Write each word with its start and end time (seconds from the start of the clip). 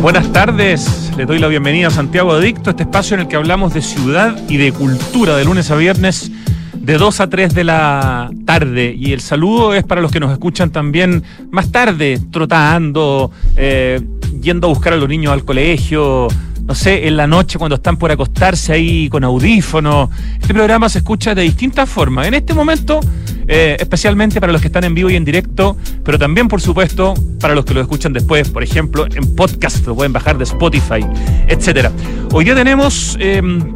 Buenas 0.00 0.32
tardes, 0.32 1.10
le 1.16 1.26
doy 1.26 1.40
la 1.40 1.48
bienvenida 1.48 1.88
a 1.88 1.90
Santiago 1.90 2.32
Adicto, 2.32 2.70
este 2.70 2.84
espacio 2.84 3.14
en 3.14 3.22
el 3.22 3.28
que 3.28 3.34
hablamos 3.34 3.74
de 3.74 3.82
ciudad 3.82 4.36
y 4.48 4.56
de 4.56 4.70
cultura 4.72 5.36
de 5.36 5.44
lunes 5.44 5.72
a 5.72 5.74
viernes 5.74 6.30
de 6.72 6.98
2 6.98 7.20
a 7.20 7.28
3 7.28 7.52
de 7.52 7.64
la 7.64 8.30
tarde. 8.46 8.94
Y 8.96 9.12
el 9.12 9.20
saludo 9.20 9.74
es 9.74 9.82
para 9.82 10.00
los 10.00 10.12
que 10.12 10.20
nos 10.20 10.30
escuchan 10.30 10.70
también 10.70 11.24
más 11.50 11.72
tarde, 11.72 12.20
trotando, 12.30 13.32
eh, 13.56 14.00
yendo 14.40 14.68
a 14.68 14.70
buscar 14.70 14.92
a 14.92 14.96
los 14.96 15.08
niños 15.08 15.32
al 15.32 15.44
colegio, 15.44 16.28
no 16.68 16.74
sé, 16.74 17.08
en 17.08 17.16
la 17.16 17.26
noche 17.26 17.58
cuando 17.58 17.76
están 17.76 17.96
por 17.96 18.12
acostarse 18.12 18.74
ahí 18.74 19.08
con 19.08 19.24
audífonos. 19.24 20.10
Este 20.38 20.52
programa 20.52 20.90
se 20.90 20.98
escucha 20.98 21.34
de 21.34 21.40
distintas 21.40 21.88
formas. 21.88 22.26
En 22.26 22.34
este 22.34 22.52
momento, 22.52 23.00
eh, 23.46 23.78
especialmente 23.80 24.38
para 24.38 24.52
los 24.52 24.60
que 24.60 24.66
están 24.66 24.84
en 24.84 24.94
vivo 24.94 25.08
y 25.08 25.16
en 25.16 25.24
directo, 25.24 25.78
pero 26.04 26.18
también, 26.18 26.46
por 26.46 26.60
supuesto, 26.60 27.14
para 27.40 27.54
los 27.54 27.64
que 27.64 27.72
lo 27.72 27.80
escuchan 27.80 28.12
después, 28.12 28.50
por 28.50 28.62
ejemplo, 28.62 29.06
en 29.06 29.34
podcast, 29.34 29.86
lo 29.86 29.96
pueden 29.96 30.12
bajar 30.12 30.36
de 30.36 30.44
Spotify, 30.44 31.06
etcétera. 31.48 31.90
Hoy 32.34 32.44
día 32.44 32.54
tenemos 32.54 33.16
em, 33.18 33.72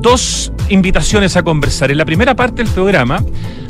dos 0.00 0.52
invitaciones 0.68 1.36
a 1.36 1.42
conversar. 1.42 1.90
En 1.90 1.98
la 1.98 2.04
primera 2.04 2.36
parte 2.36 2.62
del 2.62 2.72
programa 2.72 3.20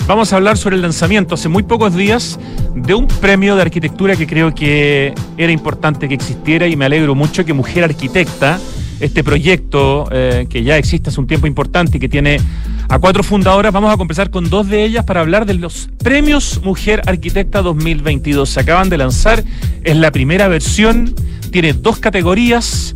vamos 0.08 0.32
a 0.32 0.36
hablar 0.36 0.56
sobre 0.56 0.76
el 0.76 0.82
lanzamiento 0.82 1.34
hace 1.34 1.50
muy 1.50 1.62
pocos 1.62 1.94
días 1.94 2.40
de 2.74 2.94
un 2.94 3.06
premio 3.06 3.54
de 3.56 3.62
arquitectura 3.62 4.16
que 4.16 4.26
creo 4.26 4.54
que 4.54 5.12
era 5.36 5.52
importante 5.52 6.08
que 6.08 6.14
existiera 6.14 6.66
y 6.66 6.76
me 6.76 6.86
alegro 6.86 7.14
mucho 7.14 7.44
que 7.44 7.52
Mujer 7.52 7.84
Arquitecta, 7.84 8.58
este 9.00 9.22
proyecto 9.22 10.08
eh, 10.10 10.46
que 10.48 10.64
ya 10.64 10.78
existe 10.78 11.10
hace 11.10 11.20
un 11.20 11.26
tiempo 11.26 11.46
importante 11.46 11.98
y 11.98 12.00
que 12.00 12.08
tiene 12.08 12.40
a 12.88 12.98
cuatro 12.98 13.22
fundadoras, 13.22 13.70
vamos 13.70 13.92
a 13.92 13.98
conversar 13.98 14.30
con 14.30 14.48
dos 14.48 14.66
de 14.68 14.82
ellas 14.82 15.04
para 15.04 15.20
hablar 15.20 15.44
de 15.44 15.54
los 15.54 15.90
premios 16.02 16.62
Mujer 16.64 17.02
Arquitecta 17.04 17.60
2022. 17.60 18.48
Se 18.48 18.60
acaban 18.60 18.88
de 18.88 18.96
lanzar, 18.96 19.44
es 19.84 19.96
la 19.96 20.10
primera 20.10 20.48
versión, 20.48 21.14
tiene 21.52 21.74
dos 21.74 21.98
categorías 21.98 22.94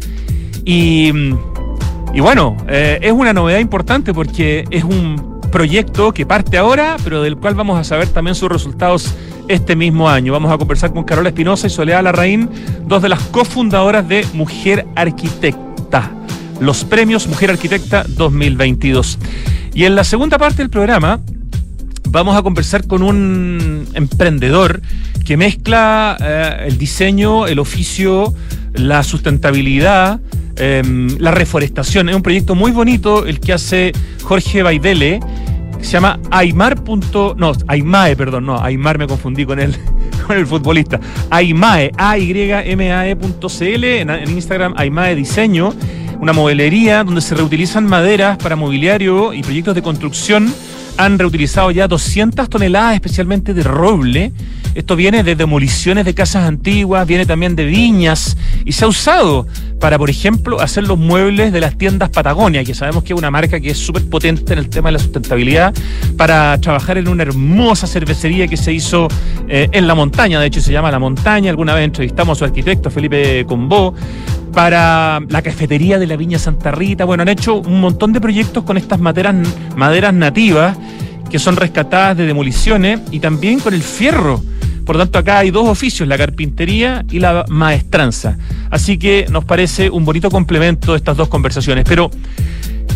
y, 0.64 1.12
y 2.14 2.20
bueno, 2.20 2.56
eh, 2.68 3.00
es 3.02 3.12
una 3.12 3.34
novedad 3.34 3.58
importante 3.58 4.14
porque 4.14 4.64
es 4.70 4.82
un 4.82 5.31
proyecto 5.52 6.12
que 6.12 6.26
parte 6.26 6.58
ahora, 6.58 6.96
pero 7.04 7.22
del 7.22 7.36
cual 7.36 7.54
vamos 7.54 7.78
a 7.78 7.84
saber 7.84 8.08
también 8.08 8.34
sus 8.34 8.50
resultados 8.50 9.14
este 9.46 9.76
mismo 9.76 10.08
año. 10.08 10.32
Vamos 10.32 10.50
a 10.50 10.58
conversar 10.58 10.92
con 10.92 11.04
Carola 11.04 11.28
Espinosa 11.28 11.68
y 11.68 11.70
Soledad 11.70 12.02
Larraín, 12.02 12.50
dos 12.86 13.02
de 13.02 13.08
las 13.08 13.20
cofundadoras 13.24 14.08
de 14.08 14.26
Mujer 14.32 14.86
Arquitecta, 14.96 16.10
los 16.58 16.84
premios 16.84 17.28
Mujer 17.28 17.50
Arquitecta 17.50 18.04
2022. 18.08 19.18
Y 19.74 19.84
en 19.84 19.94
la 19.94 20.02
segunda 20.02 20.38
parte 20.38 20.56
del 20.56 20.70
programa 20.70 21.20
vamos 22.08 22.36
a 22.36 22.42
conversar 22.42 22.86
con 22.86 23.02
un 23.02 23.86
emprendedor 23.94 24.82
que 25.24 25.36
mezcla 25.36 26.16
eh, 26.20 26.66
el 26.66 26.78
diseño, 26.78 27.46
el 27.46 27.58
oficio, 27.58 28.34
la 28.74 29.02
sustentabilidad, 29.02 30.20
em, 30.56 31.16
la 31.18 31.30
reforestación. 31.30 32.08
Es 32.08 32.16
un 32.16 32.22
proyecto 32.22 32.54
muy 32.54 32.72
bonito 32.72 33.26
el 33.26 33.40
que 33.40 33.52
hace 33.52 33.92
Jorge 34.22 34.62
Baidele 34.62 35.20
se 35.82 35.92
llama 35.92 36.18
Aymar. 36.30 36.80
No, 37.36 37.52
Aymae, 37.66 38.16
perdón, 38.16 38.46
no, 38.46 38.62
Aymar 38.62 38.98
me 38.98 39.06
confundí 39.06 39.44
con 39.44 39.58
el, 39.58 39.76
con 40.26 40.36
el 40.36 40.46
futbolista. 40.46 41.00
Aymae, 41.30 41.90
a 41.96 42.16
y 42.18 42.30
m 42.30 42.92
a 42.92 43.08
ecl 43.08 43.84
en, 43.84 44.10
en 44.10 44.30
Instagram 44.30 44.74
Aymae 44.76 45.14
Diseño, 45.14 45.74
una 46.20 46.32
modelería 46.32 47.04
donde 47.04 47.20
se 47.20 47.34
reutilizan 47.34 47.84
maderas 47.84 48.38
para 48.38 48.56
mobiliario 48.56 49.32
y 49.32 49.42
proyectos 49.42 49.74
de 49.74 49.82
construcción. 49.82 50.52
Han 50.96 51.18
reutilizado 51.18 51.70
ya 51.70 51.88
200 51.88 52.48
toneladas, 52.48 52.94
especialmente 52.94 53.54
de 53.54 53.62
roble. 53.62 54.32
Esto 54.74 54.96
viene 54.96 55.22
de 55.22 55.36
demoliciones 55.36 56.04
de 56.06 56.14
casas 56.14 56.44
antiguas, 56.44 57.06
viene 57.06 57.26
también 57.26 57.54
de 57.54 57.66
viñas 57.66 58.38
y 58.64 58.72
se 58.72 58.86
ha 58.86 58.88
usado 58.88 59.46
para, 59.78 59.98
por 59.98 60.08
ejemplo, 60.08 60.60
hacer 60.60 60.84
los 60.84 60.98
muebles 60.98 61.52
de 61.52 61.60
las 61.60 61.76
tiendas 61.76 62.08
Patagonia, 62.08 62.64
que 62.64 62.72
sabemos 62.74 63.04
que 63.04 63.12
es 63.12 63.18
una 63.18 63.30
marca 63.30 63.60
que 63.60 63.70
es 63.70 63.78
súper 63.78 64.08
potente 64.08 64.54
en 64.54 64.58
el 64.60 64.70
tema 64.70 64.88
de 64.88 64.92
la 64.92 64.98
sustentabilidad, 64.98 65.74
para 66.16 66.58
trabajar 66.58 66.96
en 66.96 67.08
una 67.08 67.24
hermosa 67.24 67.86
cervecería 67.86 68.48
que 68.48 68.56
se 68.56 68.72
hizo 68.72 69.08
eh, 69.48 69.68
en 69.72 69.86
la 69.86 69.94
montaña, 69.94 70.40
de 70.40 70.46
hecho 70.46 70.60
se 70.60 70.72
llama 70.72 70.90
La 70.90 70.98
Montaña, 70.98 71.50
alguna 71.50 71.74
vez 71.74 71.84
entrevistamos 71.84 72.38
a 72.38 72.40
su 72.40 72.44
arquitecto 72.46 72.90
Felipe 72.90 73.44
Combó, 73.46 73.94
para 74.52 75.20
la 75.28 75.42
cafetería 75.42 75.98
de 75.98 76.06
la 76.06 76.16
Viña 76.16 76.38
Santa 76.38 76.70
Rita, 76.70 77.04
bueno, 77.04 77.22
han 77.22 77.28
hecho 77.28 77.56
un 77.56 77.80
montón 77.80 78.12
de 78.12 78.20
proyectos 78.20 78.64
con 78.64 78.76
estas 78.76 79.00
maderas, 79.00 80.14
nativas 80.14 80.76
que 81.30 81.38
son 81.38 81.56
rescatadas 81.56 82.16
de 82.18 82.26
demoliciones 82.26 83.00
y 83.10 83.20
también 83.20 83.60
con 83.60 83.72
el 83.72 83.82
fierro 83.82 84.42
por 84.84 84.98
tanto, 84.98 85.18
acá 85.18 85.38
hay 85.38 85.50
dos 85.50 85.68
oficios, 85.68 86.08
la 86.08 86.18
carpintería 86.18 87.04
y 87.10 87.20
la 87.20 87.44
maestranza. 87.48 88.36
Así 88.70 88.98
que 88.98 89.26
nos 89.30 89.44
parece 89.44 89.90
un 89.90 90.04
bonito 90.04 90.30
complemento 90.30 90.96
estas 90.96 91.16
dos 91.16 91.28
conversaciones. 91.28 91.84
Pero 91.88 92.10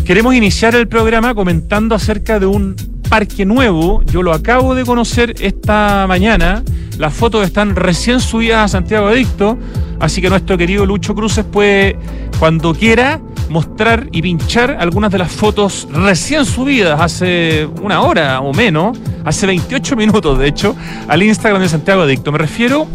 queremos 0.05 0.35
iniciar 0.35 0.75
el 0.75 0.87
programa 0.87 1.33
comentando 1.33 1.95
acerca 1.95 2.39
de 2.39 2.45
un 2.45 2.75
parque 3.09 3.45
nuevo. 3.45 4.03
Yo 4.05 4.21
lo 4.21 4.33
acabo 4.33 4.75
de 4.75 4.85
conocer 4.85 5.35
esta 5.39 6.05
mañana. 6.07 6.63
Las 6.97 7.13
fotos 7.13 7.45
están 7.45 7.75
recién 7.75 8.19
subidas 8.19 8.65
a 8.65 8.67
Santiago 8.67 9.07
Adicto. 9.07 9.57
Así 9.99 10.21
que 10.21 10.29
nuestro 10.29 10.57
querido 10.57 10.85
Lucho 10.85 11.15
Cruces 11.15 11.45
puede, 11.45 11.97
cuando 12.39 12.73
quiera, 12.73 13.19
mostrar 13.49 14.07
y 14.11 14.21
pinchar 14.21 14.77
algunas 14.79 15.11
de 15.11 15.17
las 15.17 15.31
fotos 15.31 15.87
recién 15.91 16.45
subidas 16.45 16.99
hace 16.99 17.67
una 17.81 18.01
hora 18.01 18.41
o 18.41 18.53
menos, 18.53 18.97
hace 19.25 19.47
28 19.47 19.95
minutos 19.95 20.37
de 20.37 20.47
hecho, 20.47 20.75
al 21.07 21.23
Instagram 21.23 21.61
de 21.61 21.69
Santiago 21.69 22.01
Adicto. 22.01 22.31
Me 22.31 22.37
refiero 22.37 22.87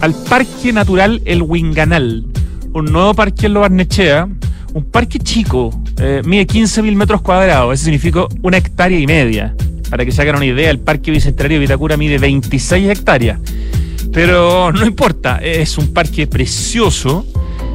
al 0.00 0.14
Parque 0.14 0.72
Natural 0.72 1.22
El 1.24 1.42
Winganal, 1.42 2.26
un 2.72 2.84
nuevo 2.86 3.14
parque 3.14 3.46
en 3.46 3.54
Lo 3.54 3.60
Barnechea, 3.60 4.28
un 4.74 4.84
parque 4.84 5.18
chico, 5.18 5.70
eh, 5.98 6.22
mide 6.24 6.46
15.000 6.46 6.94
metros 6.96 7.22
cuadrados, 7.22 7.74
eso 7.74 7.84
significa 7.84 8.26
una 8.42 8.56
hectárea 8.56 8.98
y 8.98 9.06
media. 9.06 9.54
Para 9.90 10.04
que 10.04 10.12
se 10.12 10.22
hagan 10.22 10.36
una 10.36 10.46
idea, 10.46 10.70
el 10.70 10.78
Parque 10.78 11.10
Bicentenario 11.10 11.56
de 11.56 11.60
Vitacura 11.60 11.96
mide 11.98 12.16
26 12.18 12.88
hectáreas. 12.88 13.38
Pero 14.12 14.72
no 14.72 14.86
importa, 14.86 15.38
es 15.38 15.76
un 15.76 15.92
parque 15.92 16.26
precioso, 16.26 17.26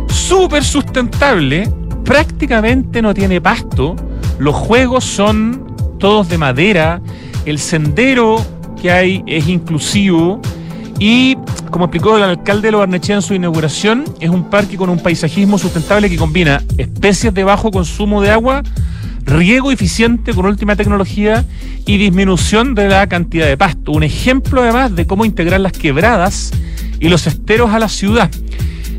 súper 0.08 0.64
sustentable, 0.64 1.70
prácticamente 2.04 3.02
no 3.02 3.14
tiene 3.14 3.40
pasto, 3.42 3.96
los 4.40 4.56
juegos 4.56 5.04
son 5.04 5.76
todos 6.00 6.30
de 6.30 6.38
madera, 6.38 7.02
el 7.46 7.60
sendero 7.60 8.44
que 8.82 8.92
hay 8.92 9.24
es 9.28 9.48
inclusivo 9.48 10.42
y, 11.00 11.38
como 11.70 11.86
explicó 11.86 12.18
el 12.18 12.24
alcalde 12.24 12.68
de 12.68 12.72
Lo 12.72 12.84
en 12.84 13.22
su 13.22 13.34
inauguración, 13.34 14.06
es 14.20 14.30
un 14.30 14.50
parque 14.50 14.78
con 14.78 14.90
un 14.90 15.00
paisajismo 15.00 15.58
sustentable 15.60 16.10
que 16.10 16.18
combina 16.18 16.64
especies 16.78 17.34
de 17.34 17.44
bajo 17.44 17.70
consumo 17.70 18.22
de 18.22 18.32
agua, 18.32 18.64
riego 19.24 19.72
eficiente 19.72 20.34
con 20.34 20.46
última 20.46 20.76
tecnología 20.76 21.46
y 21.86 21.98
disminución 21.98 22.74
de 22.74 22.88
la 22.88 23.08
cantidad 23.08 23.46
de 23.46 23.58
pasto. 23.58 23.92
Un 23.92 24.04
ejemplo 24.04 24.64
además 24.64 24.96
de 24.96 25.06
cómo 25.06 25.26
integrar 25.26 25.60
las 25.60 25.74
quebradas 25.74 26.52
y 27.00 27.10
los 27.10 27.28
esteros 27.28 27.72
a 27.72 27.80
la 27.80 27.90
ciudad. 27.90 28.32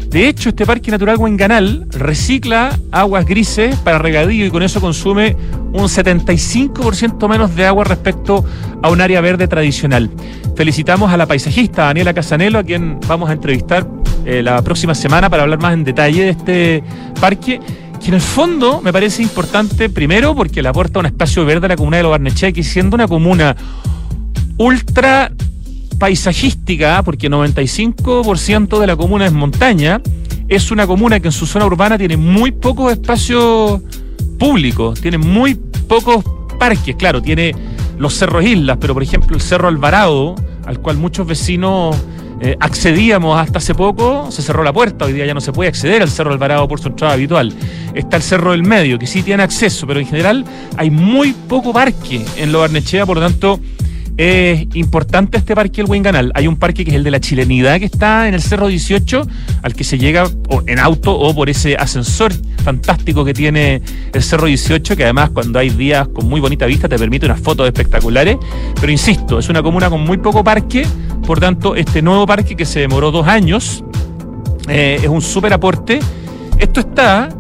De 0.08 0.26
hecho, 0.26 0.48
este 0.48 0.64
Parque 0.64 0.90
Natural 0.90 1.18
Huenganal 1.18 1.86
recicla 1.90 2.78
aguas 2.92 3.26
grises 3.26 3.76
para 3.76 3.98
regadío 3.98 4.46
y 4.46 4.50
con 4.50 4.62
eso 4.62 4.80
consume 4.80 5.36
un 5.72 5.84
75% 5.84 7.28
menos 7.28 7.54
de 7.54 7.66
agua 7.66 7.84
respecto 7.84 8.42
a 8.82 8.88
un 8.88 9.02
área 9.02 9.20
verde 9.20 9.48
tradicional. 9.48 10.10
Felicitamos 10.56 11.12
a 11.12 11.18
la 11.18 11.26
paisajista 11.26 11.84
Daniela 11.84 12.14
Casanelo, 12.14 12.58
a 12.58 12.64
quien 12.64 12.98
vamos 13.06 13.28
a 13.28 13.34
entrevistar 13.34 13.86
eh, 14.24 14.42
la 14.42 14.62
próxima 14.62 14.94
semana 14.94 15.28
para 15.28 15.42
hablar 15.42 15.60
más 15.60 15.74
en 15.74 15.84
detalle 15.84 16.24
de 16.24 16.30
este 16.30 16.82
parque 17.20 17.60
que 18.00 18.08
en 18.08 18.14
el 18.14 18.20
fondo 18.22 18.80
me 18.80 18.92
parece 18.92 19.22
importante, 19.22 19.90
primero, 19.90 20.34
porque 20.34 20.62
le 20.62 20.68
aporta 20.68 21.00
un 21.00 21.06
espacio 21.06 21.44
verde 21.44 21.66
a 21.66 21.68
la 21.68 21.76
comuna 21.76 21.98
de 21.98 22.04
Lo 22.04 22.10
Barnechea, 22.10 22.52
que 22.52 22.62
siendo 22.62 22.94
una 22.94 23.08
comuna 23.08 23.56
ultra 24.56 25.32
paisajística, 25.98 27.02
porque 27.02 27.30
95% 27.30 28.78
de 28.78 28.86
la 28.86 28.96
comuna 28.96 29.26
es 29.26 29.32
montaña, 29.32 30.00
es 30.48 30.70
una 30.70 30.86
comuna 30.86 31.20
que 31.20 31.28
en 31.28 31.32
su 31.32 31.46
zona 31.46 31.66
urbana 31.66 31.98
tiene 31.98 32.16
muy 32.16 32.52
pocos 32.52 32.92
espacios 32.92 33.80
públicos, 34.38 35.00
tiene 35.00 35.18
muy 35.18 35.54
pocos 35.54 36.24
parques, 36.58 36.96
claro, 36.96 37.20
tiene 37.20 37.54
los 37.98 38.14
cerros 38.14 38.44
islas, 38.44 38.78
pero 38.80 38.94
por 38.94 39.02
ejemplo 39.02 39.36
el 39.36 39.42
Cerro 39.42 39.68
Alvarado, 39.68 40.36
al 40.64 40.80
cual 40.80 40.96
muchos 40.96 41.26
vecinos 41.26 41.96
eh, 42.40 42.56
accedíamos 42.60 43.38
hasta 43.38 43.58
hace 43.58 43.74
poco, 43.74 44.30
se 44.30 44.42
cerró 44.42 44.62
la 44.62 44.72
puerta, 44.72 45.06
hoy 45.06 45.12
día 45.12 45.26
ya 45.26 45.34
no 45.34 45.40
se 45.40 45.52
puede 45.52 45.68
acceder 45.68 46.02
al 46.02 46.08
Cerro 46.08 46.32
Alvarado 46.32 46.68
por 46.68 46.80
su 46.80 46.88
entrada 46.88 47.14
habitual. 47.14 47.52
Está 47.94 48.16
el 48.16 48.22
Cerro 48.22 48.52
del 48.52 48.62
Medio, 48.62 48.98
que 48.98 49.08
sí 49.08 49.22
tiene 49.22 49.42
acceso, 49.42 49.86
pero 49.86 49.98
en 49.98 50.06
general 50.06 50.44
hay 50.76 50.90
muy 50.90 51.32
poco 51.32 51.72
parque 51.72 52.24
en 52.36 52.52
Lo 52.52 52.60
Barnechea, 52.60 53.04
por 53.04 53.16
lo 53.16 53.24
tanto 53.24 53.58
es 54.18 54.66
importante 54.74 55.38
este 55.38 55.54
parque 55.54 55.80
el 55.80 56.02
Canal. 56.02 56.32
Hay 56.34 56.48
un 56.48 56.56
parque 56.56 56.84
que 56.84 56.90
es 56.90 56.96
el 56.96 57.04
de 57.04 57.12
la 57.12 57.20
chilenidad 57.20 57.78
que 57.78 57.84
está 57.84 58.26
en 58.26 58.34
el 58.34 58.42
Cerro 58.42 58.66
18, 58.66 59.26
al 59.62 59.74
que 59.74 59.84
se 59.84 59.96
llega 59.96 60.28
en 60.66 60.78
auto 60.80 61.16
o 61.16 61.32
por 61.34 61.48
ese 61.48 61.76
ascensor 61.76 62.32
fantástico 62.64 63.24
que 63.24 63.32
tiene 63.32 63.80
el 64.12 64.22
Cerro 64.22 64.46
18, 64.46 64.96
que 64.96 65.04
además 65.04 65.30
cuando 65.30 65.60
hay 65.60 65.70
días 65.70 66.08
con 66.08 66.28
muy 66.28 66.40
bonita 66.40 66.66
vista 66.66 66.88
te 66.88 66.98
permite 66.98 67.26
unas 67.26 67.40
fotos 67.40 67.66
espectaculares. 67.68 68.36
Pero 68.80 68.90
insisto, 68.90 69.38
es 69.38 69.48
una 69.48 69.62
comuna 69.62 69.88
con 69.88 70.02
muy 70.02 70.18
poco 70.18 70.42
parque, 70.42 70.84
por 71.24 71.38
tanto 71.38 71.76
este 71.76 72.02
nuevo 72.02 72.26
parque 72.26 72.56
que 72.56 72.64
se 72.66 72.80
demoró 72.80 73.10
dos 73.10 73.26
años 73.26 73.84
Eh, 74.68 75.00
es 75.02 75.08
un 75.08 75.22
súper 75.22 75.52
aporte. 75.54 76.00
Esto 76.58 76.80
está 76.80 77.30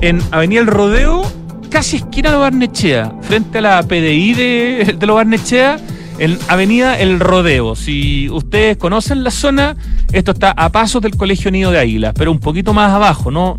en 0.00 0.22
Avenida 0.30 0.60
El 0.60 0.66
Rodeo, 0.66 1.22
casi 1.68 1.96
esquina 1.96 2.30
de 2.30 2.36
Barnechea, 2.38 3.12
frente 3.20 3.58
a 3.58 3.60
la 3.60 3.82
PDI 3.82 4.32
de, 4.32 4.96
de 4.98 5.06
Barnechea, 5.06 5.76
en 6.20 6.38
Avenida 6.48 7.00
El 7.00 7.18
Rodeo. 7.18 7.74
Si 7.74 8.28
ustedes 8.28 8.76
conocen 8.76 9.24
la 9.24 9.30
zona, 9.30 9.74
esto 10.12 10.32
está 10.32 10.50
a 10.50 10.70
pasos 10.70 11.00
del 11.00 11.16
Colegio 11.16 11.50
Nido 11.50 11.70
de 11.70 11.78
Águilas, 11.78 12.12
pero 12.14 12.30
un 12.30 12.38
poquito 12.38 12.74
más 12.74 12.92
abajo, 12.92 13.30
no, 13.30 13.56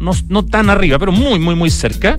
tan 0.49 0.69
arriba, 0.69 0.99
pero 0.99 1.11
muy, 1.11 1.39
muy, 1.39 1.55
muy 1.55 1.71
cerca. 1.71 2.15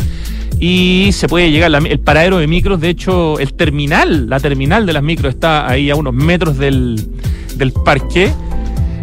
Y 0.58 1.10
se 1.12 1.28
puede 1.28 1.50
llegar, 1.50 1.72
el 1.74 2.00
paradero 2.00 2.38
de 2.38 2.48
micros, 2.48 2.80
de 2.80 2.88
hecho, 2.88 3.38
el 3.38 3.54
terminal, 3.54 4.28
la 4.28 4.40
terminal 4.40 4.84
de 4.84 4.92
las 4.92 5.02
micros 5.02 5.32
está 5.32 5.68
ahí 5.68 5.90
a 5.90 5.94
unos 5.94 6.12
metros 6.12 6.58
del, 6.58 7.00
del 7.56 7.72
parque. 7.72 8.32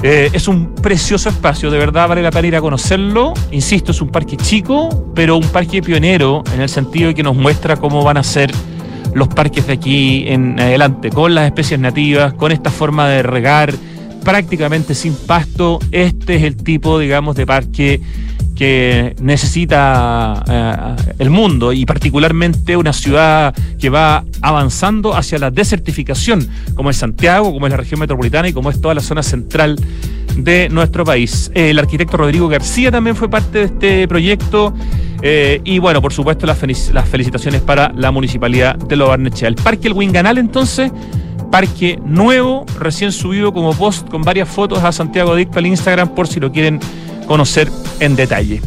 Eh, 0.04 0.30
es 0.34 0.48
un 0.50 0.76
precioso 0.76 1.30
espacio, 1.30 1.72
de 1.72 1.78
verdad 1.78 2.08
vale 2.08 2.22
la 2.22 2.32
pena 2.32 2.50
ir 2.50 2.56
a 2.58 2.62
conocerlo. 2.62 3.34
Insisto, 3.52 3.92
es 3.92 4.02
un 4.02 4.10
parque 4.10 4.36
chico, 4.36 5.12
pero 5.16 5.38
un 5.38 5.48
parque 5.48 5.82
pionero 5.82 6.44
en 6.54 6.60
el 6.62 6.70
sentido 6.70 7.08
de 7.08 7.16
que 7.16 7.24
nos 7.24 7.36
muestra 7.36 7.78
cómo 7.78 8.04
van 8.04 8.18
a 8.18 8.24
ser 8.24 8.52
los 9.14 9.28
parques 9.28 9.68
de 9.68 9.74
aquí 9.74 10.26
en 10.28 10.60
adelante, 10.60 11.10
con 11.10 11.36
las 11.36 11.46
especies 11.46 11.80
nativas, 11.80 12.34
con 12.34 12.52
esta 12.52 12.70
forma 12.70 13.08
de 13.10 13.24
regar 13.24 13.74
prácticamente 14.24 14.96
sin 14.96 15.16
pasto. 15.16 15.80
Este 15.92 16.36
es 16.36 16.44
el 16.44 16.56
tipo, 16.56 17.00
digamos, 17.00 17.36
de 17.36 17.46
parque 17.46 18.02
que 18.60 19.16
necesita 19.22 20.44
eh, 20.46 21.14
el 21.20 21.30
mundo 21.30 21.72
y 21.72 21.86
particularmente 21.86 22.76
una 22.76 22.92
ciudad 22.92 23.56
que 23.80 23.90
va 23.90 24.26
avanzando 24.42 25.16
hacia 25.16 25.40
la 25.40 25.50
desertificación, 25.50 26.46
como 26.76 26.90
es 26.90 26.98
Santiago, 26.98 27.54
como 27.54 27.68
es 27.68 27.72
la 27.72 27.78
región 27.78 28.02
metropolitana 28.02 28.50
y 28.50 28.54
como 28.54 28.70
es 28.70 28.82
toda 28.82 28.94
la 28.94 29.00
zona 29.00 29.24
central 29.24 29.78
de 30.36 30.68
nuestro 30.68 31.06
país. 31.06 31.50
El 31.54 31.80
arquitecto 31.80 32.18
Rodrigo 32.18 32.50
García 32.50 32.92
también 32.92 33.16
fue 33.16 33.30
parte 33.30 33.60
de 33.60 33.64
este 33.64 34.08
proyecto 34.10 34.74
eh, 35.22 35.62
y 35.64 35.80
bueno, 35.80 36.02
por 36.02 36.12
supuesto 36.12 36.46
las, 36.46 36.58
felicitaciones 36.58 37.62
para 37.62 37.94
la 37.96 38.12
municipalidad 38.12 38.76
de 38.76 38.98
Lo 38.98 39.08
Barnechea. 39.08 39.48
El 39.48 39.56
Parque 39.56 39.88
El 39.88 39.94
Winganal 39.94 40.38
entonces 40.38 40.92
parque 41.50 41.98
nuevo, 42.04 42.66
recién 42.78 43.14
subido 43.14 43.54
como 43.54 43.74
post 43.74 44.10
con 44.10 44.22
varias 44.22 44.50
fotos 44.50 44.84
a 44.84 44.92
Santiago 44.92 45.34
Dicto 45.34 45.60
al 45.60 45.66
Instagram 45.66 46.10
por 46.10 46.28
si 46.28 46.42
lo 46.42 46.52
quieren 46.52 46.80
conocer 47.30 47.72
en 48.00 48.16
detalle. 48.16 48.60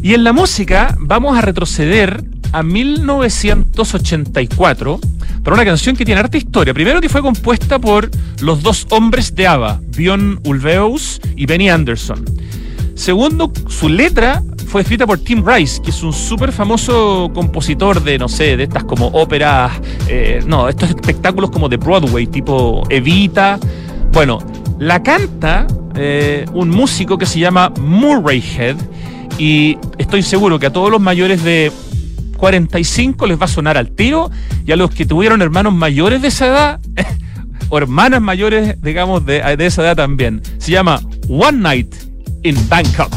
Y 0.00 0.14
en 0.14 0.22
la 0.22 0.32
música 0.32 0.96
vamos 1.00 1.36
a 1.36 1.40
retroceder 1.40 2.22
a 2.52 2.62
1984 2.62 5.00
para 5.42 5.54
una 5.54 5.64
canción 5.64 5.96
que 5.96 6.04
tiene 6.04 6.20
harta 6.20 6.36
historia. 6.36 6.72
Primero 6.72 7.00
que 7.00 7.08
fue 7.08 7.20
compuesta 7.20 7.80
por 7.80 8.08
los 8.40 8.62
dos 8.62 8.86
hombres 8.90 9.34
de 9.34 9.48
ABBA, 9.48 9.80
Björn 9.88 10.38
Ulvaeus 10.44 11.20
y 11.34 11.46
Benny 11.46 11.68
Anderson. 11.68 12.24
Segundo, 12.94 13.52
su 13.66 13.88
letra 13.88 14.40
fue 14.68 14.82
escrita 14.82 15.04
por 15.04 15.18
Tim 15.18 15.44
Rice, 15.44 15.82
que 15.82 15.90
es 15.90 16.00
un 16.04 16.12
súper 16.12 16.52
famoso 16.52 17.28
compositor 17.34 18.04
de, 18.04 18.20
no 18.20 18.28
sé, 18.28 18.56
de 18.56 18.62
estas 18.62 18.84
como 18.84 19.08
óperas, 19.08 19.72
eh, 20.06 20.40
no, 20.46 20.68
estos 20.68 20.90
espectáculos 20.90 21.50
como 21.50 21.68
de 21.68 21.76
Broadway, 21.76 22.28
tipo 22.28 22.84
Evita. 22.88 23.58
Bueno, 24.12 24.38
la 24.78 25.02
canta 25.02 25.66
eh, 25.96 26.46
un 26.52 26.70
músico 26.70 27.18
que 27.18 27.26
se 27.26 27.38
llama 27.38 27.70
Murray 27.80 28.42
Head 28.42 28.76
y 29.38 29.78
estoy 29.98 30.22
seguro 30.22 30.58
que 30.58 30.66
a 30.66 30.72
todos 30.72 30.90
los 30.90 31.00
mayores 31.00 31.42
de 31.42 31.72
45 32.36 33.26
les 33.26 33.40
va 33.40 33.44
a 33.44 33.48
sonar 33.48 33.76
al 33.76 33.90
tiro 33.90 34.30
y 34.66 34.72
a 34.72 34.76
los 34.76 34.90
que 34.90 35.06
tuvieron 35.06 35.42
hermanos 35.42 35.74
mayores 35.74 36.22
de 36.22 36.28
esa 36.28 36.46
edad 36.46 36.80
o 37.68 37.78
hermanas 37.78 38.20
mayores, 38.20 38.80
digamos, 38.82 39.24
de, 39.24 39.56
de 39.56 39.66
esa 39.66 39.82
edad 39.82 39.96
también. 39.96 40.42
Se 40.58 40.70
llama 40.70 41.00
One 41.28 41.58
Night 41.58 41.94
in 42.42 42.56
Bangkok. 42.68 43.12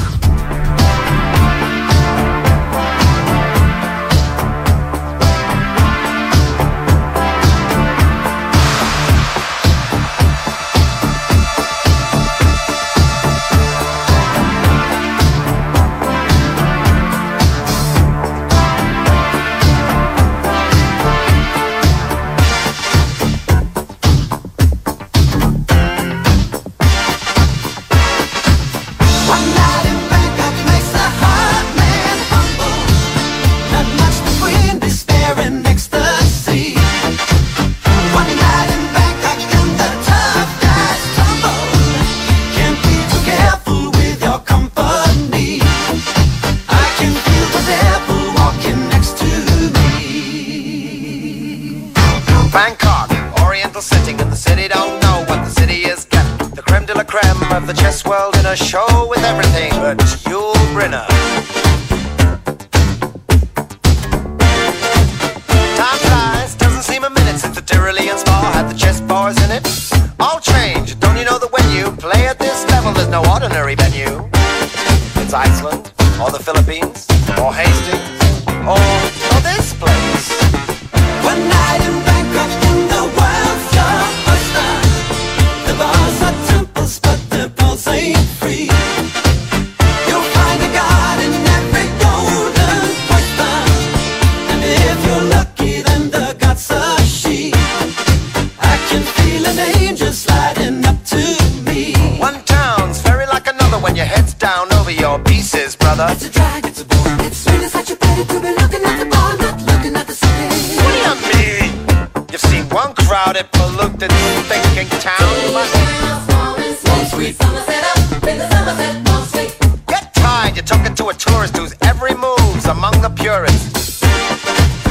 Who's 121.56 121.72
whose 121.72 121.76
every 121.84 122.14
move's 122.14 122.66
among 122.66 123.00
the 123.02 123.10
purest. 123.10 124.04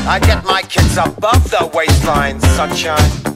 I 0.06 0.18
get 0.20 0.44
my 0.44 0.62
kids 0.62 0.96
above 0.96 1.50
the 1.50 1.70
waistline, 1.74 2.40
sunshine. 2.40 3.35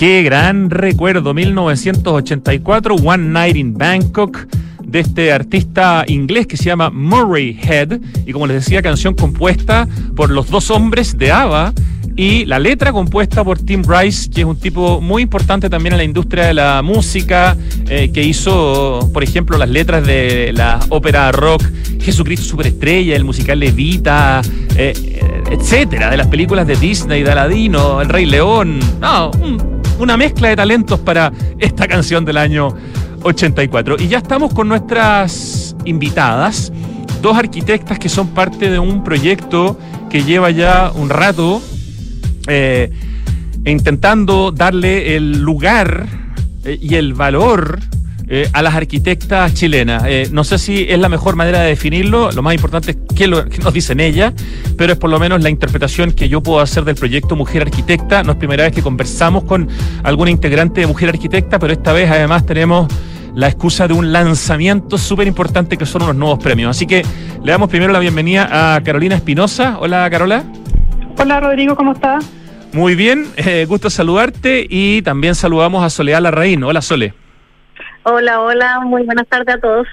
Qué 0.00 0.22
gran 0.22 0.70
recuerdo, 0.70 1.34
1984, 1.34 2.94
One 2.94 3.28
Night 3.28 3.54
in 3.56 3.76
Bangkok, 3.76 4.46
de 4.82 5.00
este 5.00 5.30
artista 5.30 6.04
inglés 6.08 6.46
que 6.46 6.56
se 6.56 6.64
llama 6.64 6.88
Murray 6.88 7.54
Head, 7.62 8.00
y 8.24 8.32
como 8.32 8.46
les 8.46 8.64
decía, 8.64 8.80
canción 8.80 9.12
compuesta 9.14 9.86
por 10.16 10.30
los 10.30 10.48
dos 10.48 10.70
hombres 10.70 11.18
de 11.18 11.30
ABBA, 11.30 11.74
y 12.16 12.46
la 12.46 12.58
letra 12.58 12.92
compuesta 12.92 13.44
por 13.44 13.58
Tim 13.58 13.82
Rice, 13.86 14.30
que 14.30 14.40
es 14.40 14.46
un 14.46 14.58
tipo 14.58 15.02
muy 15.02 15.20
importante 15.20 15.68
también 15.68 15.92
en 15.92 15.98
la 15.98 16.04
industria 16.04 16.46
de 16.46 16.54
la 16.54 16.80
música, 16.80 17.54
eh, 17.86 18.10
que 18.10 18.22
hizo, 18.22 19.10
por 19.12 19.22
ejemplo, 19.22 19.58
las 19.58 19.68
letras 19.68 20.06
de 20.06 20.54
la 20.54 20.80
ópera 20.88 21.30
rock 21.30 21.62
Jesucristo 22.00 22.46
Superestrella, 22.46 23.14
el 23.16 23.24
musical 23.24 23.62
Evita, 23.62 24.40
eh, 24.76 24.94
eh, 24.96 25.42
etcétera, 25.50 26.08
de 26.10 26.16
las 26.16 26.28
películas 26.28 26.66
de 26.66 26.76
Disney, 26.76 27.22
de 27.22 27.32
Aladino, 27.32 28.00
El 28.00 28.08
Rey 28.08 28.24
León. 28.24 28.80
No, 28.98 29.30
un- 29.32 29.78
una 30.00 30.16
mezcla 30.16 30.48
de 30.48 30.56
talentos 30.56 30.98
para 30.98 31.30
esta 31.58 31.86
canción 31.86 32.24
del 32.24 32.38
año 32.38 32.74
84. 33.22 33.96
Y 33.98 34.08
ya 34.08 34.18
estamos 34.18 34.52
con 34.54 34.66
nuestras 34.66 35.76
invitadas, 35.84 36.72
dos 37.20 37.36
arquitectas 37.36 37.98
que 37.98 38.08
son 38.08 38.28
parte 38.28 38.70
de 38.70 38.78
un 38.78 39.04
proyecto 39.04 39.78
que 40.08 40.24
lleva 40.24 40.50
ya 40.50 40.90
un 40.94 41.10
rato 41.10 41.60
eh, 42.48 42.90
intentando 43.66 44.50
darle 44.50 45.16
el 45.16 45.42
lugar 45.42 46.06
eh, 46.64 46.78
y 46.80 46.94
el 46.94 47.12
valor 47.12 47.78
eh, 48.32 48.48
a 48.52 48.62
las 48.62 48.74
arquitectas 48.74 49.52
chilenas. 49.54 50.04
Eh, 50.06 50.28
no 50.30 50.44
sé 50.44 50.56
si 50.58 50.86
es 50.88 50.98
la 50.98 51.08
mejor 51.08 51.34
manera 51.36 51.60
de 51.60 51.68
definirlo, 51.70 52.30
lo 52.32 52.42
más 52.42 52.54
importante 52.54 52.92
es 52.92 52.98
qué, 53.14 53.26
lo- 53.26 53.44
qué 53.46 53.58
nos 53.58 53.74
dicen 53.74 53.98
ellas, 54.00 54.32
pero 54.78 54.92
es 54.92 54.98
por 54.98 55.10
lo 55.10 55.18
menos 55.18 55.42
la 55.42 55.50
interpretación 55.50 56.12
que 56.12 56.28
yo 56.28 56.40
puedo 56.40 56.60
hacer 56.60 56.84
del 56.84 56.94
proyecto 56.94 57.34
Mujer 57.36 57.62
Arquitecta. 57.62 58.22
No 58.22 58.32
es 58.32 58.38
primera 58.38 58.64
vez 58.64 58.72
que 58.72 58.82
conversamos 58.82 59.44
con 59.44 59.68
alguna 60.04 60.30
integrante 60.30 60.80
de 60.80 60.86
Mujer 60.86 61.08
Arquitecta, 61.10 61.58
pero 61.58 61.72
esta 61.72 61.92
vez 61.92 62.08
además 62.10 62.46
tenemos 62.46 62.86
la 63.34 63.46
excusa 63.48 63.86
de 63.88 63.94
un 63.94 64.12
lanzamiento 64.12 64.96
súper 64.98 65.26
importante 65.28 65.76
que 65.76 65.86
son 65.86 66.02
unos 66.02 66.16
nuevos 66.16 66.38
premios. 66.38 66.70
Así 66.70 66.86
que 66.86 67.04
le 67.44 67.52
damos 67.52 67.68
primero 67.68 67.92
la 67.92 67.98
bienvenida 67.98 68.74
a 68.76 68.80
Carolina 68.82 69.16
Espinosa. 69.16 69.76
Hola 69.80 70.08
Carola. 70.10 70.44
Hola 71.18 71.40
Rodrigo, 71.40 71.76
¿cómo 71.76 71.92
estás? 71.92 72.24
Muy 72.72 72.94
bien, 72.94 73.26
eh, 73.36 73.66
gusto 73.68 73.90
saludarte 73.90 74.64
y 74.70 75.02
también 75.02 75.34
saludamos 75.34 75.82
a 75.84 75.90
Soledad 75.90 76.22
Larraín. 76.22 76.62
Hola 76.62 76.80
Sole. 76.80 77.14
Hola, 78.02 78.40
hola, 78.40 78.80
muy 78.80 79.02
buenas 79.02 79.26
tardes 79.26 79.56
a 79.56 79.58
todos. 79.58 79.86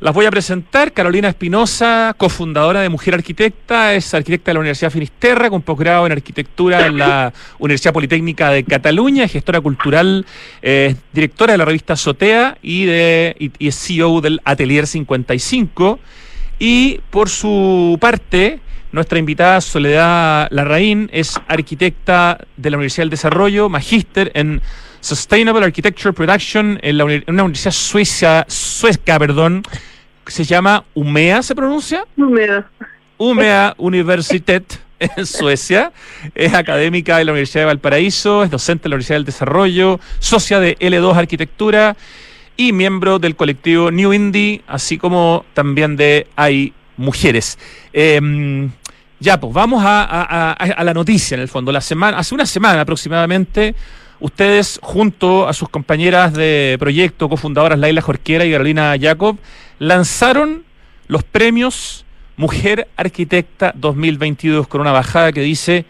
Las 0.00 0.14
voy 0.14 0.26
a 0.26 0.30
presentar. 0.30 0.92
Carolina 0.92 1.28
Espinosa, 1.28 2.14
cofundadora 2.16 2.82
de 2.82 2.88
Mujer 2.88 3.14
Arquitecta, 3.14 3.94
es 3.94 4.14
arquitecta 4.14 4.50
de 4.50 4.54
la 4.54 4.60
Universidad 4.60 4.92
Finisterra, 4.92 5.50
con 5.50 5.62
posgrado 5.62 6.06
en 6.06 6.12
arquitectura 6.12 6.86
en 6.86 6.98
la 6.98 7.32
Universidad 7.58 7.92
Politécnica 7.92 8.50
de 8.50 8.62
Cataluña, 8.62 9.24
es 9.24 9.32
gestora 9.32 9.60
cultural, 9.60 10.24
eh, 10.62 10.94
directora 11.12 11.52
de 11.52 11.58
la 11.58 11.64
revista 11.64 11.96
Sotea 11.96 12.58
y, 12.62 12.84
de, 12.84 13.34
y, 13.40 13.50
y 13.58 13.68
es 13.68 13.76
CEO 13.76 14.20
del 14.20 14.40
Atelier 14.44 14.86
55. 14.86 15.98
Y 16.60 17.00
por 17.10 17.28
su 17.28 17.98
parte, 18.00 18.60
nuestra 18.92 19.18
invitada 19.18 19.60
Soledad 19.60 20.46
Larraín 20.50 21.10
es 21.12 21.40
arquitecta 21.48 22.38
de 22.56 22.70
la 22.70 22.76
Universidad 22.76 23.02
del 23.02 23.10
Desarrollo, 23.10 23.68
magíster 23.68 24.30
en 24.34 24.62
Sustainable 25.00 25.64
Architecture 25.64 26.12
Production 26.12 26.78
en, 26.82 26.98
la 26.98 27.04
uni- 27.04 27.22
en 27.26 27.34
una 27.34 27.44
universidad 27.44 27.72
suiza, 27.72 28.44
sueca, 28.48 29.18
perdón, 29.18 29.62
que 30.24 30.32
se 30.32 30.44
llama 30.44 30.84
UMEA, 30.94 31.42
¿se 31.42 31.54
pronuncia? 31.54 32.04
Húmedo. 32.16 32.64
Umea 33.16 33.74
Universitet 33.78 34.80
en 35.00 35.26
Suecia. 35.26 35.92
Es 36.34 36.54
académica 36.54 37.16
de 37.18 37.24
la 37.24 37.32
Universidad 37.32 37.62
de 37.62 37.66
Valparaíso, 37.66 38.42
es 38.44 38.50
docente 38.50 38.84
de 38.84 38.88
la 38.90 38.94
Universidad 38.96 39.16
del 39.16 39.24
Desarrollo, 39.24 40.00
socia 40.18 40.60
de 40.60 40.76
L2 40.78 41.16
Arquitectura 41.16 41.96
y 42.56 42.72
miembro 42.72 43.18
del 43.20 43.36
colectivo 43.36 43.90
New 43.90 44.12
Indie, 44.12 44.62
así 44.66 44.98
como 44.98 45.44
también 45.54 45.96
de 45.96 46.26
Hay 46.36 46.72
Mujeres. 46.96 47.56
Eh, 47.92 48.68
ya, 49.20 49.40
pues 49.40 49.52
vamos 49.52 49.84
a, 49.84 50.02
a- 50.04 50.50
a- 50.52 50.52
a 50.52 50.84
la 50.84 50.94
noticia 50.94 51.34
en 51.36 51.40
el 51.40 51.48
fondo. 51.48 51.70
La 51.72 51.80
semana, 51.80 52.18
hace 52.18 52.34
una 52.34 52.46
semana 52.46 52.80
aproximadamente, 52.82 53.74
ustedes, 54.20 54.78
junto 54.82 55.48
a 55.48 55.52
sus 55.52 55.68
compañeras 55.68 56.32
de 56.34 56.76
proyecto, 56.78 57.28
cofundadoras 57.28 57.78
Laila 57.78 58.00
Jorquera 58.00 58.44
y 58.44 58.52
Carolina 58.52 58.94
Jacob, 59.00 59.36
lanzaron 59.78 60.64
los 61.06 61.22
premios 61.24 62.04
Mujer 62.36 62.88
Arquitecta 62.96 63.72
2022 63.74 64.68
con 64.68 64.80
una 64.80 64.92
bajada 64.92 65.32
que 65.32 65.40
dice 65.40 65.84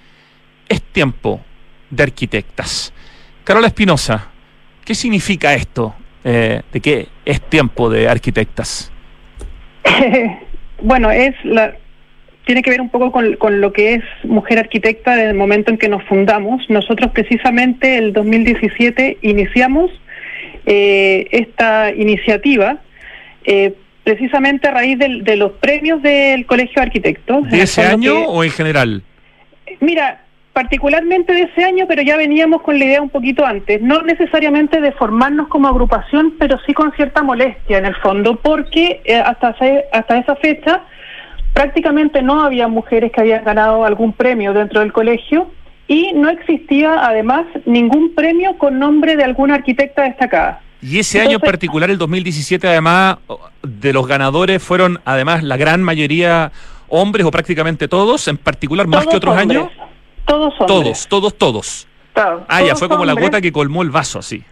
es 0.68 0.82
tiempo 0.82 1.40
de 1.90 2.02
arquitectas. 2.02 2.92
Carola 3.44 3.66
Espinosa, 3.66 4.28
¿qué 4.84 4.94
significa 4.94 5.54
esto 5.54 5.94
eh, 6.24 6.62
de 6.72 6.80
que 6.80 7.08
es 7.24 7.40
tiempo 7.48 7.90
de 7.90 8.08
arquitectas? 8.08 8.90
bueno, 10.82 11.10
es 11.10 11.34
la, 11.44 11.74
tiene 12.48 12.62
que 12.62 12.70
ver 12.70 12.80
un 12.80 12.88
poco 12.88 13.12
con, 13.12 13.34
con 13.36 13.60
lo 13.60 13.74
que 13.74 13.92
es 13.96 14.02
Mujer 14.24 14.58
Arquitecta 14.58 15.14
desde 15.16 15.28
el 15.32 15.36
momento 15.36 15.70
en 15.70 15.76
que 15.76 15.90
nos 15.90 16.02
fundamos. 16.04 16.64
Nosotros 16.70 17.10
precisamente 17.12 17.98
el 17.98 18.14
2017 18.14 19.18
iniciamos 19.20 19.90
eh, 20.64 21.28
esta 21.30 21.92
iniciativa 21.94 22.78
eh, 23.44 23.74
precisamente 24.02 24.66
a 24.66 24.70
raíz 24.70 24.98
del- 24.98 25.24
de 25.24 25.36
los 25.36 25.52
premios 25.60 26.00
del 26.00 26.46
Colegio 26.46 26.76
de 26.76 26.82
Arquitectos. 26.86 27.50
¿De 27.50 27.60
ese 27.60 27.82
año 27.82 28.14
que- 28.14 28.24
o 28.26 28.42
en 28.42 28.50
general? 28.50 29.02
Mira, 29.80 30.22
particularmente 30.54 31.34
de 31.34 31.42
ese 31.42 31.64
año, 31.64 31.84
pero 31.86 32.00
ya 32.00 32.16
veníamos 32.16 32.62
con 32.62 32.78
la 32.78 32.84
idea 32.86 33.02
un 33.02 33.10
poquito 33.10 33.44
antes, 33.44 33.82
no 33.82 34.00
necesariamente 34.02 34.80
de 34.80 34.92
formarnos 34.92 35.48
como 35.48 35.68
agrupación, 35.68 36.32
pero 36.38 36.58
sí 36.66 36.72
con 36.72 36.92
cierta 36.92 37.22
molestia 37.22 37.76
en 37.76 37.84
el 37.84 37.94
fondo, 37.96 38.36
porque 38.42 39.02
eh, 39.04 39.16
hasta, 39.16 39.54
hasta 39.92 40.18
esa 40.18 40.34
fecha 40.36 40.80
prácticamente 41.52 42.22
no 42.22 42.42
había 42.42 42.68
mujeres 42.68 43.12
que 43.12 43.20
habían 43.20 43.44
ganado 43.44 43.84
algún 43.84 44.12
premio 44.12 44.52
dentro 44.52 44.80
del 44.80 44.92
colegio 44.92 45.50
y 45.86 46.12
no 46.14 46.28
existía 46.28 47.06
además 47.06 47.46
ningún 47.64 48.14
premio 48.14 48.56
con 48.58 48.78
nombre 48.78 49.16
de 49.16 49.24
alguna 49.24 49.54
arquitecta 49.56 50.02
destacada. 50.02 50.60
Y 50.80 50.98
ese 51.00 51.18
año 51.18 51.30
en 51.30 51.34
Entonces- 51.36 51.50
particular, 51.50 51.90
el 51.90 51.98
2017, 51.98 52.68
además, 52.68 53.16
de 53.62 53.92
los 53.92 54.06
ganadores 54.06 54.62
fueron 54.62 55.00
además 55.04 55.42
la 55.42 55.56
gran 55.56 55.82
mayoría 55.82 56.52
hombres 56.88 57.26
o 57.26 57.30
prácticamente 57.30 57.88
todos, 57.88 58.28
en 58.28 58.36
particular 58.36 58.86
más 58.86 59.06
que 59.06 59.16
otros 59.16 59.36
hombres, 59.36 59.58
años. 59.58 59.72
Todos 60.24 60.54
hombres. 60.60 60.66
Todos, 60.68 61.08
todos, 61.08 61.34
todos. 61.38 61.88
Todos, 62.14 62.42
Ah, 62.48 62.62
ya 62.62 62.74
fue 62.76 62.88
como 62.88 63.04
la 63.04 63.12
gota 63.14 63.40
que 63.40 63.50
colmó 63.52 63.82
el 63.82 63.90
vaso, 63.90 64.18
así. 64.20 64.42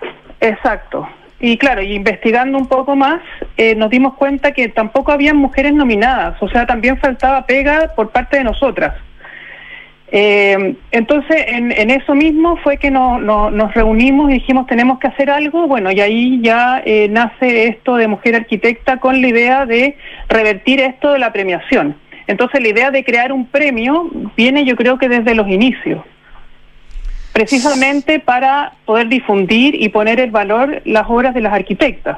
Exacto. 0.40 1.06
Y 1.38 1.58
claro, 1.58 1.82
y 1.82 1.92
investigando 1.92 2.56
un 2.56 2.66
poco 2.66 2.96
más, 2.96 3.20
eh, 3.58 3.74
nos 3.74 3.90
dimos 3.90 4.14
cuenta 4.14 4.52
que 4.52 4.68
tampoco 4.68 5.12
había 5.12 5.34
mujeres 5.34 5.74
nominadas, 5.74 6.42
o 6.42 6.48
sea, 6.48 6.66
también 6.66 6.96
faltaba 6.98 7.44
pega 7.44 7.92
por 7.94 8.10
parte 8.10 8.38
de 8.38 8.44
nosotras. 8.44 8.94
Eh, 10.12 10.76
entonces, 10.92 11.44
en, 11.48 11.72
eso 11.90 12.14
mismo 12.14 12.56
fue 12.58 12.76
que 12.78 12.90
no- 12.90 13.18
nos 13.18 13.74
reunimos 13.74 14.30
y 14.30 14.34
dijimos 14.34 14.66
tenemos 14.66 14.98
que 14.98 15.08
hacer 15.08 15.28
algo, 15.30 15.66
bueno, 15.66 15.90
y 15.90 16.00
ahí 16.00 16.40
ya 16.42 16.80
eh, 16.84 17.08
nace 17.10 17.66
esto 17.68 17.96
de 17.96 18.06
Mujer 18.06 18.36
Arquitecta 18.36 18.98
con 18.98 19.20
la 19.20 19.28
idea 19.28 19.66
de 19.66 19.96
revertir 20.28 20.80
esto 20.80 21.12
de 21.12 21.18
la 21.18 21.32
premiación. 21.32 21.96
Entonces 22.28 22.60
la 22.62 22.68
idea 22.68 22.90
de 22.90 23.04
crear 23.04 23.32
un 23.32 23.46
premio 23.46 24.08
viene 24.36 24.64
yo 24.64 24.76
creo 24.76 24.96
que 24.96 25.08
desde 25.08 25.34
los 25.34 25.48
inicios, 25.48 26.04
precisamente 27.36 28.18
para 28.18 28.72
poder 28.86 29.08
difundir 29.08 29.74
y 29.74 29.90
poner 29.90 30.20
en 30.20 30.32
valor 30.32 30.80
las 30.86 31.04
obras 31.06 31.34
de 31.34 31.42
las 31.42 31.52
arquitectas. 31.52 32.16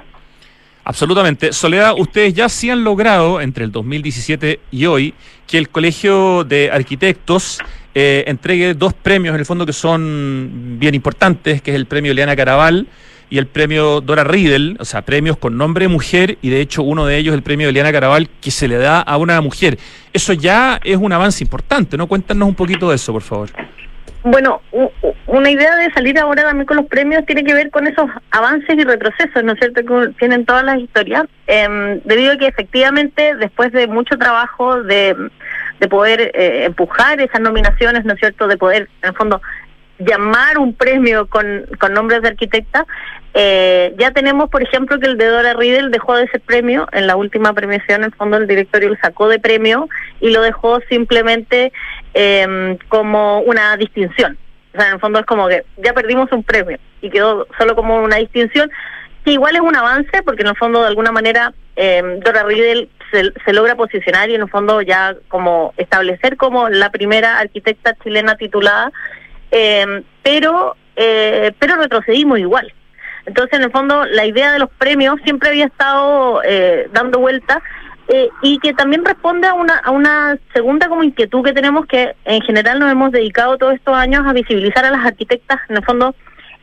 Absolutamente. 0.85 1.53
Soledad, 1.53 1.95
ustedes 1.99 2.35
ya 2.35 2.49
sí 2.49 2.71
han 2.71 2.85
logrado, 2.85 3.41
entre 3.41 3.65
el 3.65 3.73
2017 3.73 4.61
y 4.71 4.87
hoy, 4.87 5.15
que 5.49 5.59
el 5.59 5.71
Colegio 5.71 6.45
de 6.45 6.71
Arquitectos 6.71 7.59
eh, 7.97 8.23
entregue 8.29 8.75
dos 8.75 8.95
premios, 8.95 9.35
en 9.35 9.41
el 9.41 9.45
fondo, 9.45 9.67
que 9.67 9.73
son 9.73 10.77
bien 10.79 10.95
importantes, 10.95 11.63
que 11.63 11.73
es 11.73 11.75
el 11.75 11.87
premio 11.87 12.15
Leana 12.15 12.37
Caraval 12.37 12.87
y 13.29 13.39
el 13.39 13.49
premio 13.49 14.01
Dora 14.01 14.23
Riedel, 14.23 14.77
o 14.79 14.85
sea, 14.85 15.03
premios 15.03 15.37
con 15.37 15.59
nombre 15.59 15.87
de 15.87 15.89
mujer, 15.89 16.39
y 16.43 16.49
de 16.51 16.61
hecho 16.61 16.85
uno 16.85 17.07
de 17.07 17.19
ellos, 17.19 17.35
el 17.35 17.43
premio 17.43 17.69
Eliana 17.69 17.91
Caraval, 17.91 18.31
que 18.41 18.53
se 18.53 18.69
le 18.69 18.77
da 18.77 19.01
a 19.01 19.17
una 19.17 19.41
mujer. 19.41 19.81
Eso 20.13 20.33
ya 20.33 20.79
es 20.85 20.97
un 20.97 21.13
avance 21.13 21.43
importante, 21.43 21.97
¿no? 21.97 22.07
Cuéntanos 22.07 22.49
un 22.49 22.55
poquito 22.55 22.89
de 22.91 22.95
eso, 22.95 23.13
por 23.13 23.23
favor. 23.23 23.51
Bueno, 24.25 24.61
una 25.27 25.51
idea 25.51 25.77
de 25.77 25.93
salir 25.93 26.19
ahora 26.19 26.43
también 26.43 26.67
con 26.67 26.77
los 26.77 26.87
premios 26.87 27.25
tiene 27.25 27.45
que 27.45 27.55
ver 27.55 27.71
con 27.71 27.87
esos 27.87 28.11
avances 28.31 28.77
y 28.77 28.85
retrocesos, 28.85 29.45
¿no 29.45 29.53
es 29.53 29.59
cierto?, 29.59 29.83
que 29.85 30.13
tienen 30.19 30.45
todas 30.45 30.65
las 30.65 30.79
historias, 30.79 31.25
Em, 31.51 32.03
debido 32.05 32.33
a 32.33 32.37
que 32.37 32.47
efectivamente 32.47 33.35
después 33.37 33.73
de 33.73 33.87
mucho 33.87 34.19
trabajo 34.19 34.83
de, 34.83 35.17
de 35.81 35.89
poder 35.89 36.31
eh, 36.35 36.67
empujar 36.67 37.19
esas 37.23 37.41
nominaciones, 37.41 38.05
¿no 38.05 38.13
es 38.13 38.21
cierto?, 38.21 38.47
de 38.49 38.59
poder, 38.59 38.87
en 39.01 39.09
el 39.09 39.17
fondo, 39.17 39.41
llamar 39.99 40.59
un 40.59 40.75
premio 40.75 41.27
con, 41.27 41.67
con 41.79 41.93
nombres 41.93 42.23
de 42.23 42.29
arquitecta, 42.29 42.87
eh, 43.35 43.95
ya 43.99 44.11
tenemos, 44.11 44.51
por 44.51 44.63
ejemplo, 44.63 44.99
que 44.99 45.07
el 45.07 45.19
de 45.19 45.27
Dora 45.27 45.55
Riedel 45.55 45.91
dejó 45.91 46.17
de 46.17 46.29
ser 46.29 46.41
premio 46.41 46.89
en 46.93 47.07
la 47.07 47.17
última 47.17 47.53
premiación, 47.53 48.01
en 48.01 48.07
el 48.07 48.15
fondo 48.15 48.37
el 48.37 48.47
directorio 48.47 48.89
lo 48.91 48.97
sacó 48.97 49.29
de 49.29 49.39
premio 49.39 49.89
y 50.21 50.31
lo 50.31 50.43
dejó 50.43 50.81
simplemente 50.89 51.73
eh, 52.15 52.79
como 52.89 53.41
una 53.41 53.77
distinción. 53.77 54.39
O 54.75 54.79
sea, 54.79 54.89
en 54.89 54.95
el 54.95 55.01
fondo 55.01 55.19
es 55.19 55.27
como 55.27 55.49
que 55.49 55.65
ya 55.77 55.93
perdimos 55.93 56.31
un 56.33 56.43
premio 56.43 56.79
y 57.01 57.11
quedó 57.11 57.47
solo 57.59 57.75
como 57.75 58.03
una 58.03 58.17
distinción, 58.17 58.71
que 59.25 59.33
igual 59.33 59.57
es 59.57 59.63
un 59.63 59.77
avance 59.77 60.23
porque 60.25 60.43
en 60.43 60.49
el 60.49 60.57
fondo 60.57 60.81
de 60.81 60.89
alguna 60.89 61.13
manera 61.13 61.53
eh, 61.77 62.03
Dora 62.25 62.45
Riedel 62.45 62.89
se, 63.11 63.33
se 63.45 63.53
logra 63.53 63.77
posicionar 63.77 64.31
y 64.31 64.35
en 64.35 64.43
el 64.43 64.51
fondo 64.51 64.83
ya 64.83 65.17
como 65.29 65.75
establecer 65.77 66.37
como 66.37 66.69
la 66.69 66.91
primera 66.91 67.39
arquitecta 67.39 67.95
chilena 68.03 68.37
titulada, 68.37 68.93
eh, 69.51 70.03
pero 70.23 70.77
eh, 71.01 71.53
pero 71.59 71.77
retrocedimos 71.77 72.41
igual. 72.41 72.73
Entonces, 73.25 73.59
en 73.59 73.65
el 73.65 73.71
fondo, 73.71 74.05
la 74.07 74.27
idea 74.27 74.53
de 74.53 74.59
los 74.59 74.71
premios 74.71 75.21
siempre 75.23 75.51
había 75.51 75.67
estado 75.67 76.43
eh, 76.45 76.89
dando 76.93 77.21
vuelta 77.21 77.63
eh, 78.09 78.31
y 78.43 78.59
que 78.59 78.73
también 78.73 79.05
responde 79.05 79.47
a 79.47 79.55
una, 79.55 79.77
a 79.77 79.91
una 79.91 80.39
segunda 80.55 80.89
como 80.89 81.05
inquietud 81.05 81.45
que 81.45 81.53
tenemos 81.53 81.87
que 81.87 82.17
en 82.25 82.41
general 82.41 82.79
nos 82.81 82.91
hemos 82.91 83.13
dedicado 83.13 83.59
todos 83.59 83.75
estos 83.75 83.95
años 83.95 84.27
a 84.27 84.33
visibilizar 84.33 84.85
a 84.87 84.91
las 84.91 85.07
arquitectas, 85.07 85.61
en 85.69 85.77
el 85.77 85.85
fondo, 85.85 86.15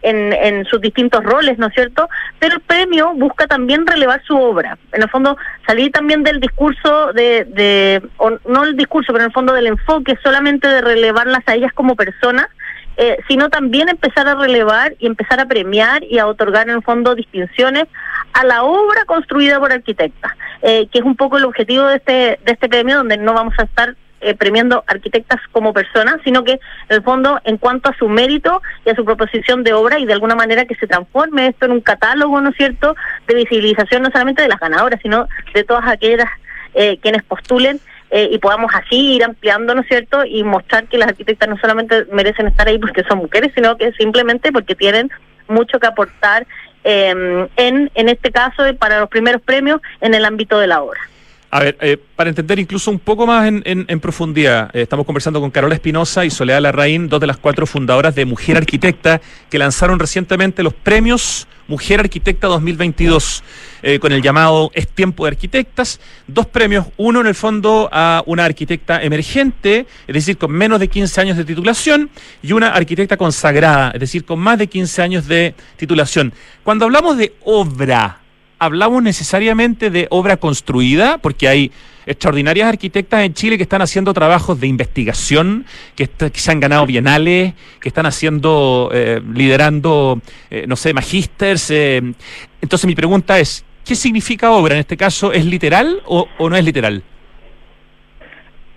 en, 0.02 0.34
en 0.34 0.66
sus 0.66 0.82
distintos 0.82 1.24
roles, 1.24 1.58
¿no 1.58 1.68
es 1.68 1.74
cierto? 1.74 2.10
Pero 2.40 2.56
el 2.56 2.62
premio 2.62 3.14
busca 3.14 3.48
también 3.48 3.86
relevar 3.88 4.22
su 4.24 4.36
obra. 4.36 4.78
En 4.92 5.04
el 5.04 5.10
fondo, 5.10 5.38
salir 5.66 5.92
también 5.92 6.24
del 6.24 6.40
discurso 6.40 7.14
de, 7.14 7.46
de 7.46 8.02
o 8.18 8.32
no 8.50 8.64
el 8.64 8.76
discurso, 8.76 9.14
pero 9.14 9.24
en 9.24 9.30
el 9.30 9.34
fondo 9.34 9.54
del 9.54 9.68
enfoque 9.68 10.18
solamente 10.24 10.68
de 10.68 10.82
relevarlas 10.82 11.44
a 11.46 11.56
ellas 11.56 11.72
como 11.74 11.96
personas, 11.96 12.48
eh, 12.98 13.18
sino 13.28 13.50
también 13.50 13.90
empezar 13.90 14.28
a 14.28 14.36
relevar 14.36 14.96
y 15.00 15.08
empezar 15.08 15.40
a 15.40 15.46
premiar 15.46 16.04
y 16.04 16.20
a 16.20 16.28
otorgar 16.28 16.70
en 16.70 16.76
el 16.76 16.84
fondo 16.84 17.16
distinciones 17.16 17.86
a 18.34 18.46
la 18.46 18.64
obra 18.64 19.06
construida 19.06 19.60
por 19.60 19.72
arquitectas, 19.72 20.34
eh, 20.62 20.88
que 20.92 21.00
es 21.00 21.06
un 21.06 21.16
poco 21.16 21.38
el 21.38 21.46
objetivo 21.46 21.86
de 21.86 21.98
este, 21.98 22.40
de 22.44 22.52
este 22.52 22.70
premio, 22.70 22.98
donde 22.98 23.18
no 23.18 23.34
vamos 23.34 23.54
a 23.58 23.64
estar 23.64 23.96
eh, 24.22 24.34
premiando 24.34 24.84
arquitectas 24.88 25.40
como 25.52 25.74
personas, 25.74 26.16
sino 26.24 26.44
que 26.44 26.54
en 26.54 26.60
el 26.90 27.04
fondo 27.04 27.40
en 27.44 27.58
cuanto 27.58 27.90
a 27.90 27.98
su 27.98 28.10
mérito 28.10 28.62
y 28.86 28.90
a 28.90 28.96
su 28.96 29.06
proposición 29.06 29.64
de 29.64 29.74
obra 29.74 30.00
y 30.00 30.06
de 30.06 30.14
alguna 30.14 30.36
manera 30.36 30.66
que 30.66 30.76
se 30.76 30.88
transforme 30.88 31.48
esto 31.48 31.66
en 31.66 31.74
un 31.74 31.82
catálogo, 31.82 32.42
¿no 32.42 32.50
es 32.50 32.56
cierto?, 32.56 32.96
de 33.28 33.36
visibilización 33.36 34.04
no 34.04 34.10
solamente 34.12 34.42
de 34.42 34.48
las 34.48 34.60
ganadoras, 34.60 35.00
sino 35.02 35.28
de 35.54 35.64
todas 35.64 35.88
aquellas 35.88 36.30
eh, 36.74 36.98
quienes 37.02 37.24
postulen 37.24 37.80
eh, 38.18 38.30
y 38.32 38.38
podamos 38.40 38.72
así 38.74 39.16
ir 39.16 39.24
ampliando, 39.24 39.76
¿no 39.76 39.82
es 39.82 39.88
cierto?, 39.88 40.24
y 40.26 40.44
mostrar 40.44 40.88
que 40.88 40.98
las 40.98 41.10
arquitectas 41.10 41.50
no 41.50 41.58
solamente 41.58 42.06
merecen 42.12 42.48
estar 42.48 42.66
ahí 42.68 42.78
porque 42.80 43.04
son 43.10 43.18
mujeres, 43.20 43.52
sino 43.56 43.76
que 43.78 43.92
simplemente 43.94 44.52
porque 44.54 44.74
tienen 44.76 45.10
mucho 45.48 45.80
que 45.80 45.88
aportar 45.88 46.48
eh, 46.84 47.48
en, 47.58 47.92
en 47.94 48.10
este 48.10 48.32
caso, 48.32 48.64
para 48.80 49.00
los 49.02 49.10
primeros 49.10 49.42
premios, 49.42 49.82
en 50.02 50.14
el 50.14 50.24
ámbito 50.24 50.58
de 50.60 50.68
la 50.68 50.82
obra. 50.82 51.00
A 51.52 51.60
ver, 51.60 51.78
eh, 51.80 51.98
para 52.16 52.30
entender 52.30 52.60
incluso 52.60 52.92
un 52.92 53.00
poco 53.00 53.26
más 53.26 53.48
en, 53.48 53.62
en- 53.66 53.86
en 53.88 54.00
profundidad, 54.00 54.70
eh, 54.74 54.82
estamos 54.82 55.06
conversando 55.06 55.40
con 55.40 55.52
Carola 55.52 55.74
Espinosa 55.76 56.26
y 56.26 56.30
Soledad 56.30 56.62
Larraín, 56.62 57.08
dos 57.08 57.20
de 57.22 57.28
las 57.28 57.38
cuatro 57.38 57.66
fundadoras 57.66 58.14
de 58.16 58.26
Mujer 58.26 58.58
Arquitecta, 58.58 59.22
que 59.50 59.58
lanzaron 59.58 59.98
recientemente 60.00 60.64
los 60.64 60.74
premios 60.74 61.48
Mujer 61.68 62.00
Arquitecta 62.02 62.48
2022, 62.48 63.44
eh, 63.88 64.00
con 64.00 64.12
el 64.12 64.24
llamado 64.24 64.72
Es 64.74 64.88
Tiempo 64.88 65.26
de 65.26 65.30
Arquitectas. 65.30 66.00
Dos 66.26 66.48
premios, 66.48 66.88
uno 66.98 67.22
en 67.22 67.28
el 67.28 67.36
fondo 67.36 67.88
a 67.92 68.24
una 68.26 68.44
arquitecta 68.44 69.04
emergente, 69.04 69.86
es 70.08 70.14
decir, 70.16 70.40
con 70.40 70.52
menos 70.52 70.80
de 70.80 70.88
15 70.88 71.22
años 71.22 71.38
de 71.38 71.46
titulación, 71.46 72.10
y 72.42 72.54
una 72.54 72.70
arquitecta 72.70 73.16
consagrada, 73.16 73.92
es 73.92 74.00
decir, 74.00 74.26
con 74.26 74.40
más 74.40 74.58
de 74.58 74.66
15 74.66 75.04
años 75.04 75.28
de 75.28 75.54
titulación. 75.78 76.34
Cuando 76.64 76.86
hablamos 76.86 77.16
de 77.18 77.36
obra, 77.44 78.22
hablamos 78.58 79.04
necesariamente 79.04 79.92
de 79.92 80.08
obra 80.10 80.38
construida, 80.38 81.20
porque 81.20 81.48
hay 81.48 81.72
extraordinarias 82.08 82.68
arquitectas 82.68 83.24
en 83.24 83.36
Chile 83.36 83.58
que 83.58 83.64
están 83.64 83.84
haciendo 83.84 84.16
trabajos 84.16 84.60
de 84.60 84.66
investigación, 84.66 85.68
que, 85.96 86.10
se 86.34 86.52
han 86.52 86.60
ganado 86.60 86.88
bienales, 86.88 87.54
que 87.80 87.90
están 87.90 88.08
haciendo, 88.08 88.90
eh, 88.92 89.22
liderando, 89.32 90.20
eh, 90.50 90.66
no 90.68 90.76
sé, 90.76 90.92
magísters. 90.92 91.70
Entonces 91.70 92.88
mi 92.88 92.96
pregunta 92.96 93.40
es, 93.40 93.65
¿qué 93.86 93.96
significa 93.96 94.52
obra? 94.52 94.74
En 94.74 94.80
este 94.82 94.98
caso, 94.98 95.32
¿es 95.32 95.46
literal 95.46 96.02
o, 96.06 96.28
o 96.38 96.50
no 96.50 96.56
es 96.56 96.66
literal? 96.66 97.04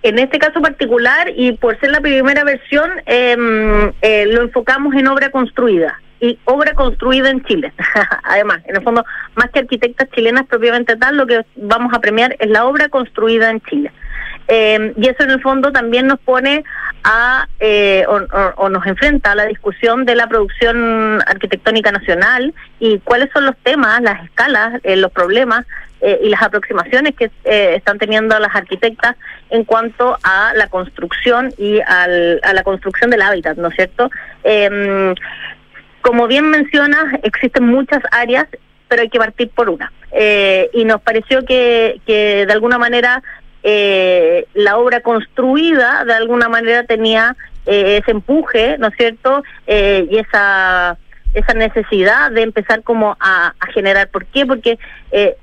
En 0.01 0.17
este 0.17 0.39
caso 0.39 0.61
particular, 0.61 1.29
y 1.35 1.51
por 1.53 1.77
ser 1.79 1.91
la 1.91 1.99
primera 1.99 2.45
versión, 2.45 2.89
em, 3.05 3.91
eh, 4.01 4.25
lo 4.27 4.43
enfocamos 4.43 4.95
en 4.95 5.07
obra 5.07 5.29
construida. 5.29 5.99
Y 6.21 6.37
obra 6.45 6.73
construida 6.73 7.29
en 7.29 7.43
Chile. 7.43 7.73
Además, 8.23 8.61
en 8.65 8.77
el 8.77 8.83
fondo, 8.83 9.03
más 9.35 9.49
que 9.51 9.59
arquitectas 9.59 10.09
chilenas 10.11 10.45
propiamente 10.47 10.95
tal, 10.95 11.17
lo 11.17 11.27
que 11.27 11.45
vamos 11.55 11.93
a 11.93 11.99
premiar 11.99 12.35
es 12.39 12.49
la 12.49 12.65
obra 12.65 12.87
construida 12.87 13.49
en 13.49 13.61
Chile. 13.61 13.91
Eh, 14.51 14.93
y 14.97 15.07
eso 15.07 15.21
en 15.23 15.29
el 15.29 15.41
fondo 15.41 15.71
también 15.71 16.07
nos 16.07 16.19
pone 16.19 16.63
a, 17.03 17.47
eh, 17.59 18.03
o, 18.07 18.15
o- 18.15 18.53
o 18.57 18.69
nos 18.69 18.83
enfrenta 18.87 19.31
a 19.31 19.35
la 19.35 19.45
discusión 19.45 20.05
de 20.05 20.15
la 20.15 20.25
producción 20.27 21.21
arquitectónica 21.27 21.91
nacional 21.91 22.53
y 22.79 22.97
cuáles 22.99 23.29
son 23.31 23.45
los 23.45 23.55
temas, 23.63 24.01
las 24.01 24.23
escalas, 24.25 24.81
eh, 24.83 24.95
los 24.95 25.11
problemas 25.11 25.65
eh, 26.01 26.19
y 26.23 26.29
las 26.29 26.41
aproximaciones 26.41 27.13
que 27.15 27.25
eh, 27.43 27.75
están 27.75 27.99
teniendo 27.99 28.39
las 28.39 28.55
arquitectas 28.55 29.15
en 29.51 29.65
cuanto 29.65 30.17
a 30.23 30.53
la 30.55 30.67
construcción 30.67 31.53
y 31.57 31.79
al- 31.81 32.39
a 32.43 32.53
la 32.53 32.63
construcción 32.63 33.11
del 33.11 33.21
hábitat, 33.21 33.55
¿no 33.57 33.67
es 33.67 33.75
cierto? 33.75 34.09
Em, 34.43 35.13
como 36.01 36.27
bien 36.27 36.49
mencionas, 36.49 37.05
existen 37.23 37.65
muchas 37.65 38.01
áreas, 38.11 38.47
pero 38.87 39.01
hay 39.03 39.09
que 39.09 39.19
partir 39.19 39.49
por 39.49 39.69
una. 39.69 39.91
Eh, 40.11 40.69
y 40.73 40.85
nos 40.85 41.01
pareció 41.01 41.45
que, 41.45 42.01
que 42.07 42.45
de 42.47 42.53
alguna 42.53 42.79
manera 42.79 43.21
eh, 43.63 44.45
la 44.53 44.77
obra 44.77 45.01
construida, 45.01 46.03
de 46.05 46.13
alguna 46.13 46.49
manera 46.49 46.83
tenía 46.83 47.35
eh, 47.65 47.99
ese 48.01 48.11
empuje, 48.11 48.77
¿no 48.77 48.87
es 48.87 48.95
cierto? 48.95 49.43
Eh, 49.67 50.07
y 50.09 50.17
esa 50.17 50.97
esa 51.33 51.53
necesidad 51.53 52.31
de 52.31 52.41
empezar 52.41 52.81
como 52.81 53.15
a, 53.19 53.53
a 53.59 53.67
generar. 53.67 54.09
¿Por 54.09 54.25
qué? 54.25 54.47
Porque 54.47 54.79
eh, 55.11 55.37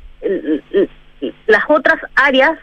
las 1.47 1.63
otras 1.69 1.99
áreas 2.17 2.59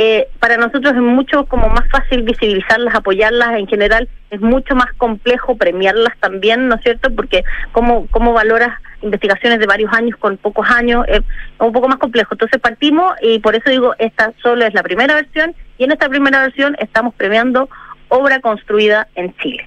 eh, 0.00 0.28
para 0.38 0.56
nosotros 0.56 0.94
es 0.94 1.00
mucho 1.00 1.44
como 1.46 1.68
más 1.68 1.90
fácil 1.90 2.22
visibilizarlas, 2.22 2.94
apoyarlas 2.94 3.58
en 3.58 3.66
general, 3.66 4.08
es 4.30 4.40
mucho 4.40 4.76
más 4.76 4.92
complejo 4.96 5.56
premiarlas 5.56 6.16
también, 6.20 6.68
¿no 6.68 6.76
es 6.76 6.82
cierto? 6.82 7.12
Porque 7.12 7.42
cómo, 7.72 8.06
cómo 8.12 8.32
valoras 8.32 8.78
investigaciones 9.02 9.58
de 9.58 9.66
varios 9.66 9.92
años 9.92 10.16
con 10.18 10.36
pocos 10.36 10.70
años, 10.70 11.04
es 11.08 11.20
un 11.58 11.72
poco 11.72 11.88
más 11.88 11.98
complejo. 11.98 12.28
Entonces 12.34 12.60
partimos 12.60 13.12
y 13.22 13.40
por 13.40 13.56
eso 13.56 13.70
digo, 13.70 13.92
esta 13.98 14.32
solo 14.40 14.64
es 14.64 14.72
la 14.72 14.84
primera 14.84 15.14
versión 15.16 15.52
y 15.78 15.84
en 15.84 15.90
esta 15.90 16.08
primera 16.08 16.42
versión 16.42 16.76
estamos 16.78 17.12
premiando 17.14 17.68
obra 18.08 18.40
construida 18.40 19.08
en 19.16 19.34
Chile. 19.38 19.66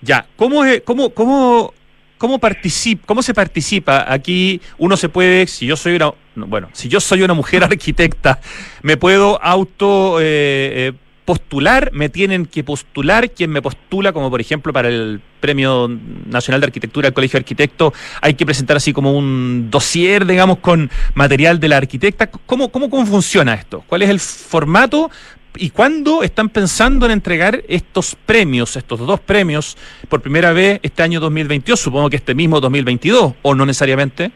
Ya, 0.00 0.26
¿cómo, 0.34 0.64
es- 0.64 0.80
cómo, 0.82 1.10
cómo, 1.10 1.72
cómo, 2.18 2.40
participa, 2.40 3.04
cómo 3.06 3.22
se 3.22 3.32
participa? 3.32 4.12
Aquí 4.12 4.60
uno 4.78 4.96
se 4.96 5.08
puede, 5.08 5.46
si 5.46 5.66
yo 5.66 5.76
soy 5.76 5.94
una, 5.94 6.10
bueno, 6.34 6.68
si 6.72 6.88
yo 6.88 7.00
soy 7.00 7.22
una 7.22 7.34
mujer 7.34 7.64
arquitecta, 7.64 8.40
me 8.82 8.96
puedo 8.96 9.42
auto 9.42 10.20
eh, 10.20 10.24
eh, 10.24 10.92
postular, 11.24 11.90
me 11.92 12.08
tienen 12.08 12.46
que 12.46 12.64
postular 12.64 13.30
quien 13.30 13.50
me 13.50 13.62
postula, 13.62 14.12
como 14.12 14.30
por 14.30 14.40
ejemplo 14.40 14.72
para 14.72 14.88
el 14.88 15.20
Premio 15.40 15.88
Nacional 16.26 16.60
de 16.60 16.66
Arquitectura 16.66 17.06
del 17.06 17.14
Colegio 17.14 17.38
de 17.38 17.42
Arquitectos, 17.42 17.92
hay 18.20 18.34
que 18.34 18.44
presentar 18.44 18.76
así 18.76 18.92
como 18.92 19.12
un 19.12 19.68
dossier, 19.70 20.26
digamos, 20.26 20.58
con 20.58 20.90
material 21.14 21.60
de 21.60 21.68
la 21.68 21.76
arquitecta. 21.76 22.28
¿Cómo, 22.28 22.70
cómo, 22.70 22.90
cómo 22.90 23.06
funciona 23.06 23.54
esto? 23.54 23.84
¿Cuál 23.86 24.02
es 24.02 24.10
el 24.10 24.20
formato 24.20 25.10
¿Y 25.56 25.70
cuándo 25.70 26.22
están 26.22 26.48
pensando 26.48 27.04
en 27.04 27.12
entregar 27.12 27.62
estos 27.68 28.16
premios, 28.26 28.76
estos 28.76 29.00
dos 29.00 29.20
premios, 29.20 29.76
por 30.08 30.22
primera 30.22 30.52
vez 30.52 30.80
este 30.82 31.02
año 31.02 31.20
2022? 31.20 31.78
Supongo 31.78 32.08
que 32.08 32.16
este 32.16 32.34
mismo 32.34 32.58
2022, 32.58 33.34
o 33.42 33.54
no 33.54 33.66
necesariamente. 33.66 34.32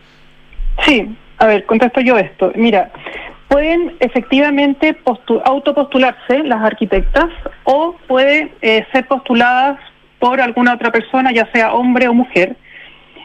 Sí, 0.85 1.09
a 1.38 1.46
ver, 1.46 1.64
contesto 1.66 2.01
yo 2.01 2.16
esto. 2.18 2.53
Mira, 2.55 2.90
pueden 3.49 3.94
efectivamente 4.01 4.96
postu- 5.05 5.40
autopostularse 5.44 6.38
las 6.44 6.62
arquitectas 6.62 7.27
o 7.64 7.94
puede 8.07 8.53
eh, 8.62 8.85
ser 8.92 9.07
postuladas 9.07 9.79
por 10.18 10.40
alguna 10.40 10.75
otra 10.75 10.90
persona, 10.90 11.31
ya 11.33 11.46
sea 11.53 11.72
hombre 11.75 12.09
o 12.09 12.14
mujer. 12.14 12.57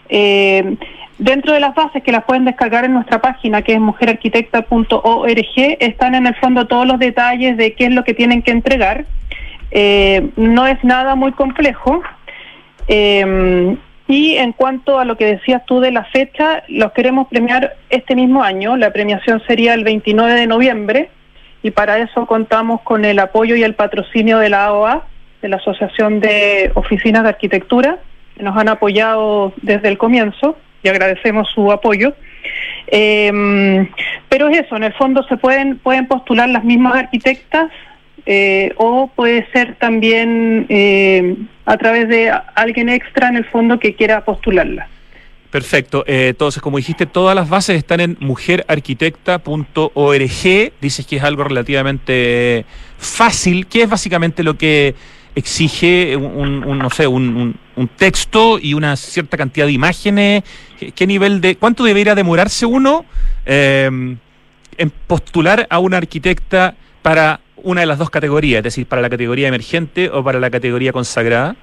Eh, 0.10 0.76
dentro 1.18 1.54
de 1.54 1.60
las 1.62 1.74
bases 1.74 2.04
que 2.04 2.12
las 2.12 2.24
pueden 2.26 2.44
descargar 2.46 2.84
en 2.84 2.94
nuestra 2.94 3.22
página, 3.22 3.62
que 3.62 3.74
es 3.74 3.80
mujerarquitecta.org, 3.80 5.78
están 5.80 6.16
en 6.16 6.28
el 6.28 6.36
fondo 6.36 6.68
todos 6.68 6.86
los 6.86 7.00
detalles 7.00 7.56
de 7.58 7.74
qué 7.74 7.86
es 7.86 7.92
lo 7.92 8.04
que 8.04 8.14
tienen 8.14 8.42
que 8.42 8.52
entregar. 8.52 9.06
Eh, 9.72 10.30
no 10.36 10.68
es 10.68 10.84
nada 10.84 11.16
muy 11.16 11.32
complejo. 11.32 12.02
Y 14.12 14.38
en 14.38 14.52
cuanto 14.52 15.00
a 15.00 15.06
lo 15.06 15.16
que 15.16 15.26
decías 15.26 15.66
tú 15.66 15.80
de 15.80 15.92
la 15.92 16.04
fecha, 16.04 16.64
los 16.68 16.92
queremos 16.92 17.28
premiar 17.30 17.78
este 17.90 18.14
mismo 18.14 18.44
año. 18.44 18.76
La 18.76 18.92
premiación 18.92 19.42
sería 19.48 19.74
el 19.74 19.86
29 19.86 20.34
de 20.34 20.48
noviembre 20.48 21.10
y 21.64 21.72
para 21.72 21.98
eso 22.00 22.26
contamos 22.26 22.82
con 22.82 23.06
el 23.06 23.20
apoyo 23.20 23.56
y 23.56 23.64
el 23.64 23.74
patrocinio 23.74 24.40
de 24.40 24.50
la 24.50 24.66
AOA, 24.66 25.06
de 25.42 25.48
la 25.48 25.56
Asociación 25.56 26.20
de 26.20 26.72
Oficinas 26.76 27.24
de 27.24 27.30
Arquitectura, 27.30 28.00
que 28.36 28.44
nos 28.44 28.58
han 28.58 28.68
apoyado 28.68 29.54
desde 29.62 29.88
el 29.88 29.98
comienzo 29.98 30.58
y 30.84 30.90
agradecemos 30.90 31.50
su 31.50 31.72
apoyo. 31.72 32.14
Eh, 32.88 33.88
pero 34.28 34.50
es 34.50 34.60
eso, 34.60 34.76
en 34.76 34.84
el 34.84 34.94
fondo 34.94 35.24
se 35.24 35.38
pueden, 35.38 35.78
pueden 35.78 36.08
postular 36.08 36.50
las 36.50 36.66
mismas 36.66 36.96
arquitectas 36.96 37.70
eh, 38.26 38.74
o 38.78 39.10
puede 39.16 39.48
ser 39.52 39.76
también 39.76 40.66
eh, 40.70 41.36
a 41.66 41.78
través 41.78 42.10
de 42.10 42.32
alguien 42.56 42.90
extra 42.90 43.30
en 43.30 43.38
el 43.38 43.46
fondo 43.46 43.80
que 43.80 43.96
quiera 43.96 44.26
postularla. 44.26 44.88
Perfecto. 45.50 46.04
Eh, 46.08 46.28
entonces, 46.30 46.62
como 46.62 46.78
dijiste, 46.78 47.06
todas 47.06 47.36
las 47.36 47.50
bases 47.50 47.78
están 47.78 48.00
en 48.00 48.16
mujerarquitecta.org. 48.22 50.72
Dices 50.82 51.06
que 51.06 51.18
es 51.18 51.24
algo 51.24 51.44
relativamente 51.44 52.66
fácil. 52.98 53.68
¿Qué 53.68 53.84
es 53.84 53.90
básicamente 53.90 54.44
lo 54.44 54.58
que 54.58 54.96
exige 55.36 56.16
un, 56.16 56.62
no 56.78 56.90
sé, 56.90 57.08
un, 57.08 57.56
un- 57.76 57.88
texto 57.90 58.60
y 58.60 58.74
una 58.74 58.96
cierta 58.96 59.38
cantidad 59.38 59.66
de 59.66 59.72
imágenes? 59.74 60.44
¿Qué, 60.80 60.92
qué 60.92 61.08
nivel 61.08 61.42
de, 61.42 61.56
cuánto 61.58 61.84
debería 61.84 62.16
demorarse 62.16 62.66
uno 62.66 63.06
eh, 63.46 63.90
en 64.78 64.90
postular 65.08 65.68
a 65.70 65.80
una 65.80 65.98
arquitecta 65.98 66.76
para 67.02 67.40
una 67.64 67.82
de 67.82 67.88
las 67.88 67.98
dos 67.98 68.10
categorías, 68.10 68.60
es 68.60 68.64
decir, 68.64 68.86
para 68.86 69.02
la 69.02 69.10
categoría 69.10 69.48
emergente 69.48 70.10
o 70.10 70.24
para 70.24 70.40
la 70.40 70.50
categoría 70.50 70.92
consagrada? 70.92 71.56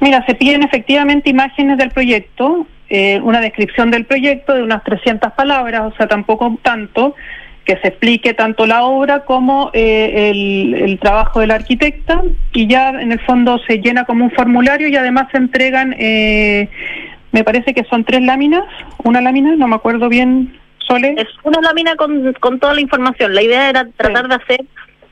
Mira, 0.00 0.24
se 0.26 0.34
piden 0.34 0.62
efectivamente 0.62 1.30
imágenes 1.30 1.78
del 1.78 1.90
proyecto, 1.90 2.66
eh, 2.88 3.20
una 3.22 3.40
descripción 3.40 3.90
del 3.90 4.04
proyecto 4.04 4.54
de 4.54 4.62
unas 4.62 4.84
300 4.84 5.32
palabras, 5.32 5.92
o 5.92 5.96
sea, 5.96 6.06
tampoco 6.06 6.58
tanto, 6.62 7.14
que 7.64 7.78
se 7.78 7.88
explique 7.88 8.34
tanto 8.34 8.66
la 8.66 8.84
obra 8.84 9.24
como 9.24 9.70
eh, 9.72 10.30
el, 10.30 10.74
el 10.74 10.98
trabajo 10.98 11.40
del 11.40 11.50
arquitecta 11.50 12.22
y 12.52 12.66
ya 12.66 12.90
en 12.90 13.10
el 13.10 13.20
fondo 13.20 13.58
se 13.66 13.78
llena 13.78 14.04
como 14.04 14.24
un 14.24 14.30
formulario 14.32 14.88
y 14.88 14.96
además 14.96 15.28
se 15.32 15.38
entregan, 15.38 15.94
eh, 15.98 16.68
me 17.32 17.42
parece 17.42 17.72
que 17.72 17.84
son 17.84 18.04
tres 18.04 18.20
láminas, 18.20 18.64
una 19.02 19.20
lámina, 19.20 19.56
no 19.56 19.66
me 19.66 19.76
acuerdo 19.76 20.08
bien, 20.08 20.54
Sole. 20.86 21.14
Es 21.16 21.28
una 21.42 21.60
lámina 21.62 21.96
con, 21.96 22.32
con 22.34 22.60
toda 22.60 22.74
la 22.74 22.80
información. 22.80 23.34
La 23.34 23.42
idea 23.42 23.70
era 23.70 23.88
tratar 23.96 24.28
de 24.28 24.34
hacer 24.34 24.64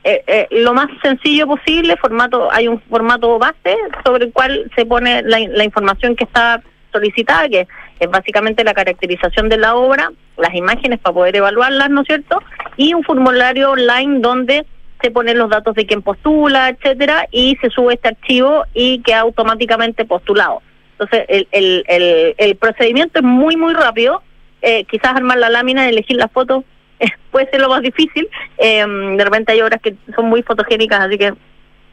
eh, 0.03 0.23
eh, 0.27 0.47
lo 0.51 0.73
más 0.73 0.87
sencillo 1.01 1.47
posible. 1.47 1.95
Formato 1.97 2.51
Hay 2.51 2.67
un 2.67 2.81
formato 2.81 3.39
base 3.39 3.77
sobre 4.05 4.25
el 4.25 4.33
cual 4.33 4.69
se 4.75 4.85
pone 4.85 5.21
la, 5.23 5.39
la 5.39 5.63
información 5.63 6.15
que 6.15 6.25
está 6.25 6.61
solicitada, 6.91 7.49
que 7.49 7.67
es 7.99 8.09
básicamente 8.09 8.63
la 8.63 8.73
caracterización 8.73 9.49
de 9.49 9.57
la 9.57 9.75
obra, 9.75 10.11
las 10.37 10.53
imágenes 10.53 10.99
para 10.99 11.13
poder 11.13 11.35
evaluarlas, 11.35 11.89
¿no 11.89 12.01
es 12.01 12.07
cierto? 12.07 12.41
Y 12.77 12.93
un 12.93 13.03
formulario 13.03 13.71
online 13.71 14.19
donde 14.19 14.65
se 15.01 15.11
ponen 15.11 15.37
los 15.37 15.49
datos 15.49 15.75
de 15.75 15.85
quién 15.85 16.01
postula, 16.01 16.69
etcétera, 16.69 17.27
y 17.31 17.57
se 17.61 17.69
sube 17.69 17.95
este 17.95 18.09
archivo 18.09 18.63
y 18.73 19.01
queda 19.01 19.21
automáticamente 19.21 20.05
postulado. 20.05 20.61
Entonces, 20.93 21.25
el, 21.27 21.47
el, 21.51 21.83
el, 21.87 22.35
el 22.37 22.55
procedimiento 22.55 23.19
es 23.19 23.25
muy, 23.25 23.57
muy 23.57 23.73
rápido. 23.73 24.21
Eh, 24.61 24.85
quizás 24.85 25.15
armar 25.15 25.39
la 25.39 25.49
lámina 25.49 25.89
elegir 25.89 26.15
la 26.15 26.29
foto 26.29 26.63
eh, 26.63 26.63
puede 27.31 27.49
ser 27.49 27.61
lo 27.61 27.69
más 27.69 27.81
difícil. 27.81 28.27
Eh, 28.57 28.85
de 29.17 29.23
repente 29.23 29.51
hay 29.51 29.61
obras 29.61 29.81
que 29.81 29.95
son 30.15 30.25
muy 30.25 30.43
fotogénicas, 30.43 30.99
así 31.01 31.17
que 31.17 31.33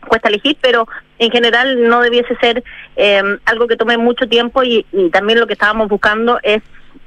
cuesta 0.07 0.29
elegir, 0.29 0.57
pero 0.61 0.87
en 1.19 1.31
general 1.31 1.87
no 1.89 2.01
debiese 2.01 2.35
ser 2.37 2.65
eh, 2.97 3.23
algo 3.45 3.67
que 3.67 3.77
tome 3.77 3.99
mucho 3.99 4.27
tiempo 4.27 4.63
y, 4.63 4.87
y 4.93 5.11
también 5.11 5.39
lo 5.41 5.47
que 5.47 5.53
estábamos 5.53 5.89
buscando 5.89 6.39
es 6.43 6.63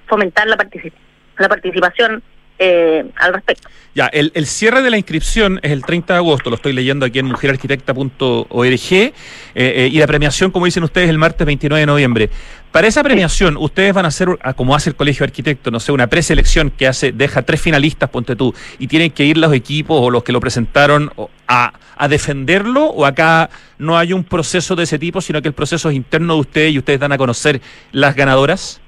fomentar 0.07 0.47
la, 0.47 0.57
partici- 0.57 0.93
la 1.39 1.49
participación 1.49 2.21
eh, 2.59 3.03
al 3.15 3.33
respecto. 3.33 3.67
Ya, 3.95 4.07
el, 4.07 4.31
el 4.35 4.45
cierre 4.45 4.81
de 4.83 4.89
la 4.91 4.97
inscripción 4.97 5.59
es 5.63 5.71
el 5.71 5.83
30 5.83 6.13
de 6.13 6.17
agosto, 6.19 6.49
lo 6.51 6.55
estoy 6.55 6.73
leyendo 6.73 7.05
aquí 7.05 7.17
en 7.19 7.25
mujerarquitecta.org, 7.27 8.93
eh, 8.93 9.11
eh, 9.55 9.89
y 9.91 9.97
la 9.99 10.07
premiación, 10.07 10.51
como 10.51 10.65
dicen 10.65 10.83
ustedes, 10.83 11.09
el 11.09 11.17
martes 11.17 11.45
29 11.45 11.79
de 11.81 11.85
noviembre. 11.85 12.29
Para 12.73 12.88
esa 12.88 13.03
premiación, 13.03 13.55
ustedes 13.55 13.93
van 13.93 14.05
a 14.05 14.07
hacer, 14.07 14.29
ah, 14.41 14.55
como 14.55 14.73
hace 14.73 14.89
el 14.89 14.95
Colegio 14.95 15.23
de 15.23 15.29
Arquitectos, 15.29 15.71
no 15.71 15.79
sé, 15.79 15.91
una 15.91 16.07
preselección 16.07 16.71
que 16.71 16.88
hace, 16.88 17.12
deja 17.12 17.43
tres 17.43 17.62
finalistas, 17.62 18.09
ponte 18.09 18.36
tú, 18.36 18.51
y 18.79 18.88
tienen 18.88 19.12
que 19.12 19.25
ir 19.25 19.38
los 19.38 19.53
equipos 19.53 19.95
o 20.01 20.09
los 20.09 20.23
que 20.23 20.31
lo 20.31 20.39
presentaron 20.39 21.12
a, 21.47 21.71
defenderlo, 22.09 22.86
o 22.86 23.05
acá 23.05 23.51
no 23.77 23.95
hay 23.95 24.12
un 24.12 24.23
proceso 24.23 24.75
de 24.75 24.83
ese 24.83 24.97
tipo, 24.97 25.21
sino 25.21 25.39
que 25.43 25.49
el 25.49 25.53
proceso 25.53 25.88
es 25.88 25.95
interno 25.95 26.33
de 26.33 26.39
ustedes 26.39 26.73
y 26.73 26.79
ustedes 26.79 26.99
dan 26.99 27.12
a 27.12 27.17
conocer 27.19 27.62
las 27.91 28.15
ganadoras. 28.15 28.81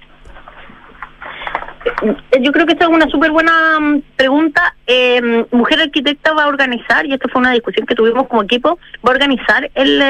Eh, 2.01 2.39
Yo 2.41 2.51
creo 2.51 2.65
que 2.65 2.73
esta 2.73 2.85
es 2.85 2.91
una 2.91 3.07
súper 3.07 3.29
buena 3.29 3.79
mm, 3.79 4.01
pregunta. 4.15 4.75
Eh, 4.87 5.45
Mujer 5.51 5.81
Arquitecta 5.81 6.33
va 6.33 6.45
a 6.45 6.47
organizar, 6.47 7.05
y 7.05 7.13
esta 7.13 7.29
fue 7.29 7.39
una 7.39 7.51
discusión 7.51 7.85
que 7.85 7.93
tuvimos 7.93 8.27
como 8.27 8.41
equipo, 8.41 8.79
va 9.07 9.11
a 9.11 9.13
organizar 9.13 9.69
el, 9.75 10.01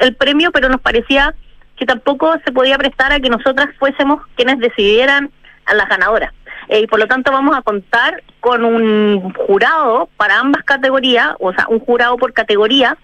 el 0.00 0.16
premio, 0.16 0.50
pero 0.50 0.68
nos 0.68 0.80
parecía 0.80 1.36
que 1.76 1.86
tampoco 1.86 2.34
se 2.44 2.52
podía 2.52 2.78
prestar 2.78 3.12
a 3.12 3.20
que 3.20 3.30
nosotras 3.30 3.68
fuésemos 3.78 4.22
quienes 4.36 4.58
decidieran 4.58 5.30
a 5.66 5.74
las 5.74 5.88
ganadoras. 5.88 6.32
Eh, 6.68 6.80
y 6.80 6.86
por 6.86 6.98
lo 6.98 7.06
tanto 7.06 7.32
vamos 7.32 7.56
a 7.56 7.62
contar 7.62 8.22
con 8.40 8.64
un 8.64 9.32
jurado 9.34 10.08
para 10.16 10.38
ambas 10.38 10.62
categorías, 10.64 11.30
o 11.40 11.52
sea, 11.52 11.66
un 11.68 11.80
jurado 11.80 12.16
por 12.16 12.32
categoría, 12.32 12.96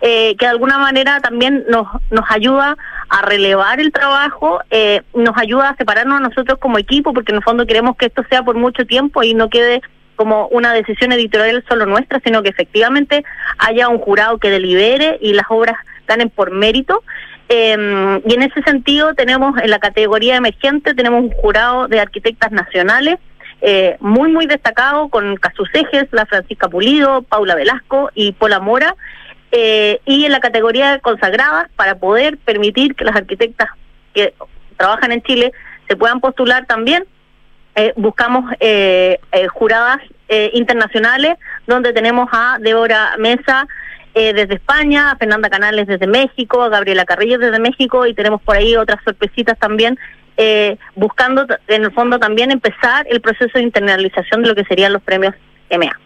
eh, 0.00 0.36
que 0.36 0.46
de 0.46 0.50
alguna 0.50 0.78
manera 0.78 1.20
también 1.20 1.64
nos, 1.68 1.86
nos 2.10 2.24
ayuda 2.30 2.76
a 3.08 3.22
relevar 3.22 3.80
el 3.80 3.92
trabajo, 3.92 4.60
eh, 4.70 5.02
nos 5.14 5.36
ayuda 5.36 5.70
a 5.70 5.76
separarnos 5.76 6.18
a 6.18 6.28
nosotros 6.28 6.58
como 6.58 6.78
equipo, 6.78 7.12
porque 7.12 7.32
en 7.32 7.36
el 7.36 7.44
fondo 7.44 7.66
queremos 7.66 7.96
que 7.96 8.06
esto 8.06 8.22
sea 8.28 8.42
por 8.42 8.56
mucho 8.56 8.84
tiempo 8.86 9.22
y 9.22 9.34
no 9.34 9.48
quede 9.48 9.80
como 10.16 10.46
una 10.48 10.72
decisión 10.72 11.12
editorial 11.12 11.64
solo 11.68 11.86
nuestra, 11.86 12.20
sino 12.24 12.42
que 12.42 12.50
efectivamente 12.50 13.24
haya 13.58 13.88
un 13.88 13.98
jurado 13.98 14.38
que 14.38 14.50
delibere 14.50 15.18
y 15.20 15.32
las 15.32 15.46
obras 15.48 15.76
ganen 16.06 16.30
por 16.30 16.50
mérito. 16.50 17.02
Eh, 17.56 18.20
y 18.26 18.34
en 18.34 18.42
ese 18.42 18.62
sentido 18.62 19.14
tenemos 19.14 19.56
en 19.62 19.70
la 19.70 19.78
categoría 19.78 20.34
emergente, 20.34 20.92
tenemos 20.92 21.22
un 21.22 21.30
jurado 21.30 21.86
de 21.86 22.00
arquitectas 22.00 22.50
nacionales, 22.50 23.18
eh, 23.60 23.96
muy, 24.00 24.28
muy 24.32 24.46
destacado, 24.46 25.08
con 25.08 25.36
Casus 25.36 25.68
Ejes, 25.72 26.08
la 26.10 26.26
Francisca 26.26 26.68
Pulido, 26.68 27.22
Paula 27.22 27.54
Velasco 27.54 28.10
y 28.12 28.32
Pola 28.32 28.58
Mora, 28.58 28.96
eh, 29.52 30.00
y 30.04 30.24
en 30.24 30.32
la 30.32 30.40
categoría 30.40 30.90
de 30.90 30.98
consagradas, 30.98 31.70
para 31.76 31.94
poder 31.94 32.38
permitir 32.38 32.96
que 32.96 33.04
las 33.04 33.14
arquitectas 33.14 33.68
que 34.14 34.34
trabajan 34.76 35.12
en 35.12 35.22
Chile 35.22 35.52
se 35.86 35.94
puedan 35.94 36.18
postular 36.18 36.66
también, 36.66 37.04
eh, 37.76 37.92
buscamos 37.96 38.52
eh, 38.60 39.18
eh, 39.32 39.48
juradas 39.48 39.98
internacionales, 40.52 41.34
donde 41.68 41.92
tenemos 41.92 42.28
a 42.32 42.56
Débora 42.58 43.14
Mesa 43.18 43.68
eh, 44.14 44.32
desde 44.32 44.54
España, 44.54 45.10
a 45.10 45.16
Fernanda 45.16 45.50
Canales 45.50 45.86
desde 45.86 46.06
México, 46.06 46.62
a 46.62 46.68
Gabriela 46.68 47.04
Carrillo 47.04 47.38
desde 47.38 47.58
México, 47.58 48.06
y 48.06 48.14
tenemos 48.14 48.40
por 48.42 48.56
ahí 48.56 48.76
otras 48.76 49.00
sorpresitas 49.04 49.58
también, 49.58 49.98
eh, 50.36 50.76
buscando 50.94 51.46
en 51.68 51.84
el 51.84 51.92
fondo 51.92 52.18
también 52.18 52.50
empezar 52.50 53.06
el 53.10 53.20
proceso 53.20 53.58
de 53.58 53.62
internalización 53.62 54.42
de 54.42 54.48
lo 54.48 54.54
que 54.54 54.64
serían 54.64 54.92
los 54.92 55.02
premios 55.02 55.34
EMEA. 55.70 55.98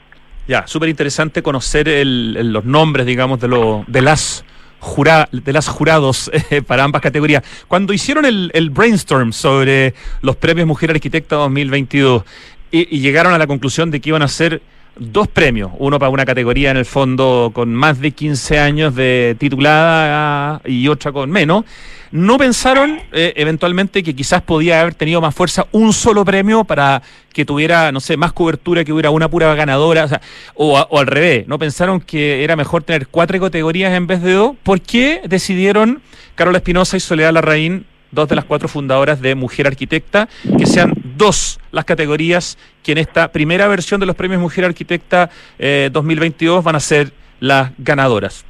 Ya, 0.46 0.66
súper 0.66 0.88
interesante 0.88 1.42
conocer 1.42 1.88
el- 1.88 2.52
los 2.52 2.64
nombres, 2.64 3.04
digamos, 3.06 3.38
de, 3.40 3.48
lo, 3.48 3.84
de 3.86 4.00
las 4.00 4.44
jura, 4.80 5.28
de 5.30 5.52
las 5.52 5.68
jurados 5.68 6.30
eh, 6.50 6.62
para 6.62 6.84
ambas 6.84 7.02
categorías. 7.02 7.42
Cuando 7.68 7.92
hicieron 7.92 8.24
el, 8.24 8.50
el 8.54 8.70
brainstorm 8.70 9.32
sobre 9.32 9.92
los 10.22 10.36
premios 10.36 10.66
Mujer 10.66 10.90
Arquitecta 10.90 11.36
2022 11.36 12.22
y, 12.70 12.96
y 12.96 13.00
llegaron 13.00 13.34
a 13.34 13.38
la 13.38 13.46
conclusión 13.46 13.90
de 13.90 14.00
que 14.00 14.08
iban 14.10 14.22
a 14.22 14.28
ser 14.28 14.62
dos 14.98 15.28
premios, 15.28 15.70
uno 15.78 15.98
para 15.98 16.10
una 16.10 16.24
categoría 16.24 16.70
en 16.70 16.76
el 16.76 16.84
fondo 16.84 17.50
con 17.54 17.74
más 17.74 18.00
de 18.00 18.12
15 18.12 18.58
años 18.58 18.94
de 18.94 19.36
titulada 19.38 20.60
y 20.64 20.88
otra 20.88 21.12
con 21.12 21.30
menos. 21.30 21.64
¿No 22.10 22.38
pensaron 22.38 22.98
eh, 23.12 23.34
eventualmente 23.36 24.02
que 24.02 24.16
quizás 24.16 24.40
podía 24.40 24.80
haber 24.80 24.94
tenido 24.94 25.20
más 25.20 25.34
fuerza 25.34 25.66
un 25.72 25.92
solo 25.92 26.24
premio 26.24 26.64
para 26.64 27.02
que 27.34 27.44
tuviera, 27.44 27.92
no 27.92 28.00
sé, 28.00 28.16
más 28.16 28.32
cobertura, 28.32 28.82
que 28.82 28.92
hubiera 28.92 29.10
una 29.10 29.28
pura 29.28 29.54
ganadora? 29.54 30.20
O, 30.54 30.78
o 30.78 30.98
al 30.98 31.06
revés, 31.06 31.46
¿no 31.46 31.58
pensaron 31.58 32.00
que 32.00 32.42
era 32.42 32.56
mejor 32.56 32.82
tener 32.82 33.08
cuatro 33.08 33.38
categorías 33.38 33.92
en 33.92 34.06
vez 34.06 34.22
de 34.22 34.32
dos? 34.32 34.56
¿Por 34.62 34.80
qué 34.80 35.20
decidieron 35.26 36.00
Carola 36.34 36.58
Espinosa 36.58 36.96
y 36.96 37.00
Soledad 37.00 37.32
Larraín, 37.32 37.84
dos 38.10 38.28
de 38.28 38.36
las 38.36 38.44
cuatro 38.44 38.68
fundadoras 38.68 39.20
de 39.20 39.34
Mujer 39.34 39.66
Arquitecta, 39.66 40.28
que 40.56 40.66
sean 40.66 40.94
dos 41.18 41.60
las 41.72 41.84
categorías 41.84 42.56
que 42.82 42.92
en 42.92 42.98
esta 42.98 43.30
primera 43.32 43.68
versión 43.68 44.00
de 44.00 44.06
los 44.06 44.16
premios 44.16 44.40
Mujer 44.40 44.64
Arquitecta 44.64 45.28
eh, 45.58 45.90
2022 45.92 46.64
van 46.64 46.76
a 46.76 46.80
ser 46.80 47.12
las 47.40 47.72
ganadoras? 47.76 48.46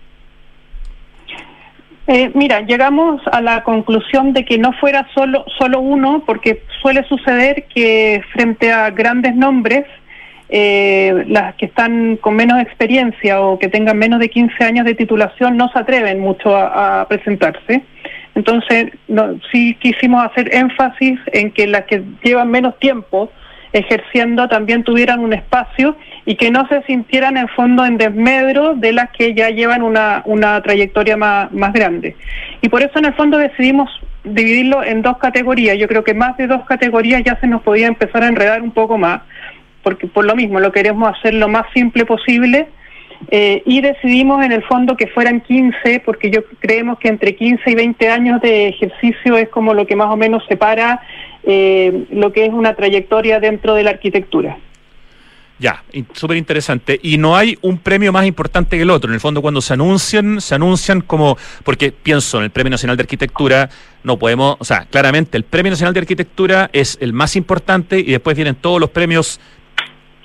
Eh, 2.07 2.31
mira, 2.35 2.63
llegamos 2.63 3.21
a 3.31 3.43
la 3.43 3.63
conclusión 3.65 4.33
de 4.33 4.45
que 4.47 4.57
no 4.57 4.73
fuera 4.75 5.07
solo, 5.15 5.45
solo 5.59 5.81
uno, 5.81 6.23
porque 6.25 6.63
suele 6.81 7.05
suceder 7.05 7.67
que 7.75 8.23
frente 8.33 8.73
a 8.73 8.91
grandes 8.91 9.35
nombres, 9.35 9.85
eh, 10.49 11.25
las 11.29 11.55
que 11.57 11.67
están 11.67 12.17
con 12.17 12.35
menos 12.35 12.63
experiencia 12.63 13.43
o 13.43 13.59
que 13.59 13.69
tengan 13.69 13.99
menos 13.99 14.21
de 14.21 14.31
15 14.31 14.65
años 14.65 14.87
de 14.87 14.95
titulación 14.95 15.59
no 15.59 15.69
se 15.69 15.79
atreven 15.79 16.19
mucho 16.19 16.57
a, 16.57 17.03
a 17.03 17.09
presentarse. 17.09 17.83
Entonces, 18.39 18.93
no, 19.09 19.37
sí 19.51 19.77
quisimos 19.81 20.25
hacer 20.25 20.55
énfasis 20.55 21.19
en 21.33 21.51
que 21.51 21.67
las 21.67 21.87
que 21.87 22.05
llevan 22.23 22.49
menos 22.53 22.79
tiempo 22.79 23.33
ejerciendo 23.73 24.47
también 24.49 24.85
tuvieran 24.85 25.19
un 25.19 25.33
espacio 25.33 25.97
y 26.25 26.37
que 26.37 26.53
no 26.53 26.65
se 26.69 26.81
sintieran 26.83 27.37
en 27.37 27.49
fondo 27.49 27.85
en 27.85 27.99
desmedro 27.99 28.75
de 28.77 28.93
las 28.93 29.11
que 29.11 29.35
ya 29.35 29.51
llevan 29.51 29.83
una, 29.83 30.23
una 30.25 30.63
trayectoria 30.63 31.17
más, 31.17 31.51
más 31.51 31.73
grande. 31.73 32.15
Y 32.63 32.69
por 32.69 32.81
eso 32.83 33.01
en 33.01 33.07
el 33.07 33.15
fondo 33.15 33.39
decidimos 33.39 33.91
dividirlo 34.23 34.85
en 34.85 35.03
dos 35.03 35.19
categorías. 35.19 35.77
Yo 35.77 35.89
creo 35.89 36.05
que 36.05 36.15
más 36.15 36.37
de 36.37 36.47
dos 36.47 36.65
categorías 36.65 37.25
ya 37.25 37.41
se 37.41 37.49
nos 37.49 37.63
podía 37.63 37.89
empezar 37.89 38.23
a 38.23 38.29
enredar 38.29 38.63
un 38.63 38.71
poco 38.71 38.99
más, 38.99 39.23
porque 39.83 40.07
por 40.07 40.25
lo 40.25 40.37
mismo 40.37 40.61
lo 40.61 40.71
queremos 40.71 41.13
hacer 41.13 41.35
lo 41.35 41.49
más 41.49 41.65
simple 41.75 42.07
posible. 42.07 42.69
Eh, 43.31 43.63
y 43.67 43.81
decidimos 43.81 44.45
en 44.45 44.53
el 44.53 44.63
fondo 44.63 44.97
que 44.97 45.09
fueran 45.09 45.41
15, 45.41 46.03
porque 46.05 46.31
yo 46.31 46.41
creemos 46.61 46.99
que 46.99 47.09
entre 47.09 47.35
15 47.35 47.71
y 47.71 47.75
20 47.75 48.09
años 48.09 48.41
de 48.41 48.69
ejercicio 48.69 49.37
es 49.37 49.49
como 49.49 49.75
lo 49.75 49.87
que 49.87 49.97
más 49.97 50.09
o 50.09 50.17
menos 50.17 50.45
separa 50.49 51.01
eh, 51.43 52.07
lo 52.11 52.33
que 52.33 52.47
es 52.47 52.53
una 52.53 52.75
trayectoria 52.75 53.41
dentro 53.41 53.75
de 53.75 53.83
la 53.83 53.91
arquitectura. 53.91 54.59
Ya, 55.61 55.83
súper 56.13 56.37
interesante. 56.37 57.01
Y 57.03 57.19
no 57.19 57.37
hay 57.37 57.59
un 57.63 57.79
premio 57.79 58.13
más 58.13 58.25
importante 58.27 58.77
que 58.77 58.83
el 58.83 58.91
otro. 58.91 59.11
En 59.11 59.15
el 59.15 59.21
fondo, 59.21 59.43
cuando 59.43 59.61
se 59.61 59.73
anuncian, 59.73 60.41
se 60.41 60.55
anuncian 60.55 61.01
como. 61.01 61.37
Porque 61.65 61.91
pienso 61.91 62.39
en 62.39 62.45
el 62.45 62.51
Premio 62.51 62.71
Nacional 62.71 62.97
de 62.97 63.03
Arquitectura, 63.03 63.69
no 64.05 64.19
podemos. 64.19 64.57
O 64.61 64.65
sea, 64.65 64.85
claramente, 64.85 65.37
el 65.37 65.43
Premio 65.43 65.71
Nacional 65.71 65.95
de 65.95 66.01
Arquitectura 66.01 66.71
es 66.73 66.97
el 67.01 67.13
más 67.13 67.35
importante 67.35 67.99
y 67.99 68.13
después 68.13 68.37
vienen 68.37 68.55
todos 68.55 68.81
los 68.81 68.91
premios 68.91 69.41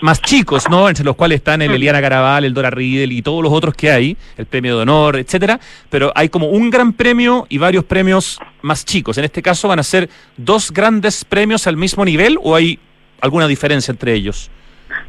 más 0.03 0.21
chicos, 0.21 0.69
¿no? 0.69 0.89
Entre 0.89 1.05
los 1.05 1.15
cuales 1.15 1.37
están 1.37 1.61
el 1.61 1.71
Eliana 1.71 2.01
Caraval, 2.01 2.43
el 2.43 2.53
Dora 2.53 2.69
Riedel 2.69 3.13
y 3.13 3.21
todos 3.21 3.41
los 3.41 3.53
otros 3.53 3.73
que 3.73 3.89
hay, 3.89 4.17
el 4.37 4.45
Premio 4.45 4.75
de 4.75 4.81
Honor, 4.81 5.15
etcétera. 5.15 5.59
Pero 5.89 6.11
hay 6.13 6.27
como 6.27 6.47
un 6.47 6.69
gran 6.69 6.91
premio 6.91 7.45
y 7.47 7.57
varios 7.57 7.85
premios 7.85 8.37
más 8.61 8.83
chicos. 8.83 9.17
En 9.17 9.23
este 9.23 9.41
caso, 9.41 9.69
van 9.69 9.79
a 9.79 9.83
ser 9.83 10.09
dos 10.35 10.71
grandes 10.71 11.23
premios 11.23 11.67
al 11.67 11.77
mismo 11.77 12.03
nivel 12.03 12.37
o 12.43 12.53
hay 12.53 12.79
alguna 13.21 13.47
diferencia 13.47 13.91
entre 13.93 14.13
ellos. 14.13 14.51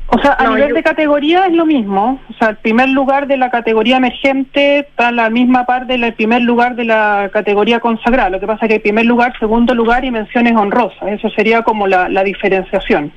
O 0.06 0.18
sea, 0.18 0.34
a 0.38 0.44
No, 0.44 0.54
nivel 0.54 0.68
yo- 0.68 0.74
de 0.76 0.82
categoría 0.84 1.46
es 1.46 1.52
lo 1.54 1.66
mismo. 1.66 2.20
O 2.30 2.34
sea, 2.38 2.50
el 2.50 2.56
primer 2.58 2.88
lugar 2.90 3.26
de 3.26 3.36
la 3.36 3.50
categoría 3.50 3.96
emergente 3.96 4.78
está 4.78 5.08
a 5.08 5.12
la 5.12 5.28
misma 5.28 5.66
par 5.66 5.86
del 5.88 6.14
primer 6.14 6.42
lugar 6.42 6.76
de 6.76 6.84
la 6.84 7.30
categoría 7.32 7.80
consagrada. 7.80 8.30
Lo 8.30 8.38
que 8.38 8.46
pasa 8.46 8.66
es 8.66 8.68
que 8.68 8.74
el 8.76 8.80
primer 8.82 9.06
lugar, 9.06 9.32
segundo 9.40 9.74
lugar 9.74 10.04
y 10.04 10.12
menciones 10.12 10.54
honrosas. 10.56 11.08
Eso 11.08 11.28
sería 11.30 11.62
como 11.62 11.88
la, 11.88 12.08
la 12.08 12.22
diferenciación. 12.22 13.12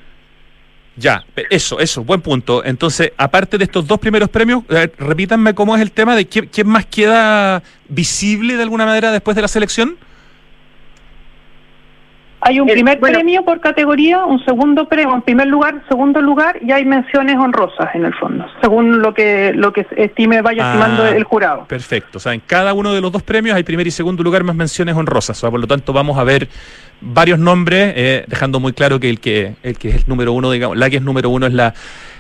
Ya, 0.98 1.24
eso, 1.52 1.80
eso, 1.80 2.04
buen 2.04 2.22
punto. 2.22 2.66
Entonces, 2.66 3.12
aparte 3.18 3.58
de 3.60 3.66
estos 3.66 3.86
dos 3.86 4.00
primeros 4.00 4.30
premios, 4.30 4.64
eh, 4.70 4.92
repítanme 4.98 5.54
cómo 5.54 5.76
es 5.76 5.82
el 5.82 5.92
tema 5.92 6.16
de 6.16 6.28
quién, 6.28 6.48
quién 6.48 6.68
más 6.68 6.88
queda 6.88 7.62
visible 7.88 8.58
de 8.58 8.64
alguna 8.64 8.86
manera 8.86 9.12
después 9.12 9.36
de 9.36 9.44
la 9.44 9.48
selección. 9.48 9.96
Hay 12.48 12.60
un 12.62 12.70
El- 12.70 12.76
primer 12.76 13.00
bueno. 13.00 13.16
premio 13.18 13.44
por 13.44 13.60
categoría, 13.60 14.24
un 14.26 14.44
segundo 14.46 14.88
premio, 14.88 15.14
en 15.16 15.22
primer 15.22 15.48
lugar, 15.48 15.84
segundo 15.90 16.22
lugar 16.22 16.58
y 16.62 16.72
hay 16.72 16.86
menciones 16.86 17.36
honrosas 17.38 17.94
en 17.94 18.06
el 18.06 18.14
fondo, 18.14 18.46
según 18.62 19.02
lo 19.02 19.14
que 19.14 19.52
lo 19.54 19.74
que 19.74 19.86
estime 19.98 20.42
vaya 20.42 20.66
estimando 20.68 21.04
Ah, 21.04 21.10
el 21.10 21.24
jurado. 21.26 21.66
Perfecto. 21.68 22.18
O 22.18 22.22
sea, 22.22 22.34
en 22.34 22.40
cada 22.46 22.74
uno 22.74 22.94
de 22.94 23.02
los 23.02 23.12
dos 23.12 23.22
premios 23.24 23.56
hay 23.56 23.64
primer 23.64 23.86
y 23.88 23.92
segundo 23.92 24.24
lugar 24.24 24.44
más 24.44 24.56
menciones 24.56 24.96
honrosas. 24.96 25.38
O 25.38 25.42
sea, 25.42 25.52
por 25.52 25.60
lo 25.60 25.68
tanto, 25.68 25.92
vamos 25.92 26.18
a 26.18 26.24
ver 26.24 26.48
varios 27.02 27.38
nombres, 27.38 27.94
eh, 27.96 28.24
dejando 28.28 28.60
muy 28.60 28.72
claro 28.74 29.00
que 29.00 29.10
el 29.10 29.20
que 29.20 29.56
el 29.64 29.78
que 29.78 29.90
es 29.90 29.96
el 29.96 30.04
número 30.08 30.32
uno, 30.34 30.50
digamos, 30.52 30.78
la 30.78 30.90
que 30.90 30.96
es 30.98 31.02
número 31.04 31.30
uno 31.30 31.48
es 31.48 31.54
la, 31.54 31.74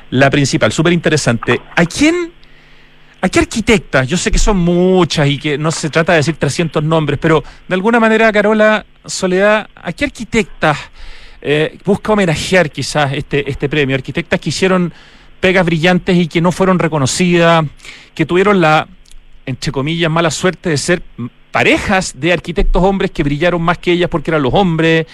la 0.10 0.30
principal. 0.30 0.72
Súper 0.72 0.92
interesante. 0.94 1.62
¿A 1.76 1.86
quién? 1.86 2.32
¿A 3.20 3.30
qué 3.30 3.40
arquitectas? 3.40 4.08
Yo 4.08 4.16
sé 4.16 4.30
que 4.30 4.38
son 4.38 4.58
muchas 4.58 5.28
y 5.28 5.40
que 5.40 5.58
no 5.58 5.72
se 5.72 5.90
trata 5.90 6.12
de 6.12 6.18
decir 6.20 6.36
300 6.36 6.84
nombres, 6.84 7.18
pero 7.20 7.44
de 7.68 7.74
alguna 7.74 8.00
manera, 8.00 8.32
Carola 8.32 8.86
Soledad, 9.08 9.70
¿a 9.76 9.94
qué 9.94 10.06
arquitectas 10.06 10.78
eh, 11.42 11.78
busca 11.84 12.14
homenajear 12.14 12.70
quizás 12.70 13.14
este, 13.14 13.50
este 13.50 13.70
premio? 13.70 13.96
Arquitectas 13.96 14.40
que 14.40 14.50
hicieron 14.50 14.94
pegas 15.40 15.66
brillantes 15.66 16.18
y 16.18 16.28
que 16.28 16.42
no 16.42 16.52
fueron 16.52 16.80
reconocidas, 16.80 17.66
que 18.14 18.26
tuvieron 18.26 18.62
la, 18.62 18.88
entre 19.46 19.72
comillas, 19.72 20.12
mala 20.12 20.32
suerte 20.32 20.70
de 20.70 20.78
ser 20.78 21.02
parejas 21.52 22.20
de 22.20 22.34
arquitectos 22.34 22.84
hombres 22.84 23.12
que 23.12 23.24
brillaron 23.24 23.62
más 23.62 23.78
que 23.78 23.94
ellas 23.94 24.10
porque 24.10 24.32
eran 24.32 24.44
los 24.44 24.54
hombres, 24.54 25.08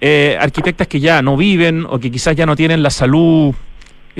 eh, 0.00 0.36
arquitectas 0.40 0.86
que 0.86 1.00
ya 1.00 1.20
no 1.20 1.36
viven 1.36 1.86
o 1.88 1.98
que 1.98 2.10
quizás 2.10 2.36
ya 2.36 2.46
no 2.46 2.56
tienen 2.56 2.82
la 2.82 2.90
salud 2.90 3.54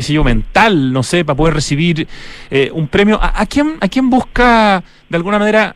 sé 0.02 0.12
yo, 0.12 0.24
mental, 0.24 0.92
no 0.92 1.02
sé, 1.02 1.24
para 1.24 1.36
poder 1.36 1.54
recibir 1.54 2.06
eh, 2.50 2.70
un 2.72 2.88
premio. 2.88 3.18
¿A, 3.20 3.40
a 3.42 3.46
quién, 3.46 3.76
¿A 3.80 3.88
quién 3.88 4.10
busca, 4.10 4.82
de 5.08 5.16
alguna 5.16 5.38
manera, 5.38 5.74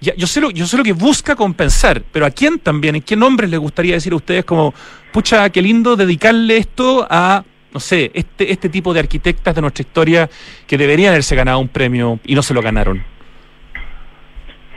ya, 0.00 0.14
yo, 0.16 0.26
sé 0.26 0.40
lo, 0.40 0.50
yo 0.50 0.66
sé 0.66 0.76
lo 0.76 0.82
que 0.84 0.92
busca 0.92 1.34
compensar, 1.36 2.02
pero 2.12 2.26
a 2.26 2.30
quién 2.30 2.58
también, 2.58 2.96
en 2.96 3.02
qué 3.02 3.16
nombres 3.16 3.50
les 3.50 3.58
gustaría 3.60 3.94
decir 3.94 4.12
a 4.12 4.16
ustedes 4.16 4.44
como, 4.44 4.74
pucha, 5.12 5.48
qué 5.50 5.62
lindo 5.62 5.96
dedicarle 5.96 6.56
esto 6.58 7.06
a, 7.08 7.42
no 7.72 7.80
sé, 7.80 8.10
este, 8.14 8.52
este 8.52 8.68
tipo 8.68 8.92
de 8.94 9.00
arquitectas 9.00 9.54
de 9.54 9.60
nuestra 9.60 9.82
historia 9.82 10.28
que 10.66 10.76
deberían 10.78 11.10
haberse 11.10 11.34
ganado 11.34 11.58
un 11.58 11.68
premio 11.68 12.20
y 12.24 12.34
no 12.34 12.42
se 12.42 12.52
lo 12.54 12.60
ganaron? 12.62 13.02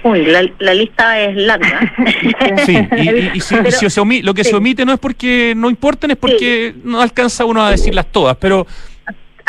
Uy, 0.01 0.25
la, 0.25 0.49
la 0.59 0.73
lista 0.73 1.19
es 1.19 1.35
larga. 1.35 1.93
Sí, 2.65 2.77
y, 2.97 3.09
y- 3.09 3.31
y 3.35 3.39
si- 3.41 3.55
Pero- 3.55 3.71
si 3.71 3.89
se 3.89 4.01
omi- 4.01 4.21
lo 4.23 4.33
que 4.33 4.43
se 4.45 4.55
omite 4.55 4.85
no 4.85 4.93
es 4.93 4.99
porque 4.99 5.53
no 5.57 5.69
importen, 5.69 6.11
es 6.11 6.17
porque 6.17 6.73
no 6.83 7.01
alcanza 7.01 7.43
uno 7.43 7.65
a 7.65 7.71
decirlas 7.71 8.05
todas, 8.11 8.37
pero 8.37 8.65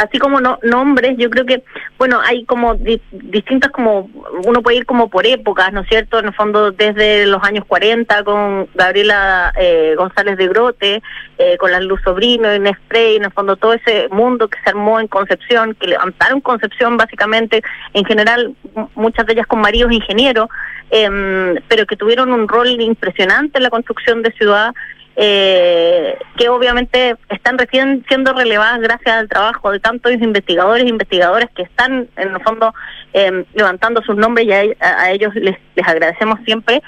así 0.03 0.19
como 0.19 0.41
no, 0.41 0.59
nombres, 0.63 1.17
yo 1.19 1.29
creo 1.31 1.45
que, 1.47 1.63
bueno, 1.99 2.21
hay 2.25 2.45
como 2.45 2.75
di- 2.75 3.01
distintas, 3.11 3.71
como 3.71 4.11
uno 4.45 4.63
puede 4.63 4.79
ir 4.79 4.87
como 4.87 5.09
por 5.09 5.27
épocas, 5.27 5.73
¿no 5.73 5.81
es 5.83 5.89
cierto? 5.89 6.19
En 6.19 6.27
el 6.27 6.35
fondo, 6.35 6.71
desde 6.73 7.27
los 7.27 7.43
años 7.45 7.65
40 7.67 8.25
con 8.25 8.69
Gabriela 8.75 9.53
eh, 9.57 9.95
González 9.97 10.37
de 10.39 10.49
Grote, 10.49 11.03
eh, 11.39 11.57
con 11.59 11.71
la 11.71 11.81
Luz 11.81 12.01
Sobrino, 12.05 12.55
Inés 12.55 12.77
Frey, 12.89 13.17
en 13.17 13.25
el 13.25 13.33
fondo 13.33 13.57
todo 13.57 13.75
ese 13.75 14.09
mundo 14.11 14.49
que 14.49 14.59
se 14.63 14.71
armó 14.71 15.01
en 15.01 15.09
Concepción, 15.09 15.75
que 15.75 15.89
levantaron 15.89 16.41
Concepción 16.41 16.97
básicamente, 16.97 17.63
en 17.95 18.05
general, 18.05 18.55
muchas 18.95 19.27
de 19.27 19.35
ellas 19.35 19.47
con 19.47 19.61
maridos 19.61 19.93
ingenieros, 19.93 20.49
em, 20.91 21.57
pero 21.69 21.87
que 21.87 21.97
tuvieron 21.97 22.33
un 22.33 22.49
rol 22.49 22.69
impresionante 22.81 23.59
en 23.59 23.63
la 23.65 23.71
construcción 23.71 24.23
de 24.23 24.33
ciudad 24.33 24.73
eh, 25.23 26.17
que 26.39 26.49
obviamente 26.49 27.15
están 27.29 27.59
recién 27.59 28.03
siendo 28.09 28.33
relevadas 28.33 28.81
gracias 28.81 29.15
al 29.15 29.29
trabajo 29.29 29.71
de 29.71 29.79
tantos 29.79 30.13
investigadores 30.13 30.85
e 30.87 30.89
investigadoras 30.89 31.51
que 31.55 31.63
están 31.65 32.09
en 32.17 32.35
el 32.35 32.41
fondo 32.43 32.73
eh, 33.13 33.45
levantando 33.53 34.01
sus 34.01 34.17
nombres 34.17 34.47
y 34.47 34.53
a, 34.53 35.11
ellos 35.11 35.35
les, 35.35 35.59
les 35.75 35.87
agradecemos 35.87 36.41
siempre. 36.47 36.83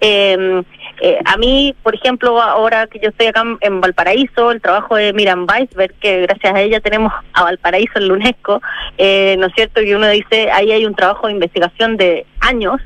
Eh, 0.00 0.62
eh, 1.02 1.18
a 1.26 1.36
mí, 1.36 1.74
por 1.82 1.94
ejemplo, 1.94 2.40
ahora 2.40 2.86
que 2.86 3.00
yo 3.00 3.10
estoy 3.10 3.26
acá 3.26 3.42
en- 3.60 3.82
Valparaíso, 3.82 4.50
el 4.50 4.62
trabajo 4.62 4.96
de 4.96 5.12
Miriam 5.12 5.46
Weisberg, 5.46 5.92
que 6.00 6.22
gracias 6.22 6.54
a 6.54 6.60
ella 6.62 6.80
tenemos 6.80 7.12
a 7.34 7.42
Valparaíso 7.42 7.92
en 7.96 8.08
la 8.08 8.14
UNESCO, 8.14 8.62
eh, 8.96 9.36
¿no 9.38 9.46
es 9.48 9.52
cierto? 9.54 9.82
Y 9.82 9.92
uno 9.92 10.08
dice, 10.08 10.50
ahí 10.50 10.72
hay 10.72 10.86
un 10.86 10.94
trabajo 10.94 11.26
de 11.26 11.34
investigación 11.34 11.98
de 11.98 12.24
años. 12.40 12.80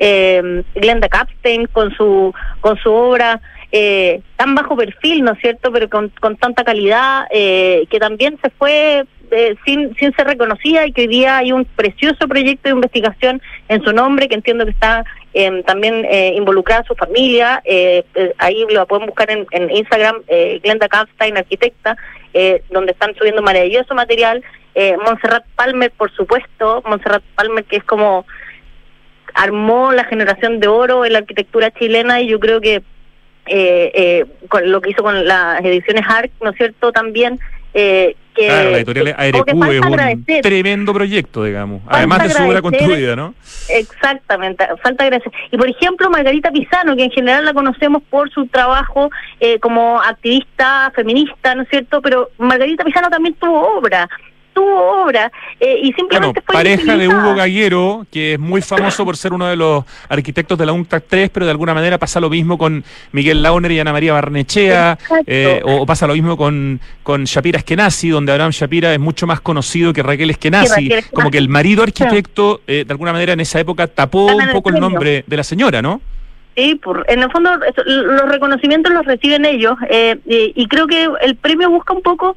Eh, 0.00 0.64
Glenda 0.74 1.08
Capstein 1.08 1.66
con 1.66 1.94
su 1.94 2.32
con 2.62 2.78
su 2.78 2.90
obra 2.90 3.38
eh, 3.72 4.20
tan 4.36 4.54
bajo 4.54 4.76
perfil, 4.76 5.22
¿no 5.22 5.32
es 5.32 5.40
cierto?, 5.40 5.70
pero 5.72 5.88
con, 5.88 6.10
con 6.20 6.36
tanta 6.36 6.64
calidad, 6.64 7.26
eh, 7.30 7.86
que 7.90 7.98
también 7.98 8.38
se 8.42 8.50
fue 8.50 9.04
eh, 9.30 9.54
sin, 9.64 9.94
sin 9.96 10.12
ser 10.14 10.26
reconocida 10.26 10.86
y 10.86 10.92
que 10.92 11.02
hoy 11.02 11.06
día 11.06 11.38
hay 11.38 11.52
un 11.52 11.64
precioso 11.64 12.26
proyecto 12.26 12.68
de 12.68 12.74
investigación 12.74 13.40
en 13.68 13.82
su 13.82 13.92
nombre, 13.92 14.28
que 14.28 14.34
entiendo 14.34 14.64
que 14.64 14.72
está 14.72 15.04
eh, 15.32 15.62
también 15.64 16.04
eh, 16.10 16.34
involucrada 16.36 16.82
su 16.82 16.96
familia, 16.96 17.62
eh, 17.64 18.04
ahí 18.38 18.66
lo 18.68 18.86
pueden 18.86 19.06
buscar 19.06 19.30
en, 19.30 19.46
en 19.52 19.70
Instagram, 19.70 20.22
Glenda 20.62 20.88
Kapstein, 20.88 21.36
arquitecta, 21.36 21.96
donde 22.70 22.92
están 22.92 23.14
subiendo 23.16 23.42
maravilloso 23.42 23.94
material 23.94 24.42
Montserrat 25.04 25.44
Palmer, 25.56 25.90
por 25.90 26.12
supuesto, 26.12 26.82
Montserrat 26.86 27.22
Palmer 27.34 27.64
que 27.64 27.76
es 27.76 27.84
como 27.84 28.24
armó 29.34 29.92
la 29.92 30.04
generación 30.04 30.60
de 30.60 30.68
oro 30.68 31.04
en 31.04 31.12
la 31.12 31.20
arquitectura 31.20 31.70
chilena 31.70 32.20
y 32.20 32.28
yo 32.28 32.40
creo 32.40 32.60
que 32.60 32.82
con 34.48 34.70
lo 34.70 34.80
que 34.80 34.90
hizo 34.90 35.02
con 35.02 35.24
las 35.26 35.60
ediciones 35.64 36.04
ARC, 36.08 36.30
¿no 36.42 36.50
es 36.50 36.56
cierto? 36.56 36.92
También 36.92 37.38
eh, 37.74 38.16
que, 38.34 38.46
Claro, 38.46 38.70
la 38.70 38.76
editorial 38.78 39.14
ARQ 39.18 39.48
es 39.48 39.54
un 39.54 39.84
agradecer. 39.84 40.42
tremendo 40.42 40.92
proyecto, 40.94 41.44
digamos. 41.44 41.82
Falta 41.82 41.98
Además 41.98 42.22
de 42.22 42.30
su 42.30 42.36
obra 42.42 42.58
agradecer- 42.58 42.62
construida, 42.62 43.16
¿no? 43.16 43.34
Exactamente, 43.68 44.64
falta 44.82 45.04
gracia. 45.06 45.30
Y 45.50 45.56
por 45.56 45.68
ejemplo, 45.68 46.10
Margarita 46.10 46.50
Pisano, 46.50 46.96
que 46.96 47.04
en 47.04 47.10
general 47.10 47.44
la 47.44 47.52
conocemos 47.54 48.02
por 48.08 48.30
su 48.30 48.46
trabajo 48.46 49.10
eh, 49.40 49.58
como 49.58 50.00
activista 50.00 50.92
feminista, 50.94 51.54
¿no 51.54 51.62
es 51.62 51.68
cierto? 51.68 52.00
Pero 52.02 52.30
Margarita 52.38 52.84
Pisano 52.84 53.08
también 53.10 53.34
tuvo 53.34 53.78
obra, 53.78 54.08
tuvo 54.60 55.04
obra, 55.04 55.32
eh, 55.58 55.76
y 55.82 55.92
Bueno, 55.92 55.96
simplemente 55.96 56.42
fue 56.42 56.54
pareja 56.54 56.96
de. 56.96 57.08
Hugo 57.08 57.34
Gaguero, 57.34 58.06
que 58.12 58.34
es 58.34 58.38
muy 58.38 58.60
famoso 58.62 59.04
por 59.04 59.16
ser 59.16 59.32
uno 59.32 59.46
de 59.46 59.56
los 59.56 59.84
arquitectos 60.08 60.58
de 60.58 60.66
la 60.66 60.72
UNCTAD 60.72 61.02
3, 61.08 61.30
pero 61.30 61.46
de 61.46 61.52
alguna 61.52 61.74
manera 61.74 61.98
pasa 61.98 62.20
lo 62.20 62.30
mismo 62.30 62.58
con 62.58 62.84
Miguel 63.12 63.42
Launer 63.42 63.72
y 63.72 63.80
Ana 63.80 63.92
María 63.92 64.12
Barnechea, 64.12 64.98
eh, 65.26 65.62
o, 65.64 65.82
o 65.82 65.86
pasa 65.86 66.06
lo 66.06 66.12
mismo 66.14 66.36
con, 66.36 66.80
con 67.02 67.24
Shapira 67.24 67.58
Eskenazi, 67.58 68.10
donde 68.10 68.32
Abraham 68.32 68.50
Shapira 68.52 68.92
es 68.92 69.00
mucho 69.00 69.26
más 69.26 69.40
conocido 69.40 69.92
que 69.92 70.02
Raquel 70.02 70.30
Eskenazi, 70.30 70.68
Que 70.68 70.74
Raquel 70.74 70.92
Eskenazi. 70.98 71.14
como 71.14 71.30
que 71.30 71.38
el 71.38 71.48
marido 71.48 71.82
arquitecto, 71.82 72.60
eh, 72.66 72.84
de 72.86 72.92
alguna 72.92 73.12
manera 73.12 73.32
en 73.32 73.40
esa 73.40 73.58
época 73.60 73.86
tapó 73.86 74.26
un 74.26 74.50
poco 74.52 74.70
el 74.70 74.78
nombre 74.78 75.24
de 75.26 75.36
la 75.36 75.44
señora, 75.44 75.80
¿no? 75.82 76.00
Sí, 76.56 76.74
por, 76.74 77.06
en 77.08 77.22
el 77.22 77.30
fondo 77.30 77.50
los 77.86 78.28
reconocimientos 78.28 78.92
los 78.92 79.06
reciben 79.06 79.44
ellos 79.44 79.76
eh, 79.88 80.18
y, 80.26 80.52
y 80.54 80.66
creo 80.66 80.86
que 80.86 81.08
el 81.22 81.36
premio 81.36 81.70
busca 81.70 81.94
un 81.94 82.02
poco 82.02 82.34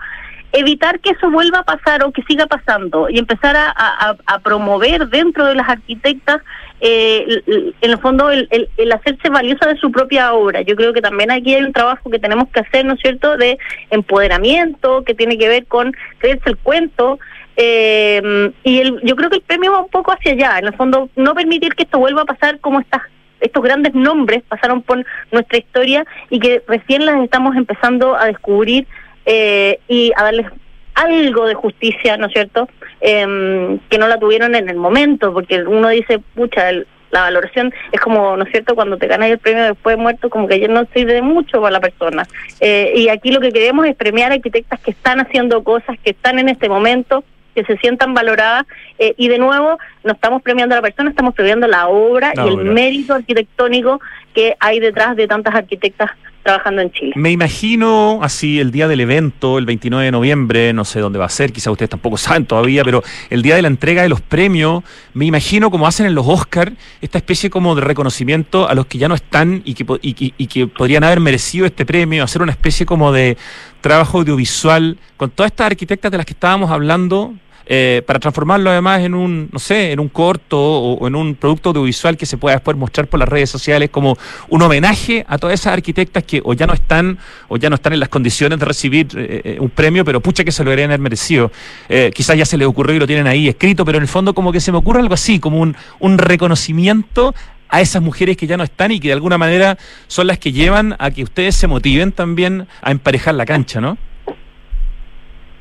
evitar 0.54 1.00
que 1.00 1.10
eso 1.10 1.30
vuelva 1.32 1.60
a 1.60 1.63
pasar 1.63 2.04
o 2.04 2.12
que 2.12 2.24
siga 2.24 2.46
pasando 2.46 3.10
y 3.10 3.18
empezar 3.20 3.56
a, 3.58 4.16
promover 4.44 5.08
dentro 5.10 5.46
de 5.46 5.56
las 5.56 5.68
arquitectas 5.68 6.42
eh, 6.80 7.42
en 7.82 7.92
el 7.92 7.98
fondo 7.98 8.30
el 8.30 8.92
hacerse 8.92 9.30
valiosa 9.30 9.68
de 9.68 9.78
su 9.78 9.92
propia 9.92 10.34
obra. 10.34 10.62
Yo 10.62 10.76
creo 10.76 10.94
que 10.94 11.02
también 11.02 11.32
aquí 11.32 11.56
hay 11.56 11.63
un 11.63 11.74
trabajo 11.74 12.10
que 12.10 12.20
tenemos 12.20 12.50
que 12.50 12.60
hacer, 12.60 12.86
¿no 12.86 12.94
es 12.94 13.00
cierto?, 13.02 13.36
de 13.38 13.58
empoderamiento 13.89 15.04
que 15.04 15.16
tiene 15.16 15.38
que 15.38 15.48
ver 15.48 15.66
con 15.66 15.92
creerse 16.20 16.50
el 16.50 16.58
cuento. 16.58 17.20
eh, 17.56 18.52
y 18.63 18.80
el, 18.80 19.00
yo 19.04 19.16
creo 19.16 19.30
que 19.30 19.38
el 19.38 19.44
premio 19.44 19.72
va 19.72 19.82
un 19.82 19.89
poco 19.89 20.12
hacia 20.12 20.34
allá, 20.34 20.60
en 20.60 20.68
el 20.68 20.74
fondo 20.76 21.10
no 21.16 21.36
permitir 21.36 21.76
que 21.76 21.84
esto 21.84 22.00
vuelva 22.00 22.22
a 22.24 22.26
pasar 22.26 22.60
como 22.60 22.80
estas 22.80 23.02
estos 23.44 23.62
grandes 23.62 23.94
nombres 23.94 24.42
pasaron 24.48 24.82
por 24.82 25.06
nuestra 25.32 25.58
historia 25.58 26.06
y 26.30 26.39
que 26.39 26.63
recién 26.68 27.06
las 27.06 27.22
estamos 27.22 27.56
empezando 27.56 28.16
a 28.16 28.26
descubrir 28.26 28.88
eh, 29.25 29.79
y 29.88 30.12
a 30.15 30.23
darles 30.23 30.47
algo 30.95 31.47
de 31.47 31.55
justicia, 31.55 32.17
¿no 32.17 32.27
es 32.27 32.33
cierto? 32.33 32.67
Em, 33.01 33.79
que 33.89 33.97
no 33.97 34.07
la 34.07 34.19
tuvieron 34.19 34.55
en 34.55 34.69
el 34.69 34.75
momento, 34.77 35.33
porque 35.33 35.63
uno 35.63 35.89
dice, 35.89 36.19
pucha, 36.36 36.69
el- 36.69 36.88
la 37.12 37.21
valoración 37.21 37.71
es 37.91 37.99
como, 38.01 38.36
¿no 38.38 38.43
es 38.43 38.49
cierto?, 38.51 38.73
cuando 38.73 38.97
te 38.97 39.07
ganas 39.07 39.29
el 39.29 39.38
premio 39.38 39.63
después 39.65 39.95
de 39.95 40.01
muerto, 40.01 40.29
como 40.31 40.47
que 40.47 40.59
ya 40.59 40.67
no 40.67 40.86
sirve 40.95 41.13
de 41.13 41.21
mucho 41.21 41.62
para 41.62 41.71
la 41.73 41.79
persona. 41.79 42.25
Eh, 42.59 42.93
y 42.95 43.09
aquí 43.09 43.31
lo 43.31 43.39
que 43.39 43.51
queremos 43.51 43.86
es 43.86 43.95
premiar 43.95 44.31
arquitectas 44.31 44.79
que 44.79 44.91
están 44.91 45.19
haciendo 45.19 45.63
cosas, 45.63 45.95
que 46.03 46.09
están 46.12 46.39
en 46.39 46.49
este 46.49 46.69
momento, 46.69 47.23
que 47.53 47.63
se 47.65 47.77
sientan 47.77 48.15
valoradas, 48.15 48.65
eh, 48.97 49.13
y 49.15 49.27
de 49.27 49.38
nuevo, 49.38 49.77
no 50.03 50.13
estamos 50.13 50.41
premiando 50.41 50.73
a 50.73 50.79
la 50.79 50.81
persona, 50.81 51.12
estamos 51.12 51.36
premiando 51.36 51.67
la 51.67 51.88
obra 51.88 52.33
y 52.36 52.39
el 52.47 52.55
mérito 52.73 53.13
arquitectónico 53.13 54.01
que 54.33 54.55
hay 54.59 54.79
detrás 54.79 55.15
de 55.15 55.27
tantas 55.27 55.53
arquitectas 55.53 56.09
trabajando 56.43 56.82
en 56.82 56.91
Chile. 56.91 57.13
Me 57.15 57.32
imagino 57.32 58.19
así 58.21 58.60
el 58.60 58.71
día 58.71 58.88
del 58.88 58.99
evento, 58.99 59.58
el 59.58 59.65
29 59.65 60.06
de 60.06 60.12
noviembre, 60.12 60.73
no 60.73 60.86
sé 60.86 60.99
dónde 60.99 61.17
va 61.19 61.25
a 61.25 61.29
ser, 61.29 61.51
quizás 61.51 61.71
ustedes 61.71 61.89
tampoco 61.89 62.17
saben 62.17 62.45
todavía, 62.45 62.84
pero 62.84 63.01
el 63.29 63.41
día 63.41 63.56
de 63.56 63.62
la 63.62 63.69
entrega 63.69 64.03
de 64.03 64.10
los 64.10 64.21
premios, 64.21 64.84
me 65.13 65.25
imagino 65.25 65.71
como 65.71 65.88
hacen 65.88 66.06
en 66.06 66.15
los 66.15 66.27
Oscar, 66.27 66.73
esta 67.01 67.17
especie 67.17 67.49
como 67.49 67.75
de 67.75 67.82
reconocimiento 67.82 68.67
a 68.67 68.75
los 68.75 68.86
que 68.86 68.97
ya 68.97 69.08
no 69.08 69.15
están 69.15 69.62
y 69.65 69.73
que, 69.73 69.86
y, 70.01 70.34
y 70.38 70.47
que 70.47 70.67
podrían 70.67 71.03
haber 71.03 71.19
merecido 71.19 71.65
este 71.65 71.86
premio, 71.86 72.23
hacer 72.23 72.41
una 72.41 72.51
especie 72.51 72.86
como 72.86 73.12
de 73.12 73.38
trabajo 73.82 74.19
audiovisual 74.19 74.97
con 75.17 75.29
todas 75.29 75.51
estas 75.51 75.67
arquitectas 75.67 76.12
de 76.12 76.17
las 76.17 76.25
que 76.25 76.34
estábamos 76.34 76.71
hablando. 76.71 77.34
Eh, 77.65 78.02
para 78.06 78.19
transformarlo 78.19 78.69
además 78.69 79.02
en 79.02 79.13
un, 79.13 79.49
no 79.52 79.60
sé, 79.60 79.91
en 79.91 79.99
un 79.99 80.10
corto 80.10 80.60
o, 80.60 81.08
en 81.08 81.15
un 81.15 81.36
producto 81.36 81.69
audiovisual 81.69 82.17
que 82.17 82.26
se 82.26 82.38
pueda 82.38 82.56
después 82.56 82.76
mostrar 82.78 83.08
por 83.08 83.19
las 83.19 83.30
redes 83.30 83.49
sociales 83.49 83.89
como 83.89 84.17
un 84.49 84.62
homenaje 84.62 85.26
a 85.28 85.38
todas 85.38 85.60
esas 85.60 85.73
arquitectas 85.73 86.23
que 86.23 86.41
o 86.43 86.54
ya 86.54 86.67
no 86.67 86.73
están 86.73 87.17
o 87.47 87.58
ya 87.58 87.69
no 87.69 87.76
están 87.76 87.93
en 87.93 87.99
las 87.99 88.10
condiciones 88.10 88.60
de 88.60 88.65
recibir 88.65 89.08
eh, 89.15 89.41
eh, 89.43 89.58
un 89.60 89.69
premio, 89.69 90.04
pero 90.04 90.19
pucha 90.21 90.43
que 90.43 90.52
se 90.52 90.63
lo 90.63 90.69
deberían 90.69 90.91
haber 90.91 90.99
merecido. 90.99 91.52
Eh, 91.89 92.12
quizás 92.13 92.38
ya 92.38 92.45
se 92.45 92.58
les 92.58 92.67
ocurrió 92.67 92.95
y 92.95 92.99
lo 92.99 93.08
tienen 93.08 93.28
ahí 93.28 93.47
escrito, 93.47 93.86
pero 93.86 93.97
en 93.97 94.04
el 94.04 94.08
fondo 94.08 94.34
como 94.34 94.52
que 94.52 94.60
se 94.60 94.71
me 94.71 94.78
ocurre 94.78 94.99
algo 94.99 95.13
así, 95.13 95.39
como 95.39 95.60
un, 95.60 95.76
un 95.99 96.17
reconocimiento 96.17 97.34
a 97.69 97.82
esas 97.82 98.02
mujeres 98.02 98.38
que 98.38 98.45
ya 98.45 98.58
no 98.58 98.63
están 98.63 98.91
y 98.91 98.99
que 98.99 99.08
de 99.08 99.13
alguna 99.13 99.38
manera 99.38 99.78
son 100.08 100.28
las 100.28 100.38
que 100.38 100.52
llevan 100.52 100.95
a 100.99 101.10
que 101.12 101.23
ustedes 101.23 101.56
se 101.56 101.67
motiven 101.67 102.12
también 102.12 102.67
a 102.82 102.91
emparejar 102.91 103.34
la 103.36 103.45
cancha, 103.45 103.82
¿no? 103.82 103.97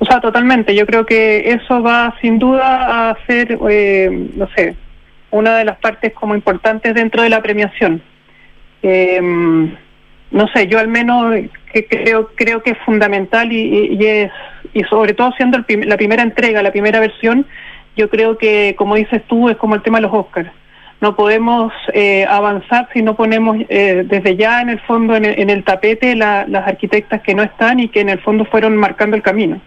O 0.02 0.04
sea, 0.04 0.20
totalmente. 0.20 0.74
Yo 0.74 0.84
creo 0.84 1.06
que 1.06 1.48
eso 1.50 1.80
va 1.80 2.12
sin 2.20 2.40
duda 2.40 3.10
a 3.10 3.16
ser, 3.24 3.56
eh, 3.70 4.10
no 4.34 4.48
sé, 4.56 4.74
una 5.30 5.56
de 5.56 5.64
las 5.64 5.78
partes 5.78 6.12
como 6.12 6.34
importantes 6.34 6.92
dentro 6.92 7.22
de 7.22 7.28
la 7.28 7.40
premiación. 7.40 8.02
Eh, 8.82 9.20
no 10.32 10.48
sé, 10.48 10.66
yo 10.66 10.80
al 10.80 10.88
menos 10.88 11.32
que 11.72 11.86
creo 11.86 12.30
creo 12.34 12.64
que 12.64 12.70
es 12.72 12.78
fundamental 12.84 13.52
y, 13.52 13.96
es 14.04 14.32
y 14.74 14.82
sobre 14.84 15.12
todo 15.14 15.30
siendo 15.36 15.56
el 15.56 15.88
la 15.88 15.96
primera 15.96 16.24
entrega, 16.24 16.62
la 16.64 16.72
primera 16.72 16.98
versión, 16.98 17.46
yo 17.96 18.10
creo 18.10 18.36
que 18.38 18.74
como 18.76 18.96
dices 18.96 19.22
tú 19.28 19.50
es 19.50 19.56
como 19.56 19.76
el 19.76 19.82
tema 19.82 19.98
de 19.98 20.02
los 20.08 20.12
Oscars. 20.14 20.50
No 21.00 21.14
podemos 21.14 21.72
eh, 21.94 22.24
avanzar 22.28 22.88
si 22.92 23.02
no 23.02 23.14
ponemos 23.14 23.56
eh, 23.68 24.02
desde 24.04 24.34
ya 24.36 24.62
en 24.62 24.68
el 24.70 24.80
fondo 24.80 25.14
en 25.14 25.26
el, 25.26 25.38
en 25.38 25.48
el 25.50 25.62
tapete 25.62 26.16
la- 26.16 26.44
las 26.48 26.66
arquitectas 26.66 27.22
que 27.22 27.36
no 27.36 27.44
están 27.44 27.78
y 27.78 27.88
que 27.88 28.00
en 28.00 28.08
el 28.08 28.18
fondo 28.18 28.44
fueron 28.46 28.76
marcando 28.76 29.14
el 29.14 29.22
camino. 29.22 29.60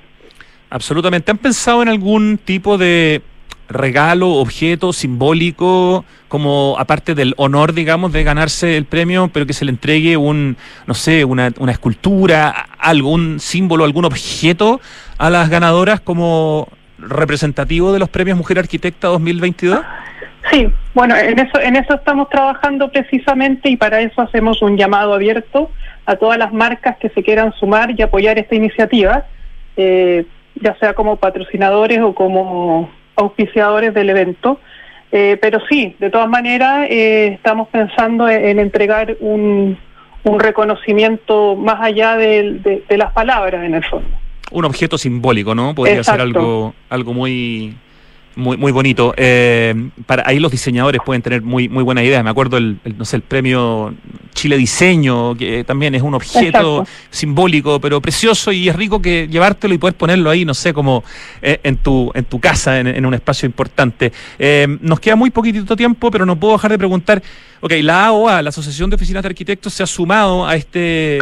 Absolutamente. 0.75 1.31
¿Han 1.31 1.37
pensado 1.37 1.81
en 1.81 1.87
algún 1.87 2.37
tipo 2.37 2.77
de 2.77 3.21
regalo, 3.69 4.31
objeto 4.31 4.91
simbólico, 4.91 6.03
como 6.27 6.75
aparte 6.77 7.15
del 7.15 7.33
honor, 7.37 7.71
digamos, 7.71 8.11
de 8.11 8.25
ganarse 8.25 8.75
el 8.75 8.83
premio, 8.83 9.29
pero 9.31 9.45
que 9.45 9.53
se 9.53 9.63
le 9.63 9.71
entregue 9.71 10.17
un, 10.17 10.57
no 10.85 10.93
sé, 10.93 11.23
una, 11.23 11.49
una 11.59 11.71
escultura, 11.71 12.67
algún 12.77 13.39
símbolo, 13.39 13.85
algún 13.85 14.03
objeto 14.03 14.81
a 15.17 15.29
las 15.29 15.49
ganadoras 15.49 16.01
como 16.01 16.67
representativo 16.97 17.93
de 17.93 17.99
los 17.99 18.09
premios 18.09 18.37
Mujer 18.37 18.59
Arquitecta 18.59 19.07
2022? 19.07 19.79
Sí, 20.51 20.67
bueno, 20.93 21.15
en 21.15 21.39
eso, 21.39 21.57
en 21.57 21.77
eso 21.77 21.95
estamos 21.95 22.27
trabajando 22.27 22.91
precisamente 22.91 23.69
y 23.69 23.77
para 23.77 24.01
eso 24.01 24.21
hacemos 24.21 24.61
un 24.61 24.75
llamado 24.75 25.13
abierto 25.13 25.71
a 26.05 26.17
todas 26.17 26.37
las 26.37 26.51
marcas 26.51 26.97
que 26.97 27.07
se 27.11 27.23
quieran 27.23 27.53
sumar 27.53 27.97
y 27.97 28.01
apoyar 28.01 28.37
esta 28.37 28.55
iniciativa, 28.55 29.23
eh, 29.77 30.25
ya 30.55 30.75
sea 30.79 30.93
como 30.93 31.17
patrocinadores 31.17 32.01
o 32.01 32.13
como 32.13 32.89
auspiciadores 33.15 33.93
del 33.93 34.09
evento. 34.09 34.59
Eh, 35.11 35.37
pero 35.41 35.59
sí, 35.69 35.95
de 35.99 36.09
todas 36.09 36.27
maneras, 36.27 36.87
eh, 36.89 37.27
estamos 37.33 37.67
pensando 37.69 38.27
en, 38.27 38.43
en 38.45 38.59
entregar 38.59 39.15
un, 39.19 39.77
un 40.23 40.39
reconocimiento 40.39 41.55
más 41.55 41.77
allá 41.79 42.17
de, 42.17 42.83
de 42.89 42.97
las 42.97 43.13
palabras, 43.13 43.63
en 43.63 43.75
el 43.75 43.83
fondo. 43.83 44.09
un 44.51 44.65
objeto 44.65 44.97
simbólico, 44.97 45.55
¿no? 45.55 45.73
Podría 45.75 46.03
ser 46.03 46.19
algo, 46.21 46.73
algo 46.89 47.13
muy, 47.13 47.75
muy, 48.35 48.57
muy 48.57 48.71
bonito. 48.71 49.13
Eh, 49.17 49.89
para 50.05 50.23
ahí 50.25 50.39
los 50.39 50.51
diseñadores 50.51 51.01
pueden 51.05 51.21
tener 51.21 51.41
muy, 51.41 51.69
muy 51.69 51.83
buena 51.83 52.03
idea. 52.03 52.21
Me 52.23 52.29
acuerdo 52.29 52.57
el, 52.57 52.79
el, 52.83 52.97
no 52.97 53.05
sé, 53.05 53.17
el 53.17 53.21
premio 53.21 53.93
Chile 54.33 54.57
Diseño, 54.57 55.35
que 55.35 55.63
también 55.63 55.95
es 55.95 56.01
un 56.01 56.13
objeto 56.13 56.83
Exacto. 56.83 56.87
simbólico, 57.09 57.79
pero 57.79 58.01
precioso 58.01 58.51
y 58.51 58.69
es 58.69 58.75
rico 58.75 59.01
que 59.01 59.27
llevártelo 59.29 59.73
y 59.73 59.77
poder 59.77 59.95
ponerlo 59.95 60.29
ahí, 60.29 60.45
no 60.45 60.53
sé, 60.53 60.73
como 60.73 61.03
eh, 61.41 61.59
en 61.63 61.77
tu, 61.77 62.11
en 62.13 62.25
tu 62.25 62.39
casa, 62.39 62.79
en, 62.79 62.87
en 62.87 63.05
un 63.05 63.13
espacio 63.13 63.45
importante. 63.45 64.11
Eh, 64.37 64.67
nos 64.81 64.99
queda 64.99 65.15
muy 65.15 65.31
poquitito 65.31 65.75
tiempo, 65.75 66.11
pero 66.11 66.25
no 66.25 66.35
puedo 66.35 66.53
dejar 66.53 66.71
de 66.71 66.77
preguntar, 66.77 67.23
ok, 67.61 67.73
la 67.81 68.05
AOA, 68.07 68.41
la 68.41 68.49
Asociación 68.49 68.89
de 68.89 68.97
Oficinas 68.97 69.23
de 69.23 69.29
Arquitectos, 69.29 69.73
se 69.73 69.83
ha 69.83 69.87
sumado 69.87 70.45
a 70.45 70.55
este 70.55 71.19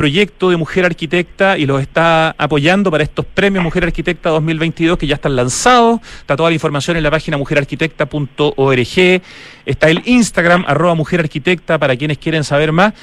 proyecto 0.00 0.48
de 0.48 0.56
Mujer 0.56 0.86
Arquitecta 0.86 1.58
y 1.58 1.66
los 1.66 1.78
está 1.82 2.34
apoyando 2.38 2.90
para 2.90 3.04
estos 3.04 3.26
premios 3.26 3.62
Mujer 3.62 3.84
Arquitecta 3.84 4.30
2022 4.30 4.96
que 4.96 5.06
ya 5.06 5.16
están 5.16 5.36
lanzados. 5.36 6.00
Está 6.20 6.36
toda 6.38 6.48
la 6.48 6.54
información 6.54 6.96
en 6.96 7.02
la 7.02 7.10
página 7.10 7.36
mujerarquitecta.org. 7.36 9.22
Está 9.66 9.90
el 9.90 10.02
Instagram, 10.06 10.64
arroba 10.66 10.94
Mujer 10.94 11.20
Arquitecta, 11.20 11.76
para 11.76 11.94
quienes 11.96 12.16
quieren 12.16 12.44
saber 12.44 12.72
más. 12.72 12.94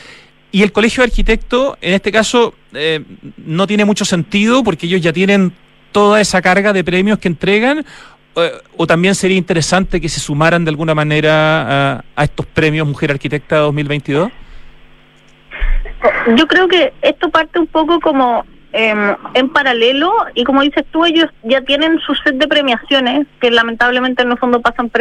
Y 0.52 0.64
el 0.64 0.72
Colegio 0.72 1.04
de 1.04 1.10
Arquitectos, 1.10 1.78
en 1.82 1.94
este 1.94 2.12
caso, 2.12 2.56
eh, 2.74 3.04
no 3.46 3.68
tiene 3.68 3.86
mucho 3.86 4.04
sentido 4.04 4.64
porque 4.64 4.88
ellos 4.88 5.00
ya 5.00 5.14
tienen 5.14 5.54
toda 5.92 6.20
esa 6.20 6.42
carga 6.42 6.74
de 6.74 6.84
premios 6.84 7.20
que 7.20 7.28
entregan. 7.28 7.86
eh, 8.38 8.52
o 8.76 8.88
también 8.88 9.14
sería 9.14 9.38
interesante 9.38 10.02
que 10.02 10.10
se 10.10 10.20
sumaran 10.20 10.66
de 10.66 10.70
alguna 10.70 10.96
manera 10.96 11.98
a, 11.98 12.04
a 12.16 12.24
estos 12.24 12.48
premios 12.48 12.88
Mujer 12.88 13.12
Arquitecta 13.12 13.58
2022. 13.58 14.32
Yo 16.36 16.48
creo 16.48 16.68
que 16.68 16.94
esto 17.02 17.30
parte 17.30 17.60
un 17.60 17.68
poco 17.68 18.00
como 18.00 18.46
em, 18.74 19.16
en 19.34 19.50
paralelo 19.50 20.14
y 20.36 20.44
como 20.44 20.62
dices 20.62 20.86
tú, 20.92 21.06
ellos 21.06 21.30
ya 21.44 21.62
tienen 21.62 22.00
su 22.00 22.14
set 22.16 22.36
de 22.36 22.48
premiaciones 22.48 23.26
que 23.40 23.50
lamentablemente 23.50 24.22
en 24.24 24.32
el 24.32 24.38
fondo 24.38 24.62
pasan 24.62 24.92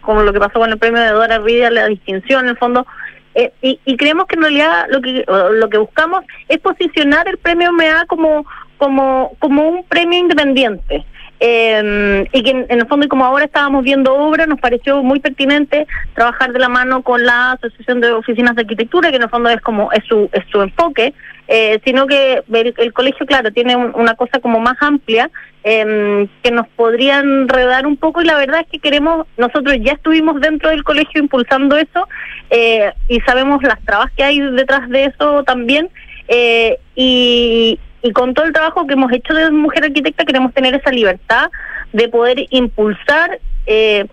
como 0.00 0.22
lo 0.22 0.32
que 0.32 0.38
pasó 0.38 0.58
con 0.58 0.70
el 0.70 0.78
premio 0.78 1.02
de 1.02 1.10
Dora 1.10 1.38
Rivia, 1.38 1.70
la 1.70 1.86
distinción 1.86 2.44
en 2.44 2.50
el 2.50 2.56
fondo. 2.56 2.86
eh, 3.34 3.52
y, 3.60 3.78
y 3.84 3.96
creemos 3.96 4.26
que 4.26 4.36
en 4.36 4.42
realidad 4.42 4.86
lo 4.88 5.00
que 5.02 5.24
lo 5.26 5.68
que 5.68 5.78
buscamos 5.78 6.24
es 6.48 6.58
posicionar 6.60 7.28
el 7.28 7.36
premio 7.36 7.72
MA 7.72 8.06
como 8.06 8.46
como 8.78 9.32
como 9.38 9.68
un 9.68 9.84
premio 9.84 10.18
independiente 10.18 11.04
eh, 11.40 12.26
y 12.32 12.42
que 12.42 12.50
en, 12.50 12.66
el 12.68 12.86
fondo 12.86 13.06
y 13.06 13.08
como 13.08 13.24
ahora 13.24 13.44
estábamos 13.44 13.84
viendo 13.84 14.14
obras 14.14 14.48
nos 14.48 14.60
pareció 14.60 15.02
muy 15.02 15.20
pertinente 15.20 15.86
trabajar 16.14 16.52
de 16.52 16.58
la 16.58 16.68
mano 16.68 17.02
con 17.02 17.24
la 17.24 17.52
asociación 17.52 18.00
de 18.00 18.12
oficinas 18.12 18.54
de 18.56 18.62
arquitectura 18.62 19.10
que 19.10 19.16
en 19.16 19.22
el 19.24 19.28
fondo 19.28 19.50
es 19.50 19.60
como 19.60 19.92
es 19.92 20.02
su 20.04 20.28
es 20.32 20.44
su 20.50 20.62
enfoque 20.62 21.12
eh, 21.48 21.78
sino 21.84 22.06
que 22.06 22.42
el, 22.78 22.92
colegio 22.92 23.26
claro 23.26 23.52
tiene 23.52 23.76
un- 23.76 23.92
una 23.94 24.14
cosa 24.14 24.40
como 24.40 24.60
más 24.60 24.76
amplia 24.80 25.30
eh, 25.62 26.26
que 26.42 26.50
nos 26.50 26.66
podría 26.68 27.18
enredar 27.18 27.86
un 27.86 27.96
poco 27.96 28.22
y 28.22 28.24
la 28.24 28.36
verdad 28.36 28.60
es 28.62 28.66
que 28.68 28.78
queremos 28.78 29.26
nosotros 29.36 29.76
ya 29.80 29.92
estuvimos 29.92 30.40
dentro 30.40 30.70
del 30.70 30.84
colegio 30.84 31.20
impulsando 31.20 31.76
eso 31.76 32.08
eh, 32.50 32.92
y 33.08 33.20
sabemos 33.20 33.62
las 33.62 33.80
trabas 33.84 34.10
que 34.16 34.24
hay 34.24 34.40
detrás 34.40 34.88
de 34.88 35.04
eso 35.04 35.44
también 35.44 35.90
eh, 36.28 36.78
y, 36.94 37.78
y 38.02 38.12
con 38.12 38.34
todo 38.34 38.46
el 38.46 38.52
trabajo 38.52 38.86
que 38.86 38.94
hemos 38.94 39.12
hecho 39.12 39.34
de 39.34 39.50
Mujer 39.50 39.84
Arquitecta 39.84 40.24
queremos 40.24 40.52
tener 40.52 40.74
esa 40.74 40.90
libertad 40.90 41.50
de 41.92 42.08
poder 42.08 42.46
impulsar 42.50 43.38
eh, 43.66 44.06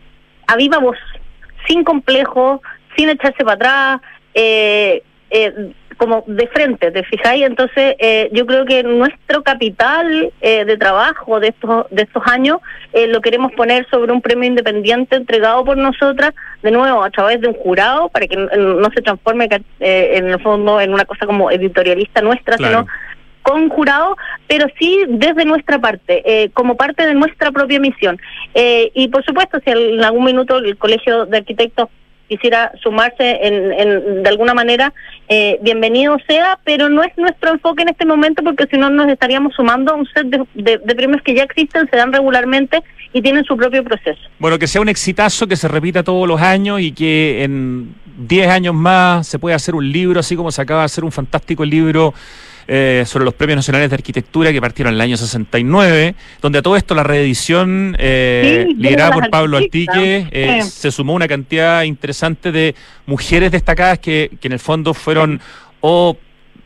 a 0.47 0.55
viva 0.55 0.79
voz, 0.79 0.97
sin 1.67 1.83
complejo, 1.83 2.61
sin 2.95 3.09
echarse 3.09 3.43
para 3.43 3.53
atrás, 3.53 4.01
eh, 4.33 5.03
eh, 5.29 5.73
como 5.97 6.23
de 6.27 6.47
frente, 6.47 6.91
¿te 6.91 7.03
fijáis? 7.03 7.45
Entonces 7.45 7.95
eh, 7.99 8.29
yo 8.31 8.45
creo 8.45 8.65
que 8.65 8.83
nuestro 8.83 9.43
capital 9.43 10.31
eh, 10.41 10.65
de 10.65 10.77
trabajo 10.77 11.39
de 11.39 11.49
estos 11.49 11.85
de 11.91 12.03
estos 12.03 12.23
años 12.27 12.59
eh, 12.93 13.07
lo 13.07 13.21
queremos 13.21 13.51
poner 13.53 13.87
sobre 13.89 14.11
un 14.11 14.21
premio 14.21 14.47
independiente 14.47 15.15
entregado 15.15 15.63
por 15.63 15.77
nosotras, 15.77 16.33
de 16.61 16.71
nuevo 16.71 17.03
a 17.03 17.09
través 17.09 17.41
de 17.41 17.47
un 17.47 17.53
jurado, 17.53 18.09
para 18.09 18.27
que 18.27 18.35
no, 18.35 18.89
se 18.93 19.01
transforme 19.01 19.47
en 19.79 20.27
el 20.27 20.41
fondo 20.41 20.79
en 20.79 20.93
una 20.93 21.05
cosa 21.05 21.25
como 21.25 21.51
editorialista 21.51 22.21
nuestra, 22.21 22.57
sino 22.57 22.87
con 23.43 23.69
jurado, 23.69 24.15
pero 24.47 24.65
sí 24.79 24.99
desde 25.07 25.45
nuestra 25.45 25.77
parte, 25.79 26.23
eh, 26.25 26.49
como 26.53 26.75
parte 26.75 27.05
de 27.05 27.13
nuestra 27.13 27.51
propia 27.51 27.79
misión. 27.79 28.17
Eh, 28.55 28.89
y 28.95 29.09
por 29.09 29.23
supuesto, 29.23 29.59
si 29.63 29.69
en 29.71 30.03
algún 30.03 30.23
minuto 30.25 30.57
el 30.57 30.77
Colegio 30.77 31.25
de 31.27 31.37
Arquitectos 31.37 31.89
quisiera 32.29 32.71
sumarse 32.81 33.45
en, 33.45 33.71
en- 33.73 34.23
de 34.23 34.29
alguna 34.29 34.53
manera, 34.53 34.93
eh, 35.27 35.59
bienvenido 35.61 36.17
sea, 36.27 36.57
pero 36.63 36.87
no 36.89 37.03
es 37.03 37.11
nuestro 37.17 37.51
enfoque 37.51 37.83
en 37.83 37.89
este 37.89 38.05
momento 38.05 38.41
porque 38.43 38.65
si 38.71 38.77
no 38.77 38.89
nos 38.89 39.07
estaríamos 39.09 39.53
sumando 39.53 39.91
a 39.91 39.95
un 39.97 40.07
set 40.07 40.25
de, 40.27 40.41
de- 40.55 40.77
de 40.79 40.95
premios 40.95 41.21
que 41.21 41.35
ya 41.35 41.43
existen, 41.43 41.87
se 41.91 41.97
dan 41.97 42.11
regularmente 42.13 42.81
y 43.11 43.21
tienen 43.21 43.43
su 43.43 43.55
propio 43.57 43.83
proceso. 43.83 44.21
Bueno, 44.39 44.57
que 44.57 44.65
sea 44.67 44.81
un 44.81 44.89
exitazo, 44.89 45.45
que 45.47 45.55
se 45.57 45.67
repita 45.67 46.01
todos 46.01 46.27
los 46.27 46.41
años 46.41 46.79
y 46.81 46.93
que 46.93 47.43
en 47.43 47.93
10 48.17 48.47
años 48.47 48.73
más 48.73 49.27
se 49.27 49.37
pueda 49.37 49.57
hacer 49.57 49.75
un 49.75 49.91
libro, 49.91 50.19
así 50.21 50.35
como 50.35 50.49
se 50.49 50.61
acaba 50.61 50.79
de 50.79 50.85
hacer 50.85 51.03
un 51.03 51.11
fantástico 51.11 51.63
libro 51.65 52.13
eh, 52.67 53.03
sobre 53.05 53.25
los 53.25 53.33
premios 53.33 53.57
nacionales 53.57 53.89
de 53.89 53.95
arquitectura 53.95 54.51
que 54.51 54.61
partieron 54.61 54.93
en 54.93 54.95
el 54.95 55.01
año 55.01 55.17
69, 55.17 56.15
donde 56.41 56.59
a 56.59 56.61
todo 56.61 56.75
esto 56.75 56.95
la 56.95 57.03
reedición 57.03 57.95
eh, 57.99 58.65
Sí, 58.67 58.75
liderada 58.75 59.11
por 59.11 59.29
Pablo. 59.29 59.57
Altique 59.57 60.27
eh, 60.31 60.63
se 60.63 60.91
sumó 60.91 61.13
una 61.13 61.27
cantidad 61.27 61.83
interesante 61.83 62.51
de 62.51 62.75
mujeres 63.05 63.51
destacadas 63.51 63.99
que, 63.99 64.31
que 64.39 64.47
en 64.47 64.53
el 64.53 64.59
fondo 64.59 64.93
fueron 64.93 65.41
o 65.81 66.17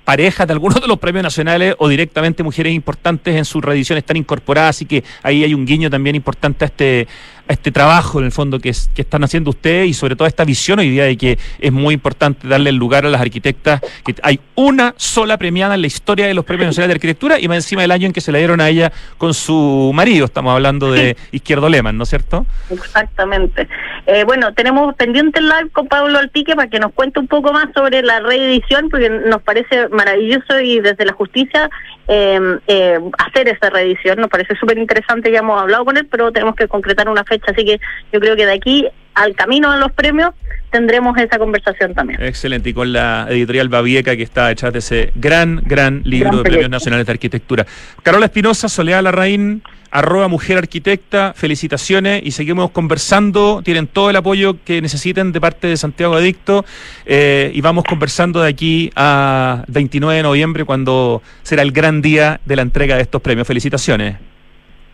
parejas 0.07 0.47
de 0.47 0.53
algunos 0.53 0.79
de 0.79 0.87
los 0.87 0.99
premios 0.99 1.21
nacionales 1.21 1.75
o 1.79 1.89
directamente 1.89 2.41
mujeres 2.41 2.73
importantes 2.73 3.35
en 3.35 3.43
sus 3.43 3.61
reediciones 3.61 4.03
están 4.03 4.15
incorporadas, 4.15 4.77
así 4.77 4.85
que 4.85 5.03
ahí 5.21 5.43
hay 5.43 5.53
un 5.53 5.65
guiño 5.65 5.89
también 5.89 6.15
importante 6.15 6.63
a 6.63 6.67
este, 6.67 7.09
a 7.47 7.53
este 7.53 7.71
trabajo 7.71 8.19
en 8.19 8.25
el 8.25 8.31
fondo 8.31 8.59
que, 8.59 8.69
es- 8.69 8.89
que 8.95 9.01
están 9.01 9.23
haciendo 9.23 9.49
ustedes 9.51 9.87
y 9.87 9.93
sobre 9.93 10.15
todo 10.15 10.25
a 10.25 10.27
esta 10.27 10.45
visión 10.45 10.79
hoy 10.79 10.89
día 10.89 11.05
de 11.05 11.17
que 11.17 11.37
es 11.59 11.71
muy 11.71 11.93
importante 11.93 12.47
darle 12.47 12.69
el 12.71 12.75
lugar 12.75 13.05
a 13.05 13.09
las 13.09 13.21
arquitectas, 13.21 13.81
que 14.05 14.15
hay 14.23 14.39
una 14.55 14.93
sola 14.97 15.37
premiada 15.37 15.75
en 15.75 15.81
la 15.81 15.87
historia 15.87 16.27
de 16.27 16.33
los 16.33 16.45
premios 16.45 16.67
nacionales 16.67 16.89
de 16.89 16.97
arquitectura 16.97 17.39
y 17.39 17.47
más 17.47 17.57
encima 17.57 17.81
del 17.83 17.91
año 17.91 18.07
en 18.07 18.13
que 18.13 18.21
se 18.21 18.31
la 18.31 18.37
dieron 18.39 18.59
a 18.61 18.69
ella 18.69 18.91
con 19.17 19.33
su 19.33 19.91
marido, 19.93 20.25
estamos 20.25 20.53
hablando 20.53 20.91
de 20.91 21.15
Izquierdo 21.31 21.69
Leman, 21.69 21.97
¿no 21.97 22.03
es 22.03 22.09
cierto? 22.09 22.45
Exactamente. 22.69 23.67
Eh, 24.07 24.23
bueno, 24.25 24.53
tenemos 24.53 24.95
pendiente 24.95 25.39
el 25.39 25.47
live 25.49 25.69
con 25.71 25.87
Pablo 25.87 26.17
Altique 26.17 26.55
para 26.55 26.69
que 26.69 26.79
nos 26.79 26.93
cuente 26.93 27.19
un 27.19 27.27
poco 27.27 27.51
más 27.53 27.67
sobre 27.75 28.01
la 28.01 28.19
reedición, 28.21 28.89
porque 28.89 29.09
nos 29.09 29.41
parece 29.41 29.89
maravilloso 29.89 30.59
y 30.61 30.79
desde 30.79 31.05
la 31.05 31.13
justicia 31.13 31.69
eh, 32.07 32.39
eh, 32.67 32.99
hacer 33.17 33.49
esa 33.49 33.69
reedición. 33.69 34.19
Nos 34.19 34.29
parece 34.29 34.55
súper 34.55 34.77
interesante, 34.77 35.31
ya 35.31 35.39
hemos 35.39 35.61
hablado 35.61 35.83
con 35.85 35.97
él, 35.97 36.07
pero 36.09 36.31
tenemos 36.31 36.55
que 36.55 36.67
concretar 36.67 37.09
una 37.09 37.23
fecha, 37.25 37.36
así 37.47 37.65
que 37.65 37.79
yo 38.11 38.19
creo 38.19 38.35
que 38.35 38.45
de 38.45 38.53
aquí 38.53 38.87
al 39.13 39.35
camino 39.35 39.71
a 39.71 39.77
los 39.77 39.91
premios 39.91 40.31
tendremos 40.69 41.17
esa 41.17 41.39
conversación 41.39 41.93
también. 41.95 42.21
Excelente, 42.21 42.69
y 42.69 42.73
con 42.73 42.93
la 42.93 43.25
editorial 43.29 43.67
Babieca 43.67 44.15
que 44.15 44.23
está 44.23 44.47
detrás 44.47 44.73
de 44.73 44.79
ese 44.79 45.11
gran, 45.15 45.61
gran 45.65 46.01
libro 46.03 46.29
Gran 46.29 46.43
de 46.43 46.49
Premios. 46.49 46.69
Nacionales 46.69 47.05
de 47.07 47.11
Arquitectura. 47.13 47.65
Carola 48.03 48.27
Espinosa, 48.27 48.69
Soledad 48.69 49.01
Larraín, 49.01 49.63
arroba 49.89 50.27
Mujer 50.27 50.59
Arquitecta, 50.59 51.33
felicitaciones 51.35 52.21
y 52.23 52.31
seguimos 52.31 52.71
conversando. 52.71 53.61
Tienen 53.63 53.87
todo 53.87 54.09
el 54.11 54.15
apoyo 54.15 54.57
que 54.63 54.81
necesiten 54.81 55.31
de 55.31 55.41
parte 55.41 55.67
de 55.67 55.77
Santiago 55.77 56.15
Adicto 56.15 56.65
eh, 57.05 57.51
y 57.53 57.61
vamos 57.61 57.85
conversando 57.85 58.41
de 58.41 58.49
aquí 58.49 58.91
a 58.95 59.63
29 59.67 60.17
de 60.17 60.23
noviembre 60.23 60.65
cuando 60.65 61.23
será 61.41 61.63
el 61.63 61.71
gran 61.71 62.01
día 62.01 62.39
de 62.45 62.55
la 62.55 62.61
entrega 62.61 62.95
de 62.95 63.01
estos 63.01 63.21
premios. 63.21 63.47
Felicitaciones. 63.47 64.17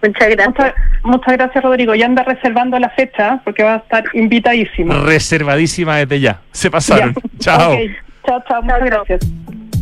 Muchas 0.04 0.30
gracias. 0.30 0.48
Muchas, 0.48 0.74
muchas 1.04 1.34
gracias, 1.34 1.64
Rodrigo. 1.64 1.96
Ya 1.96 2.06
anda 2.06 2.24
reservando 2.24 2.78
la 2.80 2.90
fecha 2.90 3.42
porque 3.44 3.64
va 3.64 3.76
a 3.76 3.78
estar 3.78 4.04
invitadísimo. 4.14 4.94
Reservadísima 4.94 5.98
desde 5.98 6.20
ya. 6.20 6.42
Se 6.52 6.70
pasaron. 6.70 7.14
Ya. 7.14 7.30
Chao. 7.40 7.78
Chao, 8.26 8.44
chao. 8.48 8.62
Muchas 8.62 8.86
gracias. 8.86 9.34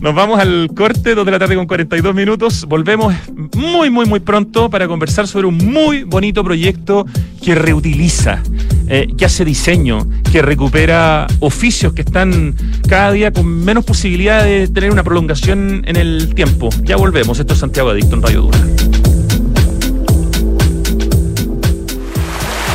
Nos 0.01 0.15
vamos 0.15 0.39
al 0.39 0.67
corte, 0.75 1.13
2 1.13 1.23
de 1.23 1.31
la 1.31 1.37
tarde 1.37 1.55
con 1.55 1.67
42 1.67 2.15
minutos. 2.15 2.65
Volvemos 2.65 3.13
muy, 3.55 3.91
muy, 3.91 4.07
muy 4.07 4.19
pronto 4.19 4.67
para 4.67 4.87
conversar 4.87 5.27
sobre 5.27 5.45
un 5.45 5.57
muy 5.57 6.03
bonito 6.03 6.43
proyecto 6.43 7.05
que 7.43 7.53
reutiliza, 7.53 8.41
eh, 8.89 9.07
que 9.15 9.25
hace 9.25 9.45
diseño, 9.45 10.07
que 10.31 10.41
recupera 10.41 11.27
oficios 11.39 11.93
que 11.93 12.01
están 12.01 12.55
cada 12.89 13.11
día 13.11 13.31
con 13.31 13.45
menos 13.63 13.85
posibilidad 13.85 14.43
de 14.43 14.67
tener 14.67 14.89
una 14.89 15.03
prolongación 15.03 15.83
en 15.85 15.95
el 15.95 16.33
tiempo. 16.33 16.69
Ya 16.81 16.95
volvemos. 16.95 17.39
Esto 17.39 17.53
es 17.53 17.59
Santiago 17.59 17.91
Adicto 17.91 18.15
en 18.15 18.23
Radio 18.23 18.41
Dura. 18.41 18.57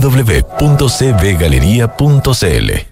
www.cbgalería.cl 0.00 2.91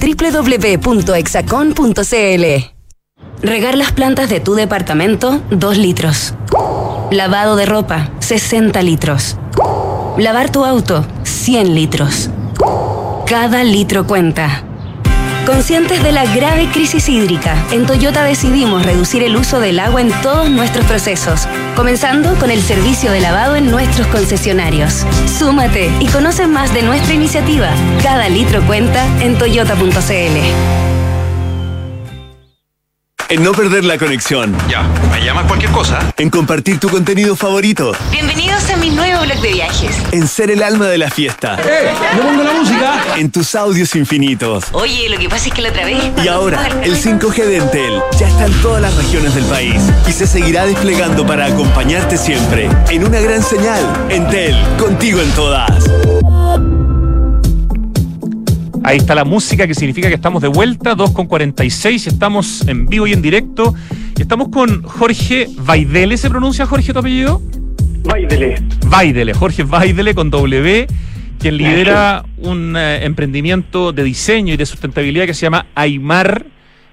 www.exacon.cl. 0.00 0.94
Regar 3.42 3.76
las 3.76 3.92
plantas 3.92 4.28
de 4.28 4.40
tu 4.40 4.54
departamento, 4.54 5.40
2 5.50 5.78
litros. 5.78 6.34
Lavado 7.10 7.56
de 7.56 7.66
ropa, 7.66 8.10
60 8.20 8.82
litros. 8.82 9.36
Lavar 10.18 10.50
tu 10.50 10.64
auto, 10.64 11.04
100 11.24 11.74
litros. 11.74 12.30
Cada 13.26 13.64
litro 13.64 14.06
cuenta. 14.06 14.64
Conscientes 15.50 16.00
de 16.04 16.12
la 16.12 16.32
grave 16.32 16.70
crisis 16.70 17.08
hídrica, 17.08 17.56
en 17.72 17.84
Toyota 17.84 18.22
decidimos 18.22 18.86
reducir 18.86 19.24
el 19.24 19.34
uso 19.34 19.58
del 19.58 19.80
agua 19.80 20.00
en 20.00 20.12
todos 20.22 20.48
nuestros 20.48 20.86
procesos, 20.86 21.48
comenzando 21.74 22.36
con 22.36 22.52
el 22.52 22.62
servicio 22.62 23.10
de 23.10 23.20
lavado 23.20 23.56
en 23.56 23.68
nuestros 23.68 24.06
concesionarios. 24.06 25.04
Súmate 25.26 25.90
y 25.98 26.06
conoce 26.06 26.46
más 26.46 26.72
de 26.72 26.82
nuestra 26.82 27.14
iniciativa. 27.14 27.68
Cada 28.00 28.28
litro 28.28 28.64
cuenta 28.64 29.04
en 29.20 29.36
toyota.cl 29.38 30.99
en 33.30 33.44
no 33.44 33.52
perder 33.52 33.84
la 33.84 33.96
conexión. 33.96 34.56
Ya, 34.68 34.82
me 35.12 35.24
llamas 35.24 35.46
cualquier 35.46 35.70
cosa. 35.70 36.12
En 36.16 36.30
compartir 36.30 36.80
tu 36.80 36.88
contenido 36.88 37.36
favorito. 37.36 37.92
Bienvenidos 38.10 38.68
a 38.70 38.76
mi 38.76 38.90
nuevo 38.90 39.22
blog 39.22 39.40
de 39.40 39.52
viajes. 39.52 39.96
En 40.10 40.26
ser 40.26 40.50
el 40.50 40.64
alma 40.64 40.86
de 40.88 40.98
la 40.98 41.10
fiesta. 41.10 41.56
¡Eh! 41.64 41.92
¡No 42.16 42.22
pongo 42.22 42.42
la 42.42 42.52
música! 42.52 43.00
En 43.16 43.30
tus 43.30 43.54
audios 43.54 43.94
infinitos. 43.94 44.64
Oye, 44.72 45.08
lo 45.08 45.16
que 45.16 45.28
pasa 45.28 45.48
es 45.48 45.54
que 45.54 45.62
la 45.62 45.68
otra 45.68 45.84
vez. 45.84 45.98
Y 46.24 46.26
ahora, 46.26 46.68
el 46.82 46.96
5G 46.96 47.44
de 47.44 47.56
Entel 47.58 48.02
ya 48.18 48.26
está 48.26 48.46
en 48.46 48.62
todas 48.62 48.82
las 48.82 48.96
regiones 48.96 49.32
del 49.36 49.44
país 49.44 49.80
y 50.08 50.12
se 50.12 50.26
seguirá 50.26 50.66
desplegando 50.66 51.24
para 51.24 51.46
acompañarte 51.46 52.16
siempre. 52.16 52.68
En 52.90 53.06
una 53.06 53.20
gran 53.20 53.44
señal. 53.44 53.80
Entel, 54.10 54.56
contigo 54.76 55.20
en 55.20 55.30
todas. 55.30 55.88
Ahí 58.90 58.96
está 58.96 59.14
la 59.14 59.24
música, 59.24 59.68
que 59.68 59.74
significa 59.76 60.08
que 60.08 60.16
estamos 60.16 60.42
de 60.42 60.48
vuelta, 60.48 60.96
2 60.96 61.12
con 61.12 61.28
46, 61.28 62.08
estamos 62.08 62.66
en 62.66 62.86
vivo 62.86 63.06
y 63.06 63.12
en 63.12 63.22
directo. 63.22 63.72
Y 64.16 64.22
estamos 64.22 64.48
con 64.48 64.82
Jorge 64.82 65.46
Vaidele, 65.58 66.16
¿se 66.16 66.28
pronuncia 66.28 66.66
Jorge 66.66 66.92
tu 66.92 66.98
apellido? 66.98 67.40
Vaidele. 68.02 68.60
Vaidele, 68.88 69.32
Jorge 69.32 69.62
Vaidele 69.62 70.12
con 70.12 70.28
W, 70.28 70.88
quien 71.38 71.56
lidera 71.56 72.24
un 72.38 72.74
eh, 72.76 73.04
emprendimiento 73.04 73.92
de 73.92 74.02
diseño 74.02 74.54
y 74.54 74.56
de 74.56 74.66
sustentabilidad 74.66 75.24
que 75.24 75.34
se 75.34 75.42
llama 75.42 75.66
Aymar 75.76 76.46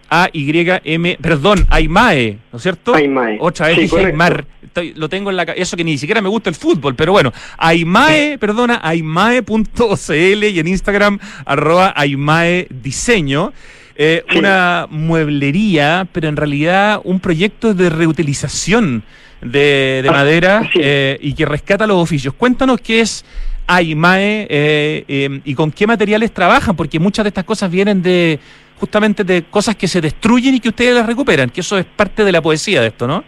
a-Y-M, 0.08 1.18
perdón, 1.20 1.66
Aymae, 1.68 2.38
¿no 2.52 2.58
es 2.58 2.64
cierto? 2.64 2.94
Aymae. 2.94 3.38
Otra 3.42 3.68
vez 3.70 3.78
dije 3.78 4.06
Aymar. 4.06 4.46
Lo 4.84 5.10
tengo 5.10 5.30
en 5.30 5.38
la 5.38 5.44
eso 5.44 5.78
que 5.78 5.84
ni 5.84 5.98
siquiera 5.98 6.22
me 6.22 6.30
gusta 6.30 6.50
el 6.50 6.56
fútbol, 6.56 6.96
pero 6.96 7.12
bueno, 7.12 7.34
Aymae, 7.58 8.38
perdona, 8.38 8.80
aymae.cl 8.84 10.44
y 10.44 10.60
en 10.60 10.68
Instagram, 10.68 11.20
arroba 11.46 11.94
Aymae 11.96 12.68
Diseño. 12.70 13.54
Eh, 14.00 14.24
una 14.38 14.86
mueblería, 14.92 16.08
pero 16.12 16.28
en 16.28 16.36
realidad 16.36 17.02
un 17.04 17.20
proyecto 17.20 17.74
de 17.74 17.90
reutilización 17.90 19.04
de, 19.42 20.06
ah, 20.08 20.12
madera 20.12 20.70
eh, 20.76 21.18
y 21.20 21.34
que 21.34 21.48
rescata 21.48 21.88
los 21.88 21.98
oficios. 21.98 22.36
Cuéntanos 22.36 22.80
qué 22.80 23.02
es 23.02 23.26
Aymae 23.66 24.46
eh, 24.52 25.42
y 25.44 25.56
con 25.56 25.72
qué 25.72 25.88
materiales 25.88 26.32
trabajan, 26.32 26.76
porque 26.76 27.00
muchas 27.00 27.24
de 27.24 27.30
estas 27.30 27.44
cosas 27.44 27.72
vienen 27.72 28.04
de 28.04 28.40
justamente 28.80 29.24
de 29.24 29.44
cosas 29.44 29.76
que 29.76 29.88
se 29.88 30.00
destruyen 30.00 30.54
y 30.54 30.60
que 30.60 30.70
ustedes 30.70 30.94
las 30.94 31.08
recuperan, 31.08 31.50
que 31.50 31.62
eso 31.62 31.78
es 31.78 31.86
parte 31.86 32.24
de 32.24 32.32
la 32.32 32.42
poesía 32.42 32.82
de 32.82 32.88
esto, 32.88 33.08
¿no? 33.08 33.24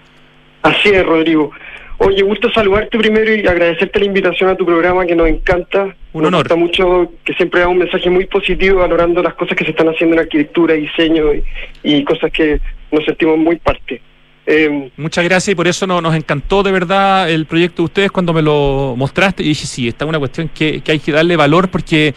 Así 0.61 0.89
es, 0.89 1.05
Rodrigo. 1.05 1.51
Oye, 2.01 2.23
gusto 2.23 2.49
saludarte 2.51 2.97
primero 2.97 3.35
y 3.35 3.45
agradecerte 3.45 3.99
la 3.99 4.05
invitación 4.05 4.49
a 4.49 4.55
tu 4.55 4.65
programa 4.65 5.05
que 5.05 5.15
nos 5.15 5.27
encanta. 5.27 5.93
Un 6.13 6.25
honor. 6.25 6.31
Nos 6.31 6.43
gusta 6.43 6.55
mucho 6.55 7.11
que 7.25 7.33
siempre 7.33 7.59
da 7.59 7.67
un 7.67 7.77
mensaje 7.77 8.09
muy 8.09 8.25
positivo 8.25 8.79
valorando 8.79 9.21
las 9.21 9.33
cosas 9.33 9.57
que 9.57 9.65
se 9.65 9.71
están 9.71 9.89
haciendo 9.89 10.15
en 10.15 10.21
arquitectura, 10.21 10.75
diseño 10.75 11.25
y, 11.83 12.03
cosas 12.05 12.31
que 12.31 12.61
nos 12.89 13.03
sentimos 13.03 13.37
muy 13.37 13.57
parte. 13.57 14.01
Em, 14.45 14.89
Muchas 14.95 15.25
gracias 15.25 15.49
y 15.49 15.55
por 15.55 15.67
eso 15.67 15.85
nos 15.85 16.15
encantó 16.15 16.63
de 16.63 16.71
verdad 16.71 17.29
el 17.29 17.45
proyecto 17.45 17.81
de 17.81 17.85
ustedes 17.85 18.11
cuando 18.11 18.33
me 18.33 18.41
lo 18.41 18.95
mostraste 18.97 19.43
y 19.43 19.49
dije, 19.49 19.67
sí, 19.67 19.89
esta 19.89 20.05
es 20.05 20.09
una 20.09 20.19
cuestión 20.19 20.49
que, 20.53 20.79
que 20.79 20.93
hay 20.93 20.99
que 20.99 21.11
darle 21.11 21.35
valor 21.35 21.69
porque 21.69 22.13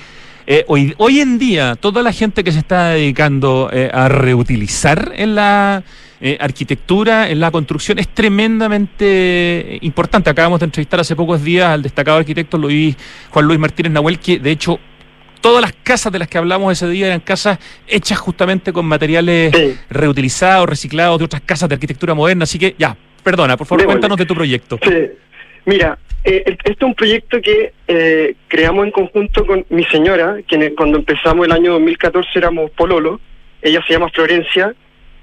eh, 0.47 0.64
hoy, 0.66 0.95
hoy 0.99 1.20
en 1.20 1.38
día, 1.38 1.76
toda 1.76 2.03
la 2.03 2.12
gente 2.12 2.43
que 2.43 2.53
se 2.53 2.59
está 2.59 2.88
dedicando 2.88 3.70
eh, 3.72 3.90
a 3.93 4.09
reutilizar 4.09 5.12
en 5.14 5.34
la 5.34 5.84
eh, 6.20 6.36
arquitectura, 6.40 7.30
en 7.30 7.40
la 7.40 7.51
construcción, 7.51 7.99
es 7.99 8.09
tremendamente 8.09 9.78
importante. 9.82 10.30
Acabamos 10.30 10.61
de 10.61 10.64
entrevistar 10.64 11.01
hace 11.01 11.14
pocos 11.14 11.43
días 11.43 11.68
al 11.68 11.82
destacado 11.82 12.18
arquitecto 12.18 12.59
Luis, 12.59 12.97
Juan 13.30 13.47
Luis 13.47 13.59
Martínez 13.59 13.93
Nahuel, 13.93 14.18
que 14.18 14.38
de 14.38 14.51
hecho 14.51 14.80
todas 15.40 15.61
las 15.61 15.72
casas 15.82 16.12
de 16.12 16.18
las 16.18 16.28
que 16.28 16.38
hablamos 16.38 16.72
ese 16.72 16.88
día 16.88 17.07
eran 17.07 17.20
casas 17.20 17.59
hechas 17.86 18.18
justamente 18.18 18.72
con 18.72 18.86
materiales 18.86 19.53
reutilizados, 19.90 20.68
reciclados 20.68 21.18
de 21.18 21.24
otras 21.24 21.43
casas 21.43 21.68
de 21.68 21.74
arquitectura 21.74 22.14
moderna. 22.14 22.45
Así 22.45 22.59
que 22.59 22.76
ya, 22.78 22.97
perdona, 23.22 23.57
por 23.57 23.66
favor, 23.66 23.84
cuéntanos 23.86 24.16
de 24.16 24.26
tu 24.26 24.34
proyecto. 24.34 24.78
Sí. 24.82 25.11
Mira, 25.65 25.99
eh, 26.25 26.43
este 26.47 26.73
es 26.73 26.83
un 26.83 26.95
proyecto 26.95 27.41
que 27.41 27.73
eh, 27.89 28.35
creamos 28.49 28.87
en 28.87 28.93
conjunto 28.93 29.45
con 29.47 29.65
mi 29.71 29.85
señora, 29.85 30.37
que 30.47 30.75
cuando 30.75 30.99
empezamos 30.99 31.47
el 31.47 31.53
año 31.53 31.73
2014 31.73 32.29
éramos 32.37 32.71
pololo, 32.73 33.21
ella 33.61 33.83
se 33.87 33.93
llama 33.93 34.09
Florencia, 34.11 34.75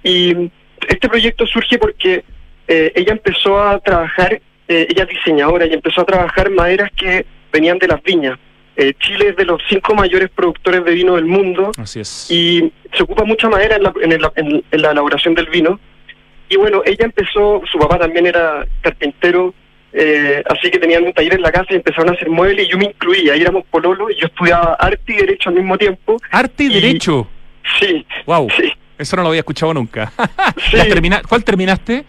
y 0.04 0.52
este 0.88 1.10
proyecto 1.10 1.46
surge 1.46 1.78
porque 1.78 2.24
eh, 2.68 2.92
ella 2.96 3.14
empezó 3.14 3.62
a 3.62 3.80
trabajar, 3.80 4.42
eh, 4.68 4.88
ella 4.90 5.04
es 5.04 5.10
diseñadora, 5.10 5.66
y 5.66 5.74
empezó 5.74 6.02
a 6.02 6.06
trabajar 6.06 6.50
maderas 6.50 6.92
que 6.96 7.26
venían 7.52 7.80
de 7.80 7.88
las 7.88 8.02
viñas. 8.04 8.38
Chile 9.00 9.32
es 9.32 9.36
de 9.36 9.44
los 9.44 9.62
cinco 9.68 9.94
mayores 9.94 10.30
productores 10.30 10.86
de 10.86 10.94
vino 10.94 11.18
del 11.18 11.26
mundo 11.26 11.72
Así 11.78 12.00
es. 12.00 12.32
y 12.32 12.72
se 12.94 13.04
ocupa 13.04 13.26
mucha 13.26 13.50
madera 13.50 13.76
en 13.76 13.84
la, 13.84 14.32
en, 14.38 14.64
en 14.72 14.82
la 14.82 14.92
elaboración 14.92 15.36
del 15.36 15.48
vino. 15.48 15.82
Y 16.48 16.56
bueno, 16.56 16.82
ella 16.86 17.04
empezó, 17.04 17.62
su 17.70 17.78
papá 17.78 18.00
también 18.00 18.26
era 18.26 18.66
carpintero, 18.80 19.54
eh, 19.92 20.44
así 20.50 20.70
que 20.70 20.80
tenían 20.80 21.04
un 21.04 21.14
taller 21.14 21.34
en 21.34 21.42
la 21.42 21.52
casa 21.52 21.68
y 21.72 21.76
empezaron 21.76 22.10
a 22.10 22.14
hacer 22.14 22.30
muebles 22.30 22.68
y 22.68 22.72
yo 22.72 22.78
me 22.78 22.86
incluía, 22.86 23.34
ahí 23.34 23.42
éramos 23.42 23.66
pololo 23.72 24.10
y 24.10 24.20
yo 24.20 24.28
estudiaba 24.28 24.76
arte 24.80 25.14
y 25.14 25.16
derecho 25.16 25.50
al 25.50 25.56
mismo 25.56 25.78
tiempo. 25.78 26.18
¿Arte 26.32 26.66
y, 26.66 26.74
derecho? 26.74 27.28
Sí. 27.80 28.06
Wow. 28.26 28.48
Eso 28.98 29.16
no 29.16 29.24
lo 29.24 29.30
había 29.30 29.40
escuchado 29.40 29.74
nunca. 29.74 30.12
¿Cuál 31.28 31.44
terminaste? 31.44 32.04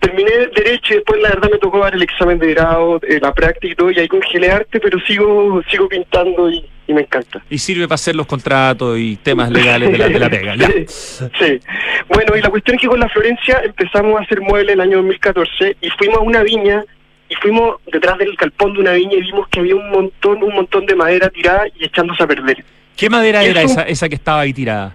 Terminé 0.00 0.30
derecho 0.54 0.92
y 0.92 0.96
después 0.96 1.20
la 1.22 1.30
verdad 1.30 1.50
me 1.50 1.58
tocó 1.58 1.78
dar 1.78 1.94
el 1.94 2.02
examen 2.02 2.38
de 2.38 2.48
grado, 2.52 3.00
eh, 3.08 3.18
la 3.22 3.32
práctica 3.32 3.72
y 3.72 3.74
todo, 3.74 3.90
y 3.90 3.98
ahí 3.98 4.08
congelé 4.08 4.50
arte, 4.50 4.80
pero 4.80 4.98
sigo 5.00 5.62
sigo 5.70 5.88
pintando 5.88 6.50
y, 6.50 6.64
me 6.88 7.00
encanta. 7.00 7.42
Y 7.48 7.56
sirve 7.56 7.84
para 7.84 7.94
hacer 7.94 8.14
los 8.14 8.26
contratos 8.26 8.98
y 8.98 9.16
temas 9.16 9.50
legales 9.50 9.90
de 9.92 9.98
la, 9.98 10.08
de 10.08 10.18
la 10.18 10.28
pega. 10.28 10.54
Sí, 10.86 11.60
Bueno, 12.08 12.36
y 12.36 12.42
la 12.42 12.50
cuestión 12.50 12.76
es 12.76 12.82
que 12.82 12.88
con 12.88 13.00
la 13.00 13.08
Florencia 13.08 13.62
empezamos 13.64 14.20
a 14.20 14.24
hacer 14.24 14.42
muebles 14.42 14.74
el 14.74 14.80
año 14.80 14.98
2014 14.98 15.76
y 15.80 15.90
fuimos 15.90 16.18
a 16.18 16.20
una 16.20 16.42
viña 16.42 16.84
y 17.28 17.34
fuimos 17.36 17.76
detrás 17.86 18.18
del 18.18 18.36
calpón 18.36 18.74
de 18.74 18.80
una 18.80 18.92
viña 18.92 19.14
y 19.14 19.20
vimos 19.22 19.48
que 19.48 19.60
había 19.60 19.76
un 19.76 19.90
montón, 19.90 20.42
un 20.42 20.54
montón 20.54 20.86
de 20.86 20.94
madera 20.94 21.28
tirada 21.30 21.64
y 21.78 21.84
echándose 21.84 22.22
a 22.22 22.26
perder. 22.26 22.64
¿Qué 22.96 23.08
madera 23.10 23.42
era 23.42 23.62
esa, 23.62 23.82
esa 23.82 24.08
que 24.08 24.14
estaba 24.14 24.40
ahí 24.40 24.52
tirada? 24.52 24.94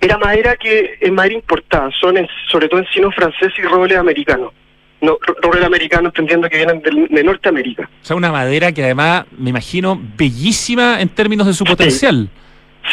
Era 0.00 0.18
madera 0.18 0.56
que 0.56 0.98
es 1.00 1.12
madera 1.12 1.34
importada, 1.34 1.90
son 2.00 2.16
sobre 2.50 2.68
todo 2.68 2.80
encino 2.80 3.10
francés 3.12 3.52
y 3.58 3.62
roble 3.62 3.96
americano. 3.96 4.52
no, 5.02 5.16
roble 5.42 5.64
americano, 5.64 6.08
entendiendo 6.08 6.46
que 6.50 6.58
vienen 6.58 6.82
del- 6.82 7.08
de 7.08 7.24
Norteamérica. 7.24 7.84
O 8.02 8.04
sea, 8.04 8.16
una 8.16 8.30
madera 8.30 8.70
que 8.70 8.84
además, 8.84 9.24
me 9.38 9.48
imagino, 9.48 9.98
bellísima 10.18 11.00
en 11.00 11.08
términos 11.08 11.46
de 11.46 11.54
su 11.54 11.64
potencial. 11.64 12.28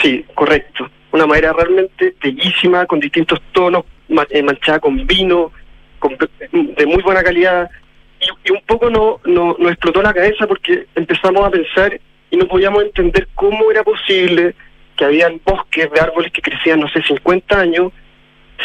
Sí, 0.01 0.23
correcto. 0.33 0.89
Una 1.11 1.25
madera 1.25 1.51
realmente 1.51 2.15
bellísima, 2.23 2.85
con 2.85 3.01
distintos 3.01 3.41
tonos, 3.51 3.83
eh, 4.29 4.41
manchada 4.41 4.79
con 4.79 5.05
vino, 5.05 5.51
con- 5.99 6.17
de 6.17 6.85
muy 6.85 7.03
buena 7.03 7.21
calidad. 7.23 7.69
Y, 8.19 8.49
y 8.49 8.51
un 8.51 8.61
poco 8.65 8.89
no, 8.89 9.19
no, 9.25 9.55
nos 9.59 9.71
explotó 9.71 10.01
la 10.01 10.13
cabeza 10.13 10.47
porque 10.47 10.87
empezamos 10.95 11.45
a 11.45 11.51
pensar 11.51 11.99
y 12.29 12.37
no 12.37 12.47
podíamos 12.47 12.83
entender 12.83 13.27
cómo 13.35 13.71
era 13.71 13.83
posible 13.83 14.55
que 14.95 15.05
habían 15.05 15.39
bosques 15.45 15.89
de 15.91 15.99
árboles 15.99 16.31
que 16.31 16.41
crecían, 16.41 16.79
no 16.79 16.89
sé, 16.89 17.01
50 17.03 17.59
años, 17.59 17.93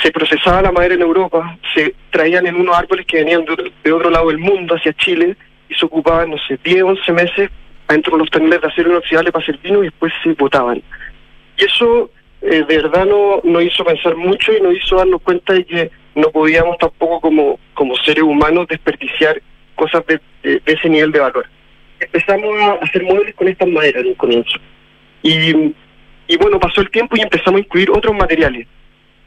se 0.02 0.10
procesaba 0.10 0.62
la 0.62 0.72
madera 0.72 0.94
en 0.94 1.02
Europa, 1.02 1.58
se 1.74 1.94
traían 2.10 2.46
en 2.46 2.56
unos 2.56 2.74
árboles 2.74 3.06
que 3.06 3.18
venían 3.18 3.44
de 3.44 3.52
otro, 3.52 3.70
de 3.84 3.92
otro 3.92 4.10
lado 4.10 4.28
del 4.28 4.38
mundo, 4.38 4.74
hacia 4.74 4.94
Chile, 4.94 5.36
y 5.68 5.74
se 5.74 5.84
ocupaban, 5.84 6.30
no 6.30 6.38
sé, 6.48 6.58
10, 6.64 6.82
11 6.82 7.12
meses 7.12 7.50
adentro 7.88 8.12
de 8.12 8.18
los 8.20 8.30
toneles 8.30 8.60
de 8.60 8.66
acero 8.66 8.90
inoxidable 8.90 9.32
para 9.32 9.42
hacer 9.42 9.58
vino 9.58 9.80
y 9.80 9.88
después 9.88 10.12
se 10.22 10.32
botaban. 10.32 10.82
Y 11.58 11.64
eso 11.64 12.10
eh, 12.40 12.64
de 12.66 12.76
verdad 12.76 13.04
no 13.04 13.40
nos 13.44 13.62
hizo 13.62 13.84
pensar 13.84 14.16
mucho 14.16 14.52
y 14.52 14.60
nos 14.60 14.74
hizo 14.74 14.96
darnos 14.96 15.20
cuenta 15.22 15.52
de 15.52 15.64
que 15.64 15.90
no 16.14 16.30
podíamos 16.30 16.78
tampoco 16.78 17.20
como, 17.20 17.58
como 17.74 17.96
seres 17.96 18.22
humanos 18.22 18.66
desperdiciar 18.68 19.40
cosas 19.74 20.04
de, 20.06 20.20
de- 20.42 20.62
ese 20.66 20.88
nivel 20.88 21.12
de 21.12 21.20
valor. 21.20 21.46
Empezamos 22.00 22.60
a 22.60 22.72
hacer 22.74 23.02
muebles 23.04 23.34
con 23.34 23.48
estas 23.48 23.68
maderas 23.68 24.02
en 24.02 24.08
un 24.08 24.14
comienzo. 24.14 24.58
Y, 25.22 25.72
y 26.26 26.36
bueno, 26.36 26.58
pasó 26.58 26.80
el 26.80 26.90
tiempo 26.90 27.16
y 27.16 27.20
empezamos 27.20 27.58
a 27.60 27.64
incluir 27.64 27.90
otros 27.90 28.14
materiales. 28.14 28.66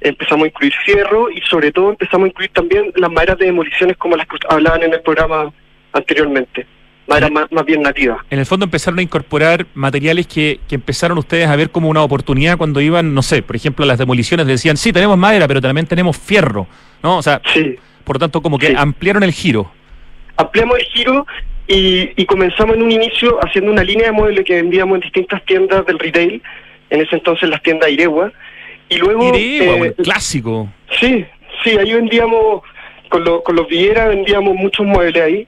Empezamos 0.02 0.44
a 0.44 0.48
incluir 0.48 0.74
fierro 0.86 1.32
y 1.32 1.40
sobre 1.42 1.72
todo 1.72 1.90
empezamos 1.90 2.26
a 2.26 2.28
incluir 2.28 2.52
también 2.52 2.92
las 2.96 3.10
maderas 3.12 3.38
de 3.38 3.46
demoliciones 3.46 3.98
como 3.98 4.16
las 4.18 4.28
que 4.28 4.36
hablaban 4.50 4.84
en 4.84 4.94
el 4.94 5.02
programa 5.02 5.52
anteriormente. 5.94 6.68
Maderas 7.08 7.32
más, 7.32 7.52
más 7.52 7.66
bien 7.66 7.82
nativas. 7.84 8.18
En 8.32 8.40
el 8.40 8.46
fondo 8.48 8.64
empezaron 8.66 8.98
a 8.98 9.02
incorporar 9.04 9.68
materiales 9.76 10.26
que, 10.26 10.60
que 10.68 10.76
empezaron 10.76 11.18
ustedes 11.20 11.48
a 11.48 11.56
ver 11.56 11.70
como 11.70 11.88
una 11.90 12.02
oportunidad 12.02 12.58
cuando 12.58 12.82
iban, 12.82 13.14
no 13.14 13.22
sé, 13.22 13.44
por 13.44 13.56
ejemplo, 13.56 13.84
a 13.86 13.88
las 13.88 14.00
demoliciones 14.00 14.48
decían, 14.48 14.76
sí, 14.76 14.92
tenemos 14.92 15.16
madera, 15.18 15.48
pero 15.48 15.62
también 15.62 15.86
tenemos 15.86 16.18
fierro, 16.18 16.66
¿no? 17.04 17.18
O 17.18 17.22
sea, 17.22 17.42
por 18.04 18.16
lo 18.16 18.20
tanto, 18.20 18.42
como 18.42 18.58
que 18.58 18.68
Sí. 18.68 18.74
ampliaron 18.76 19.22
el 19.24 19.32
giro. 19.32 19.72
ampliamos 20.38 20.80
el 20.80 20.86
giro 20.86 21.26
y, 21.68 22.10
y 22.22 22.26
comenzamos 22.26 22.76
en 22.76 22.82
un 22.84 22.92
inicio 22.92 23.38
haciendo 23.44 23.72
una 23.72 23.84
línea 23.84 24.08
de 24.08 24.12
muebles 24.12 24.44
que 24.46 24.56
vendíamos 24.56 24.96
en 24.96 25.02
distintas 25.02 25.44
tiendas 25.46 25.86
del 25.86 25.98
retail, 26.00 26.42
en 26.90 27.02
ese 27.02 27.16
entonces 27.16 27.48
las 27.50 27.62
tiendas 27.64 27.90
Iregua, 27.90 28.32
y 28.90 28.98
luego... 28.98 29.36
Iregua, 29.36 29.88
eh, 29.88 29.94
un 29.98 30.04
clásico. 30.04 30.70
Sí, 31.00 31.24
sí, 31.64 31.70
ahí 31.78 31.94
vendíamos, 31.94 32.62
con, 33.10 33.24
lo- 33.24 33.44
con 33.44 33.56
los 33.56 33.68
Villera 33.68 34.08
vendíamos 34.08 34.56
muchos 34.56 34.86
muebles 34.86 35.24
ahí, 35.24 35.48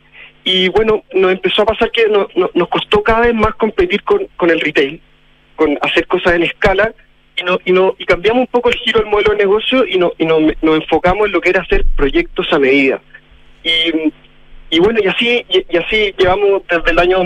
y 0.50 0.70
bueno, 0.70 1.04
nos 1.14 1.32
empezó 1.32 1.64
a 1.64 1.66
pasar 1.66 1.92
que 1.92 2.08
no- 2.08 2.28
no- 2.36 2.50
nos 2.54 2.68
costó 2.70 3.04
cada 3.04 3.22
vez 3.22 3.34
más 3.34 3.54
competir 3.56 4.02
con, 4.04 4.28
con 4.38 4.50
el 4.50 4.62
retail, 4.62 5.02
con 5.58 5.78
hacer 5.82 6.08
cosas 6.08 6.34
en 6.36 6.44
escala, 6.44 6.94
y 7.36 7.44
no, 7.44 7.60
y 7.66 7.72
no 7.72 7.96
y 8.00 8.06
cambiamos 8.06 8.42
un 8.42 8.48
poco 8.48 8.70
el 8.70 8.76
giro 8.76 9.00
del 9.02 9.10
modelo 9.10 9.32
de 9.32 9.38
negocio 9.40 9.86
y, 9.86 9.98
no, 9.98 10.14
y 10.18 10.26
no- 10.26 10.40
nos 10.62 10.76
enfocamos 10.78 11.26
en 11.28 11.34
lo 11.34 11.42
que 11.42 11.50
era 11.50 11.62
hacer 11.62 11.84
proyectos 11.96 12.48
a 12.54 12.60
medida. 12.60 13.02
Y, 13.64 14.14
y 14.70 14.80
bueno, 14.80 15.00
y 15.04 15.08
así, 15.08 15.46
y, 15.50 15.66
y 15.70 15.78
así 15.78 16.14
llevamos 16.18 16.62
desde 16.70 16.92
el 16.92 17.00
año 17.00 17.24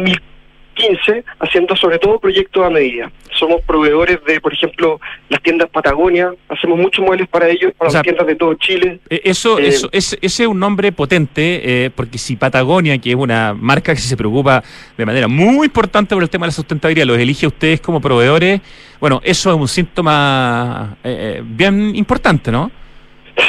2015 0.82 1.23
haciendo 1.39 1.75
sobre 1.75 1.99
todo 1.99 2.19
proyectos 2.19 2.65
a 2.65 2.69
medida. 2.69 3.11
Somos 3.38 3.61
proveedores 3.61 4.19
de, 4.25 4.39
por 4.41 4.53
ejemplo, 4.53 4.99
las 5.29 5.41
tiendas 5.41 5.69
Patagonia, 5.69 6.34
hacemos 6.49 6.77
muchos 6.77 7.03
muebles 7.05 7.27
para 7.27 7.47
ellos, 7.47 7.71
para 7.77 7.88
O 7.88 7.91
sea, 7.91 7.99
las 7.99 8.03
tiendas 8.03 8.27
de 8.27 8.36
todo 8.36 8.53
Chile. 8.55 8.99
Eh, 9.09 9.21
Eso, 9.23 9.59
Eh, 9.59 9.67
eso 9.67 9.89
ese, 9.91 10.17
ese 10.21 10.43
es 10.43 10.49
un 10.49 10.59
nombre 10.59 10.91
potente, 10.91 11.86
eh, 11.86 11.89
porque 11.95 12.17
si 12.17 12.36
Patagonia, 12.36 12.97
que 12.97 13.11
es 13.11 13.15
una 13.15 13.53
marca 13.53 13.93
que 13.93 14.01
se 14.01 14.17
preocupa 14.17 14.63
de 14.97 15.05
manera 15.05 15.27
muy 15.27 15.65
importante 15.65 16.15
por 16.15 16.23
el 16.23 16.29
tema 16.29 16.45
de 16.45 16.49
la 16.49 16.53
sustentabilidad, 16.53 17.05
los 17.05 17.17
elige 17.17 17.45
a 17.45 17.49
ustedes 17.49 17.82
como 17.82 18.01
proveedores, 18.01 18.61
bueno, 18.99 19.19
eso 19.23 19.49
es 19.49 19.55
un 19.55 19.67
síntoma 19.67 20.97
eh, 21.03 21.38
eh, 21.38 21.41
bien 21.43 21.95
importante, 21.95 22.51
¿no? 22.51 22.71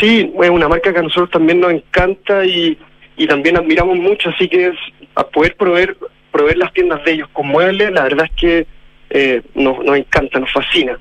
Sí, 0.01 0.33
es 0.43 0.51
una 0.51 0.69
marca 0.69 0.93
que 0.93 0.99
a 0.99 1.03
nosotros 1.03 1.31
también 1.31 1.61
nos 1.61 1.73
encanta 1.73 2.45
y, 2.47 2.79
y 3.17 3.27
también 3.27 3.57
admiramos 3.59 3.99
mucho, 3.99 4.31
así 4.31 4.49
que 4.49 4.69
es 4.69 4.75
a 5.15 5.25
poder 5.25 5.55
proveer, 5.57 5.97
proveer 6.33 6.57
las 6.59 6.73
tiendas 6.73 7.05
de 7.05 7.13
ellos 7.13 7.29
con 7.33 7.47
muebles, 7.47 7.93
la 7.93 8.03
verdad 8.03 8.27
es 8.27 8.33
que 8.41 8.67
eh, 9.11 9.43
nos, 9.55 9.85
nos 9.85 9.97
encanta, 9.97 10.41
nos 10.41 10.51
fascina. 10.51 10.99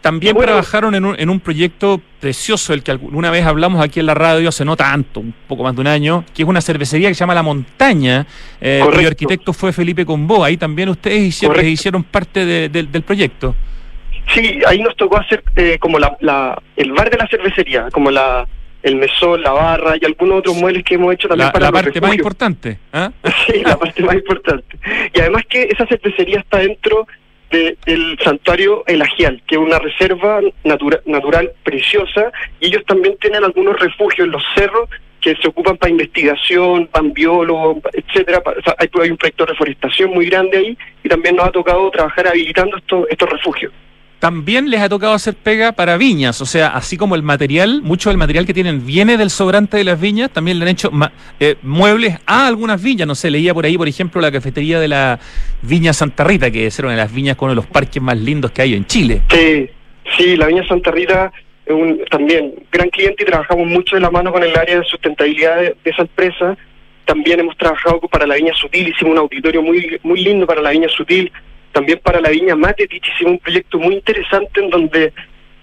También 0.00 0.34
trabajaron 0.34 0.94
en 0.94 1.04
un, 1.04 1.14
en 1.20 1.28
un 1.28 1.40
proyecto 1.40 2.00
precioso, 2.20 2.72
el 2.72 2.82
que 2.82 2.90
alguna 2.90 3.30
vez 3.30 3.44
hablamos 3.44 3.84
aquí 3.84 4.00
en 4.00 4.06
la 4.06 4.14
radio 4.14 4.48
hace 4.48 4.64
no 4.64 4.74
tanto, 4.74 5.20
un 5.20 5.34
poco 5.46 5.62
más 5.62 5.74
de 5.74 5.82
un 5.82 5.86
año, 5.88 6.24
que 6.34 6.42
es 6.42 6.48
una 6.48 6.62
cervecería 6.62 7.08
que 7.08 7.14
se 7.14 7.20
llama 7.20 7.34
La 7.34 7.42
Montaña, 7.42 8.26
eh, 8.62 8.80
cuyo 8.90 9.08
arquitecto 9.08 9.52
fue 9.52 9.74
Felipe 9.74 10.06
Combo. 10.06 10.42
Ahí 10.42 10.56
también 10.56 10.88
ustedes 10.88 11.42
hicieron, 11.64 12.02
parte 12.04 12.46
de- 12.46 12.70
del- 12.70 12.90
del 12.90 13.02
proyecto. 13.02 13.54
Sí, 14.32 14.60
ahí 14.66 14.80
nos 14.80 14.96
tocó 14.96 15.18
hacer 15.18 15.42
eh, 15.56 15.76
como 15.78 15.98
la, 15.98 16.16
la, 16.20 16.58
el 16.76 16.92
bar 16.92 17.10
de 17.10 17.18
la 17.18 17.26
cervecería, 17.28 17.88
como 17.92 18.10
la 18.10 18.46
el 18.82 18.96
mesón, 18.96 19.42
la 19.42 19.52
barra 19.52 19.94
y 20.00 20.04
algunos 20.04 20.38
otros 20.38 20.56
muebles 20.56 20.82
que 20.84 20.94
hemos 20.94 21.12
hecho 21.14 21.28
también 21.28 21.48
La, 21.48 21.52
para 21.52 21.66
la 21.66 21.72
parte 21.72 22.00
más 22.00 22.14
importante. 22.14 22.78
¿ah? 22.92 23.10
Sí, 23.46 23.62
la 23.64 23.78
parte 23.78 24.02
más 24.02 24.14
importante. 24.14 24.76
Y 25.14 25.20
además 25.20 25.42
que 25.48 25.64
esa 25.70 25.86
cervecería 25.86 26.40
está 26.40 26.58
dentro 26.58 27.06
de- 27.50 27.76
del 27.84 28.18
santuario 28.24 28.84
El 28.86 29.02
Ajial, 29.02 29.42
que 29.46 29.56
es 29.56 29.60
una 29.60 29.78
reserva 29.78 30.40
natura- 30.64 31.00
natural 31.04 31.52
preciosa, 31.64 32.32
y 32.60 32.66
ellos 32.68 32.82
también 32.86 33.16
tienen 33.20 33.44
algunos 33.44 33.78
refugios 33.78 34.26
en 34.26 34.32
los 34.32 34.42
cerros 34.54 34.88
que 35.20 35.36
se 35.36 35.48
ocupan 35.48 35.76
para 35.76 35.90
investigación, 35.90 36.86
para 36.86 37.06
biólogos, 37.08 37.78
etcétera. 37.92 38.40
Pa- 38.40 38.52
o 38.58 38.62
sea, 38.62 38.74
hay, 38.78 38.88
hay 39.02 39.10
un 39.10 39.16
proyecto 39.18 39.44
de 39.44 39.52
reforestación 39.52 40.10
muy 40.14 40.26
grande 40.26 40.56
ahí, 40.56 40.78
y 41.04 41.08
también 41.08 41.36
nos 41.36 41.46
ha 41.48 41.50
tocado 41.50 41.90
trabajar 41.90 42.28
habilitando 42.28 42.78
estos, 42.78 43.06
estos 43.10 43.28
refugios. 43.28 43.72
También 44.20 44.68
les 44.68 44.82
ha 44.82 44.88
tocado 44.90 45.14
hacer 45.14 45.34
pega 45.34 45.72
para 45.72 45.96
viñas, 45.96 46.42
o 46.42 46.46
sea, 46.46 46.68
así 46.68 46.98
como 46.98 47.14
el 47.14 47.22
material, 47.22 47.80
mucho 47.80 48.10
del 48.10 48.18
material 48.18 48.44
que 48.44 48.52
tienen 48.52 48.84
viene 48.84 49.16
del 49.16 49.30
sobrante 49.30 49.78
de 49.78 49.84
las 49.84 49.98
viñas, 49.98 50.30
también 50.30 50.58
le 50.58 50.66
han 50.66 50.68
hecho 50.68 50.90
eh, 51.40 51.56
muebles 51.62 52.18
a 52.26 52.46
algunas 52.46 52.82
viñas, 52.82 53.08
no 53.08 53.14
sé, 53.14 53.30
leía 53.30 53.54
por 53.54 53.64
ahí, 53.64 53.78
por 53.78 53.88
ejemplo, 53.88 54.20
la 54.20 54.30
cafetería 54.30 54.78
de 54.78 54.88
la 54.88 55.18
Viña 55.62 55.94
Santa 55.94 56.24
Rita, 56.24 56.50
que 56.50 56.66
es 56.66 56.78
una 56.80 56.90
de 56.90 56.98
las 56.98 57.10
viñas 57.10 57.36
con 57.36 57.46
uno 57.46 57.58
de 57.58 57.66
los 57.66 57.72
parques 57.72 58.02
más 58.02 58.18
lindos 58.18 58.50
que 58.50 58.60
hay 58.60 58.74
en 58.74 58.84
Chile. 58.84 59.22
Sí, 59.30 59.70
sí, 60.18 60.36
la 60.36 60.48
Viña 60.48 60.68
Santa 60.68 60.90
Rita 60.90 61.32
es 61.64 61.72
un 61.72 62.04
también 62.10 62.52
gran 62.70 62.90
cliente 62.90 63.22
y 63.22 63.26
trabajamos 63.26 63.68
mucho 63.68 63.96
de 63.96 64.02
la 64.02 64.10
mano 64.10 64.32
con 64.32 64.42
el 64.42 64.54
área 64.54 64.80
de 64.80 64.84
sustentabilidad 64.84 65.56
de, 65.56 65.76
de 65.82 65.90
esa 65.90 66.02
empresa. 66.02 66.58
También 67.06 67.40
hemos 67.40 67.56
trabajado 67.56 68.00
para 68.00 68.26
la 68.26 68.34
Viña 68.34 68.52
Sutil, 68.52 68.88
hicimos 68.88 69.12
un 69.12 69.18
auditorio 69.18 69.62
muy 69.62 69.98
muy 70.02 70.20
lindo 70.22 70.46
para 70.46 70.60
la 70.60 70.72
Viña 70.72 70.90
Sutil. 70.90 71.32
También 71.72 72.00
para 72.02 72.20
la 72.20 72.30
Viña 72.30 72.56
Matetich 72.56 73.04
hicimos 73.14 73.32
un 73.34 73.38
proyecto 73.38 73.78
muy 73.78 73.94
interesante 73.94 74.60
en 74.60 74.70
donde 74.70 75.12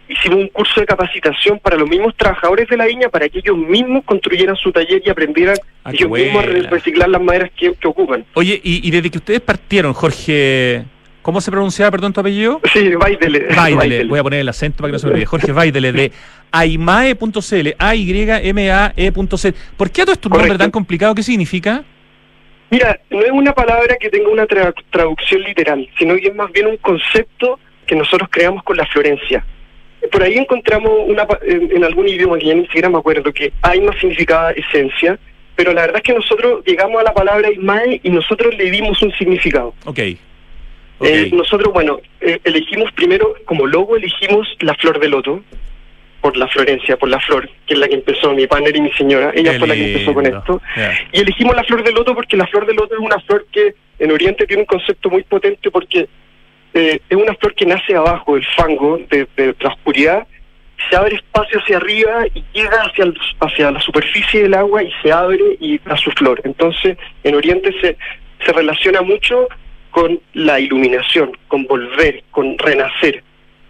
hicimos 0.10 0.40
un 0.40 0.48
curso 0.48 0.80
de 0.80 0.86
capacitación 0.86 1.60
para 1.60 1.76
los 1.76 1.90
mismos 1.90 2.16
trabajadores 2.16 2.68
de 2.70 2.78
la 2.78 2.86
viña 2.86 3.10
para 3.10 3.28
que 3.28 3.40
ellos 3.40 3.58
mismos 3.58 4.06
construyeran 4.06 4.56
su 4.56 4.72
taller 4.72 5.02
y 5.06 5.10
aprendieran 5.10 5.58
Ah, 5.84 5.92
ellos 5.94 6.10
mismos 6.10 6.44
a 6.44 6.48
reciclar 6.70 7.10
las 7.10 7.22
maderas 7.22 7.52
que, 7.58 7.74
que 7.74 7.88
ocupan. 7.88 8.26
Oye, 8.34 8.60
y, 8.64 8.88
y 8.88 8.92
desde 8.92 9.10
que 9.10 9.18
ustedes 9.18 9.42
partieron, 9.42 9.94
Jorge, 9.94 10.86
¿cómo 11.22 11.42
se 11.42 11.52
pronunciaba, 11.52 11.92
perdón, 11.92 12.14
tu 12.14 12.22
apellido? 12.22 12.62
Sí, 12.72 12.90
Baidele. 12.96 13.48
Baidele, 13.56 14.06
voy 14.06 14.20
a 14.20 14.24
poner 14.24 14.40
el 14.40 14.50
acento 14.50 14.78
para 14.78 14.90
que 14.90 14.94
no 14.94 15.00
se 15.00 15.08
me 15.08 15.12
olvide. 15.14 15.26
Jorge 15.26 15.52
Baidele, 15.52 15.92
de 15.92 16.12
aimae.cl, 16.52 17.70
A-Y-M-A-E.cl. 17.78 19.48
¿Por 19.76 19.92
qué 19.92 20.02
a 20.02 20.06
todo 20.06 20.14
esto 20.14 20.30
un 20.30 20.38
nombre 20.38 20.58
tan 20.58 20.72
complicado? 20.72 21.16
¿Qué 21.16 21.24
significa? 21.24 21.84
Mira, 22.70 23.00
no 23.10 23.22
es 23.22 23.32
una 23.32 23.54
palabra 23.54 23.96
que 23.98 24.10
tenga 24.10 24.30
una 24.30 24.46
tra- 24.46 24.74
traducción 24.90 25.42
literal, 25.42 25.88
sino 25.98 26.16
que 26.18 26.28
es 26.28 26.36
más 26.36 26.52
bien 26.52 26.68
un 26.68 26.78
concepto 26.78 27.60
que 27.86 27.96
nosotros 27.96 28.28
creamos 28.32 28.64
con 28.64 28.76
la 28.76 28.86
Florencia. 28.88 29.46
Por 30.12 30.22
ahí 30.22 30.38
encontramos 30.38 30.92
una, 31.06 31.26
en, 31.46 31.72
en 31.76 31.84
algún 31.84 32.08
idioma 32.08 32.38
que 32.38 32.46
ya 32.48 32.54
ni 32.54 32.66
siquiera 32.66 32.90
me 32.90 32.98
acuerdo 32.98 33.32
que 33.34 33.52
Aima 33.62 33.98
significaba 34.00 34.52
esencia, 34.52 35.18
pero 35.56 35.74
la 35.74 35.82
verdad 35.82 35.98
es 35.98 36.04
que 36.04 36.14
nosotros 36.14 36.64
llegamos 36.66 37.00
a 37.00 37.04
la 37.04 37.14
palabra 37.14 37.48
Aimae 37.48 38.00
y 38.04 38.10
nosotros 38.10 38.56
le 38.58 38.70
dimos 38.70 39.02
un 39.02 39.12
significado. 39.14 39.74
Ok. 39.86 40.00
Eh, 41.00 41.30
nosotros, 41.32 41.74
bueno, 41.74 42.00
eh, 42.22 42.40
elegimos 42.44 42.92
primero, 42.92 43.36
como 43.46 43.66
logo, 43.66 43.96
elegimos 43.98 44.48
la 44.60 44.74
flor 44.76 45.00
de 45.00 45.10
loto, 45.10 45.42
por 46.28 46.36
la 46.36 46.48
Florencia, 46.50 46.98
por 46.98 47.08
la 47.08 47.22
flor, 47.22 47.50
que 47.66 47.74
es 47.74 47.80
la 47.80 47.88
que 47.88 47.96
empezó 47.96 48.34
mi 48.34 48.46
partner 48.48 48.76
y 48.76 48.82
mi 48.82 48.92
señora. 48.92 49.32
Ella 49.34 49.54
Qué 49.54 49.60
fue 49.60 49.68
la 49.70 49.76
que 49.76 49.80
empezó 49.94 50.14
con 50.14 50.26
esto. 50.26 50.62
Y 51.14 51.20
elegimos 51.22 51.56
la 51.56 51.64
flor 51.64 51.84
de 51.84 51.92
loto 51.94 52.14
porque 52.14 52.36
la 52.36 52.46
flor 52.48 52.66
de 52.66 52.74
loto 52.74 52.96
es 52.96 53.00
una 53.00 53.18
flor 53.22 53.46
que 53.50 53.76
en 54.00 54.12
Oriente 54.12 54.46
tiene 54.46 54.64
un 54.64 54.66
concepto 54.66 55.10
muy 55.10 55.24
potente 55.24 55.72
porque 55.72 56.10
eh, 56.74 57.00
es 57.10 57.18
una 57.18 57.34
flor 57.36 57.56
que 57.56 57.66
nace 57.66 57.96
abajo 57.96 58.36
del 58.36 58.46
fango, 58.58 59.00
de, 59.10 59.26
de 59.38 59.56
la 59.62 59.70
oscuridad, 59.70 60.28
se 60.90 60.98
abre 60.98 61.16
espacio 61.16 61.60
hacia 61.60 61.78
arriba 61.78 62.26
y 62.36 62.44
llega 62.54 62.82
hacia, 62.84 63.06
el- 63.06 63.18
hacia 63.40 63.72
la 63.72 63.80
superficie 63.80 64.44
del 64.44 64.54
agua 64.54 64.84
y 64.84 64.92
se 65.02 65.12
abre 65.14 65.40
y 65.62 65.78
da 65.80 65.96
su 65.96 66.12
flor. 66.12 66.42
Entonces, 66.44 66.98
en 67.24 67.36
Oriente 67.36 67.74
se, 67.80 67.96
se 68.46 68.52
relaciona 68.52 69.02
mucho 69.02 69.48
con 69.92 70.20
la 70.34 70.60
iluminación, 70.60 71.32
con 71.48 71.64
volver, 71.68 72.22
con 72.32 72.58
renacer. 72.58 73.24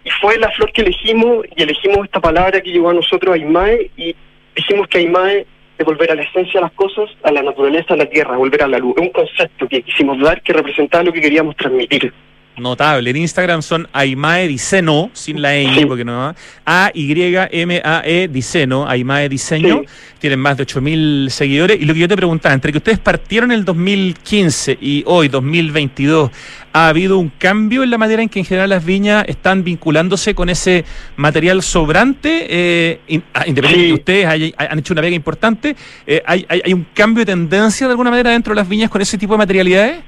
Y 0.08 0.10
fue 0.22 0.38
la 0.38 0.50
flor 0.52 0.72
que 0.72 0.80
elegimos 0.80 1.44
y 1.54 1.62
elegimos 1.62 2.06
esta 2.06 2.18
palabra 2.18 2.62
que 2.62 2.70
llegó 2.70 2.88
a 2.88 2.94
nosotros, 2.94 3.34
Aimae, 3.34 3.90
y 3.98 4.16
dijimos 4.56 4.88
que 4.88 4.96
Aimae 5.00 5.46
es 5.76 5.84
volver 5.84 6.10
a 6.10 6.14
la 6.14 6.22
esencia 6.22 6.60
de 6.60 6.62
las 6.62 6.72
cosas, 6.72 7.10
a 7.24 7.30
la 7.30 7.42
naturaleza, 7.42 7.92
a 7.92 7.98
la 7.98 8.06
tierra, 8.06 8.38
volver 8.38 8.62
a 8.62 8.68
la 8.68 8.78
luz. 8.78 8.94
Es 8.96 9.02
un 9.02 9.10
concepto 9.10 9.68
que 9.68 9.82
quisimos 9.82 10.18
dar 10.18 10.40
que 10.40 10.54
representaba 10.54 11.04
lo 11.04 11.12
que 11.12 11.20
queríamos 11.20 11.54
transmitir. 11.56 12.10
Notable. 12.58 13.10
En 13.10 13.16
Instagram 13.16 13.62
son 13.62 13.88
Aimae 13.92 14.48
Diceno, 14.48 15.10
sin 15.12 15.40
la 15.40 15.50
ñ, 15.54 15.86
porque 15.86 16.04
no 16.04 16.34
A-Y-M-A-E 16.64 18.28
Diceno, 18.28 18.88
Aimae 18.88 19.28
Diseño. 19.28 19.82
Tienen 20.18 20.40
más 20.40 20.56
de 20.56 20.66
8.000 20.66 21.28
seguidores. 21.30 21.80
Y 21.80 21.84
lo 21.84 21.94
que 21.94 22.00
yo 22.00 22.08
te 22.08 22.16
preguntaba, 22.16 22.52
entre 22.54 22.72
que 22.72 22.78
ustedes 22.78 22.98
partieron 22.98 23.52
en 23.52 23.58
el 23.60 23.64
2015 23.64 24.76
y 24.80 25.04
hoy, 25.06 25.28
2022, 25.28 26.30
¿ha 26.72 26.88
habido 26.88 27.18
un 27.18 27.30
cambio 27.38 27.84
en 27.84 27.90
la 27.90 27.98
manera 27.98 28.20
en 28.22 28.28
que 28.28 28.40
en 28.40 28.44
general 28.44 28.70
las 28.70 28.84
viñas 28.84 29.24
están 29.28 29.62
vinculándose 29.62 30.34
con 30.34 30.48
ese 30.48 30.84
material 31.16 31.62
sobrante? 31.62 32.46
Eh, 32.50 33.20
ah, 33.32 33.44
independiente 33.46 33.82
de 33.82 33.88
que 33.88 33.94
ustedes 33.94 34.26
hay- 34.26 34.54
han 34.56 34.78
hecho 34.80 34.92
una 34.92 35.02
pega 35.02 35.14
importante, 35.14 35.76
eh, 36.06 36.22
¿hay, 36.26 36.44
hay, 36.48 36.62
hay 36.64 36.72
un 36.72 36.86
cambio 36.94 37.24
de 37.24 37.32
tendencia 37.32 37.86
de 37.86 37.92
alguna 37.92 38.10
manera 38.10 38.30
dentro 38.30 38.52
de 38.52 38.56
las 38.60 38.68
viñas 38.68 38.90
con 38.90 39.00
ese 39.00 39.16
tipo 39.16 39.34
de 39.34 39.38
materialidades? 39.38 39.98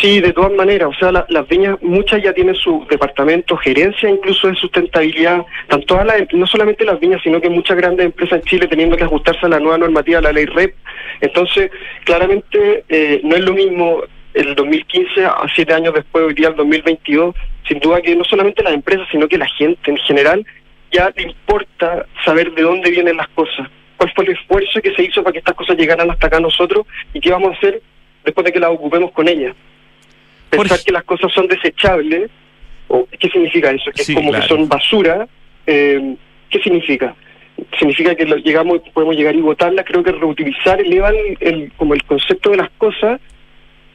Sí, 0.00 0.20
de 0.20 0.32
todas 0.32 0.52
maneras, 0.52 0.88
o 0.88 0.94
sea, 0.98 1.12
la- 1.12 1.26
las 1.28 1.46
viñas, 1.48 1.76
muchas 1.82 2.22
ya 2.22 2.32
tienen 2.32 2.54
su 2.54 2.86
departamento, 2.88 3.56
gerencia 3.58 4.08
incluso 4.08 4.48
de 4.48 4.54
sustentabilidad, 4.54 5.44
tanto 5.68 5.86
todas 5.86 6.06
las, 6.06 6.22
no 6.32 6.46
solamente 6.46 6.84
las 6.84 6.98
viñas, 6.98 7.20
sino 7.22 7.40
que 7.40 7.50
muchas 7.50 7.76
grandes 7.76 8.06
empresas 8.06 8.38
en 8.40 8.44
Chile 8.46 8.66
teniendo 8.68 8.96
que 8.96 9.04
ajustarse 9.04 9.44
a 9.46 9.50
la 9.50 9.60
nueva 9.60 9.78
normativa, 9.78 10.18
a 10.18 10.22
la 10.22 10.32
ley 10.32 10.46
REP. 10.46 10.74
Entonces, 11.20 11.70
claramente 12.04 12.84
eh, 12.88 13.20
no 13.22 13.36
es 13.36 13.42
lo 13.42 13.52
mismo 13.52 14.02
el 14.34 14.54
2015 14.54 15.26
a 15.26 15.44
siete 15.54 15.74
años 15.74 15.92
después, 15.94 16.24
hoy 16.24 16.34
día 16.34 16.48
el 16.48 16.56
2022, 16.56 17.34
sin 17.68 17.78
duda 17.78 18.00
que 18.00 18.16
no 18.16 18.24
solamente 18.24 18.62
las 18.62 18.72
empresas, 18.72 19.06
sino 19.10 19.28
que 19.28 19.36
la 19.38 19.46
gente 19.46 19.90
en 19.90 19.98
general 19.98 20.44
ya 20.90 21.12
le 21.14 21.22
importa 21.22 22.06
saber 22.24 22.52
de 22.52 22.62
dónde 22.62 22.90
vienen 22.90 23.18
las 23.18 23.28
cosas, 23.28 23.68
cuál 23.98 24.10
fue 24.14 24.24
el 24.24 24.32
esfuerzo 24.32 24.80
que 24.80 24.94
se 24.94 25.02
hizo 25.04 25.22
para 25.22 25.32
que 25.34 25.38
estas 25.40 25.54
cosas 25.54 25.76
llegaran 25.76 26.10
hasta 26.10 26.26
acá 26.28 26.38
a 26.38 26.40
nosotros 26.40 26.86
y 27.12 27.20
qué 27.20 27.30
vamos 27.30 27.52
a 27.52 27.56
hacer 27.58 27.82
después 28.24 28.44
de 28.46 28.52
que 28.52 28.60
las 28.60 28.70
ocupemos 28.70 29.12
con 29.12 29.28
ellas. 29.28 29.54
Pensar 30.58 30.80
que 30.84 30.92
las 30.92 31.04
cosas 31.04 31.32
son 31.32 31.46
desechables, 31.48 32.30
o 32.88 33.06
¿qué 33.18 33.28
significa 33.28 33.70
eso? 33.70 33.90
Que 33.92 34.02
Sí, 34.04 34.12
es 34.12 34.16
como 34.16 34.30
claro. 34.30 34.42
que 34.44 34.48
son 34.48 34.68
basura, 34.68 35.26
eh, 35.66 36.14
¿qué 36.50 36.58
significa? 36.60 37.14
Significa 37.78 38.14
que 38.14 38.24
lo- 38.26 38.36
llegamos, 38.36 38.80
podemos 38.92 39.14
llegar 39.16 39.34
y 39.34 39.40
botarlas, 39.40 39.84
creo 39.86 40.02
que 40.02 40.12
reutilizar 40.12 40.80
eleva 40.80 41.10
el, 41.40 41.72
como 41.76 41.94
el 41.94 42.02
concepto 42.04 42.50
de 42.50 42.56
las 42.58 42.70
cosas 42.78 43.20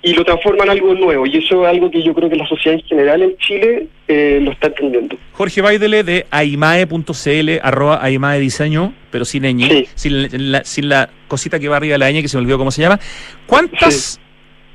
y 0.02 0.14
lo 0.14 0.24
transforma 0.24 0.64
en 0.64 0.70
algo 0.70 0.94
nuevo. 0.94 1.26
Y 1.26 1.38
eso 1.38 1.64
es 1.64 1.70
algo 1.74 1.90
que 1.92 2.02
yo 2.04 2.14
creo 2.14 2.30
que 2.30 2.36
la 2.38 2.48
sociedad 2.48 2.80
en 2.80 2.86
general 2.86 3.22
en 3.24 3.36
Chile 3.38 3.88
eh, 4.08 4.40
lo 4.42 4.52
está 4.52 4.68
entendiendo. 4.68 5.18
Jorge 5.34 5.62
Baidele 5.62 6.04
de 6.04 6.26
aimae.cl, 6.32 7.50
arroba 7.62 8.00
aimae 8.04 8.40
diseño, 8.40 8.94
pero 9.12 9.26
sin 9.26 9.44
ñ, 9.44 9.88
sin, 9.96 10.52
la, 10.52 10.64
sin 10.64 10.88
la 10.90 11.10
cosita 11.28 11.60
que 11.60 11.68
va 11.68 11.78
arriba 11.78 11.94
de 11.94 11.98
la 12.00 12.12
ñ, 12.12 12.22
que 12.22 12.28
se 12.28 12.38
me 12.38 12.42
olvidó 12.42 12.58
cómo 12.60 12.72
se 12.72 12.82
llama. 12.84 13.00
¿Cuántas 13.48 14.20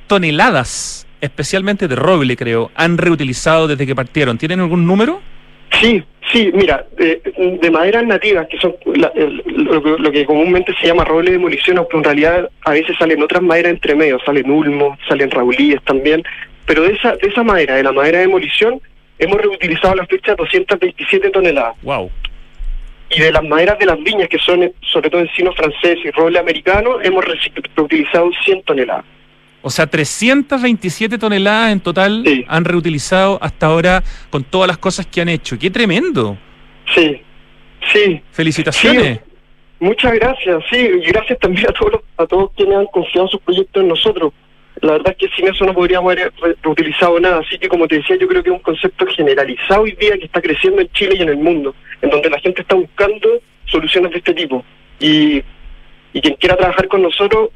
toneladas, 0.08 1.06
especialmente 1.22 1.88
de 1.88 1.96
roble, 1.96 2.36
creo, 2.36 2.70
han 2.74 2.98
reutilizado 2.98 3.66
desde 3.66 3.86
que 3.86 3.94
partieron? 3.94 4.36
¿Tienen 4.36 4.60
algún 4.60 4.86
número? 4.86 5.20
Sí, 5.80 6.02
sí, 6.30 6.50
mira, 6.52 6.84
de, 6.98 7.22
de 7.62 7.70
maderas 7.70 8.04
nativas, 8.04 8.46
que 8.48 8.58
son 8.58 8.74
la- 8.94 9.10
el- 9.14 9.42
lo, 9.46 9.82
que- 9.82 9.96
lo 10.02 10.12
que 10.12 10.26
comúnmente 10.26 10.74
se 10.80 10.86
llama 10.88 11.04
roble 11.04 11.30
de 11.30 11.38
demolición, 11.38 11.78
aunque 11.78 11.96
en 11.96 12.04
realidad 12.04 12.50
a 12.66 12.72
veces 12.72 12.94
salen 12.98 13.22
otras 13.22 13.42
maderas 13.42 13.72
entre 13.72 13.94
medio, 13.94 14.18
salen 14.26 14.50
ulmos, 14.50 14.98
salen 15.08 15.30
raulíes 15.30 15.80
también, 15.84 16.22
pero 16.66 16.82
de 16.82 16.92
esa, 16.92 17.16
de 17.16 17.28
esa 17.28 17.42
madera, 17.42 17.76
de 17.76 17.82
la 17.84 17.92
madera 17.92 18.18
de 18.18 18.26
demolición, 18.26 18.80
hemos 19.18 19.40
reutilizado 19.40 19.94
a 19.94 19.96
la 19.96 20.06
fecha 20.06 20.34
227 20.34 21.30
toneladas. 21.30 21.74
Wow. 21.82 22.10
Y 23.14 23.20
de 23.20 23.30
las 23.32 23.44
maderas 23.44 23.78
de 23.78 23.86
las 23.86 23.98
viñas, 24.02 24.28
que 24.28 24.38
son 24.38 24.72
sobre 24.80 25.10
todo 25.10 25.20
encino 25.20 25.52
francés 25.52 25.98
y 26.04 26.10
roble 26.10 26.38
americano, 26.38 27.00
hemos 27.02 27.24
reutilizado 27.76 28.30
100 28.44 28.62
toneladas. 28.62 29.04
O 29.62 29.70
sea, 29.70 29.86
327 29.86 31.18
toneladas 31.18 31.72
en 31.72 31.80
total 31.80 32.24
han 32.48 32.64
reutilizado 32.64 33.38
hasta 33.40 33.66
ahora 33.66 34.02
con 34.30 34.42
todas 34.44 34.66
las 34.68 34.78
cosas 34.78 35.06
que 35.06 35.20
han 35.20 35.28
hecho. 35.28 35.58
¡Qué 35.58 35.70
tremendo! 35.70 36.36
Sí, 36.94 37.20
sí. 37.92 38.20
Felicitaciones. 38.32 39.18
Sí, 39.18 39.32
muchas 39.80 40.12
gracias, 40.14 40.62
sí, 40.70 40.76
y 40.76 41.00
gracias 41.06 41.38
también 41.38 41.68
a 41.68 41.72
todos 41.72 41.92
los- 41.92 42.02
a 42.18 42.26
todos 42.26 42.50
quienes 42.56 42.76
han 42.78 42.86
confiado 42.86 43.28
sus 43.28 43.40
proyectos 43.40 43.82
en 43.82 43.88
nosotros. 43.88 44.32
La 44.80 44.92
verdad 44.92 45.14
es 45.16 45.16
que 45.30 45.36
sin 45.36 45.46
eso 45.48 45.64
no 45.64 45.74
podríamos 45.74 46.10
haber 46.12 46.32
re- 46.42 46.56
reutilizado 46.62 47.20
nada, 47.20 47.38
así 47.46 47.56
que 47.58 47.68
como 47.68 47.86
te 47.86 47.96
decía, 47.96 48.16
yo 48.20 48.26
creo 48.26 48.42
que 48.42 48.50
es 48.50 48.56
un 48.56 48.62
concepto 48.62 49.06
generalizado 49.14 49.82
hoy 49.82 49.92
día 50.00 50.18
que 50.18 50.24
está 50.24 50.40
creciendo 50.40 50.80
en 50.80 50.88
Chile 50.92 51.14
y 51.18 51.22
en 51.22 51.28
el 51.28 51.36
mundo, 51.36 51.74
en 52.00 52.10
donde 52.10 52.28
la 52.30 52.40
gente 52.40 52.62
está 52.62 52.74
buscando 52.74 53.28
soluciones 53.66 54.10
de 54.10 54.18
este 54.18 54.34
tipo. 54.34 54.64
Y, 54.98 55.42
y 56.12 56.20
quien 56.20 56.34
quiera 56.34 56.56
trabajar 56.56 56.88
con 56.88 57.02
nosotros, 57.02 57.50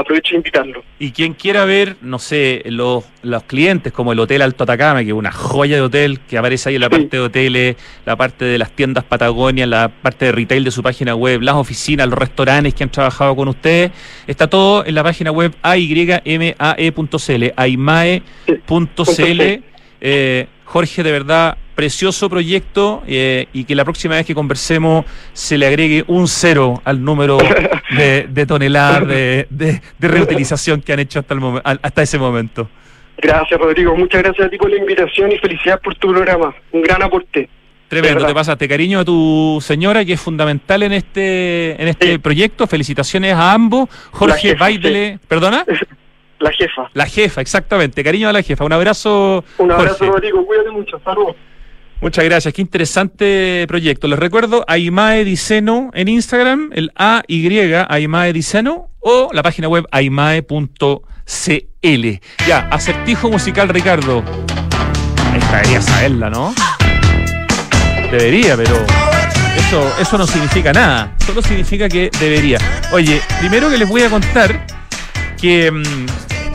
aprovecho 0.00 0.30
de 0.30 0.36
invitarlo. 0.36 0.82
Y 0.98 1.12
quien 1.12 1.34
quiera 1.34 1.64
ver, 1.64 1.96
no 2.00 2.18
sé, 2.18 2.62
los, 2.66 3.04
los 3.22 3.42
clientes 3.44 3.92
como 3.92 4.12
el 4.12 4.20
Hotel 4.20 4.42
Alto 4.42 4.64
Atacama, 4.64 5.02
que 5.02 5.08
es 5.08 5.14
una 5.14 5.32
joya 5.32 5.76
de 5.76 5.82
hotel 5.82 6.20
que 6.20 6.38
aparece 6.38 6.68
ahí 6.68 6.74
en 6.76 6.80
la 6.80 6.90
parte 6.90 7.16
de 7.16 7.20
hoteles, 7.20 7.76
la 8.04 8.16
parte 8.16 8.44
de 8.44 8.58
las 8.58 8.72
tiendas 8.72 9.04
Patagonia, 9.04 9.66
la 9.66 9.88
parte 9.88 10.26
de 10.26 10.32
retail 10.32 10.64
de 10.64 10.70
su 10.70 10.82
página 10.82 11.14
web, 11.14 11.40
las 11.42 11.54
oficinas, 11.54 12.08
los 12.08 12.18
restaurantes 12.18 12.74
que 12.74 12.84
han 12.84 12.90
trabajado 12.90 13.34
con 13.36 13.48
ustedes, 13.48 13.92
está 14.26 14.48
todo 14.48 14.84
en 14.84 14.94
la 14.94 15.02
página 15.02 15.30
web 15.30 15.54
aymae.cl, 15.62 16.54
aymae.cl. 17.56 19.42
Eh, 20.00 20.46
Jorge, 20.64 21.02
de 21.02 21.12
verdad, 21.12 21.56
precioso 21.82 22.28
proyecto 22.28 23.04
eh, 23.06 23.46
y 23.52 23.62
que 23.62 23.76
la 23.76 23.84
próxima 23.84 24.16
vez 24.16 24.26
que 24.26 24.34
conversemos 24.34 25.04
se 25.32 25.56
le 25.56 25.64
agregue 25.68 26.02
un 26.08 26.26
cero 26.26 26.82
al 26.84 27.04
número 27.04 27.38
de, 27.96 28.26
de 28.28 28.46
toneladas 28.46 29.06
de, 29.06 29.46
de- 29.48 29.80
de 29.96 30.08
reutilización 30.08 30.82
que 30.82 30.92
han 30.92 30.98
hecho 30.98 31.20
hasta, 31.20 31.34
el 31.34 31.40
momen- 31.40 31.62
hasta 31.80 32.02
ese 32.02 32.18
momento. 32.18 32.68
Gracias, 33.16 33.60
Rodrigo. 33.60 33.94
Muchas 33.96 34.24
gracias 34.24 34.48
a 34.48 34.50
ti 34.50 34.58
por 34.58 34.68
la 34.70 34.76
invitación 34.76 35.30
y 35.30 35.38
felicidades 35.38 35.80
por 35.80 35.94
tu 35.94 36.08
programa. 36.10 36.52
Un 36.72 36.82
gran 36.82 37.00
aporte. 37.00 37.48
Tremendo, 37.86 38.26
te 38.26 38.34
pasaste 38.34 38.66
cariño 38.66 38.98
a 38.98 39.04
tu 39.04 39.60
señora 39.62 40.04
que 40.04 40.14
es 40.14 40.20
fundamental 40.20 40.82
en 40.82 40.92
este 40.94 41.80
en 41.80 41.86
este 41.86 42.18
proyecto. 42.18 42.66
Felicitaciones 42.66 43.34
a 43.34 43.52
ambos. 43.52 43.88
Jorge 44.10 44.48
jefa, 44.50 44.64
Baidele, 44.64 45.20
¿perdona? 45.28 45.64
La 46.40 46.50
jefa. 46.52 46.90
La 46.94 47.06
jefa, 47.06 47.40
exactamente. 47.40 48.02
Cariño 48.02 48.28
a 48.28 48.32
la 48.32 48.42
jefa. 48.42 48.64
Un 48.64 48.72
abrazo. 48.72 49.44
Un 49.58 49.70
abrazo, 49.72 49.96
Jorge. 49.98 50.12
Rodrigo. 50.12 50.44
Cuídate 50.46 50.70
mucho. 50.70 51.00
Saludos. 51.04 51.34
Muchas 52.00 52.24
gracias, 52.24 52.54
qué 52.54 52.62
interesante 52.62 53.64
proyecto. 53.66 54.06
Les 54.06 54.18
recuerdo 54.18 54.64
Aimae 54.68 55.24
Diceno 55.24 55.90
en 55.94 56.06
Instagram, 56.06 56.70
el 56.72 56.92
AY 56.94 57.74
Aimae 57.88 58.32
Diceno 58.32 58.90
o 59.00 59.30
la 59.32 59.42
página 59.42 59.66
web 59.66 59.84
aimae.cl. 59.90 61.00
Ya, 62.46 62.68
acertijo 62.70 63.30
musical 63.30 63.68
Ricardo. 63.68 64.22
Debería 65.50 65.82
saberla, 65.82 66.30
¿no? 66.30 66.54
Debería, 68.12 68.56
pero 68.56 68.76
eso, 69.56 69.92
eso 70.00 70.18
no 70.18 70.26
significa 70.26 70.72
nada. 70.72 71.16
Solo 71.26 71.42
significa 71.42 71.88
que 71.88 72.10
debería. 72.20 72.58
Oye, 72.92 73.20
primero 73.40 73.68
que 73.70 73.76
les 73.76 73.88
voy 73.88 74.02
a 74.02 74.08
contar 74.08 74.64
que, 75.40 75.70
mm, 75.70 76.06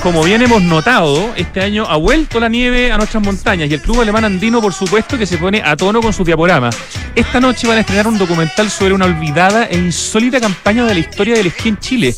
como 0.04 0.22
bien 0.22 0.42
hemos 0.42 0.62
notado, 0.62 1.34
este 1.38 1.62
año 1.62 1.86
ha 1.88 1.96
vuelto 1.96 2.38
la 2.42 2.50
nieve 2.50 2.92
a 2.92 2.98
nuestras 2.98 3.24
montañas 3.24 3.70
y 3.70 3.74
el 3.74 3.82
Club 3.82 4.02
Alemán 4.02 4.26
Andino, 4.26 4.62
por 4.62 4.74
supuesto, 4.74 5.18
que 5.18 5.26
se 5.26 5.38
pone 5.38 5.62
a 5.64 5.78
tono 5.78 6.02
con 6.02 6.12
sus 6.12 6.26
diaporamas. 6.26 6.78
Esta 7.16 7.40
noche 7.40 7.68
van 7.68 7.78
a 7.78 7.80
estrenar 7.80 8.08
un 8.08 8.18
documental 8.18 8.70
sobre 8.70 8.94
una 8.94 9.06
olvidada 9.06 9.66
e 9.68 9.78
insólita 9.78 10.42
campaña 10.42 10.84
de 10.84 10.94
la 10.94 11.00
historia 11.00 11.36
del 11.36 11.48
esquí 11.48 11.70
en 11.70 11.80
Chile. 11.80 12.16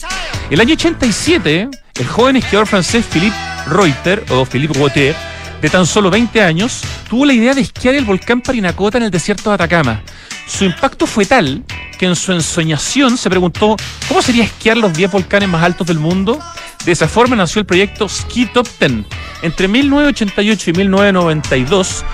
El 0.49 0.59
año 0.59 0.73
87, 0.73 1.69
el 1.99 2.07
joven 2.07 2.37
esquiador 2.37 2.65
francés 2.65 3.05
Philippe 3.05 3.37
Reuter, 3.67 4.25
o 4.31 4.45
Philippe 4.45 4.73
Reuter, 4.79 5.15
de 5.61 5.69
tan 5.69 5.85
solo 5.85 6.09
20 6.09 6.41
años, 6.41 6.81
tuvo 7.09 7.25
la 7.25 7.33
idea 7.33 7.53
de 7.53 7.61
esquiar 7.61 7.95
el 7.95 8.05
volcán 8.05 8.41
Parinacota 8.41 8.97
en 8.97 9.05
el 9.05 9.11
desierto 9.11 9.49
de 9.49 9.55
Atacama. 9.55 10.01
Su 10.47 10.65
impacto 10.65 11.07
fue 11.07 11.25
tal 11.25 11.63
que 11.97 12.05
en 12.05 12.15
su 12.15 12.31
ensoñación 12.31 13.17
se 13.17 13.29
preguntó 13.29 13.75
cómo 14.07 14.21
sería 14.21 14.43
esquiar 14.43 14.77
los 14.77 14.93
10 14.93 15.11
volcanes 15.11 15.49
más 15.49 15.63
altos 15.63 15.87
del 15.87 15.99
mundo. 15.99 16.39
De 16.85 16.91
esa 16.91 17.07
forma 17.07 17.35
nació 17.35 17.61
el 17.61 17.65
proyecto 17.65 18.07
Ski 18.07 18.45
Top 18.47 18.67
10. 18.79 19.05
Entre 19.41 19.67
1988 19.67 20.69
y 20.69 20.73
1992, 20.73 22.05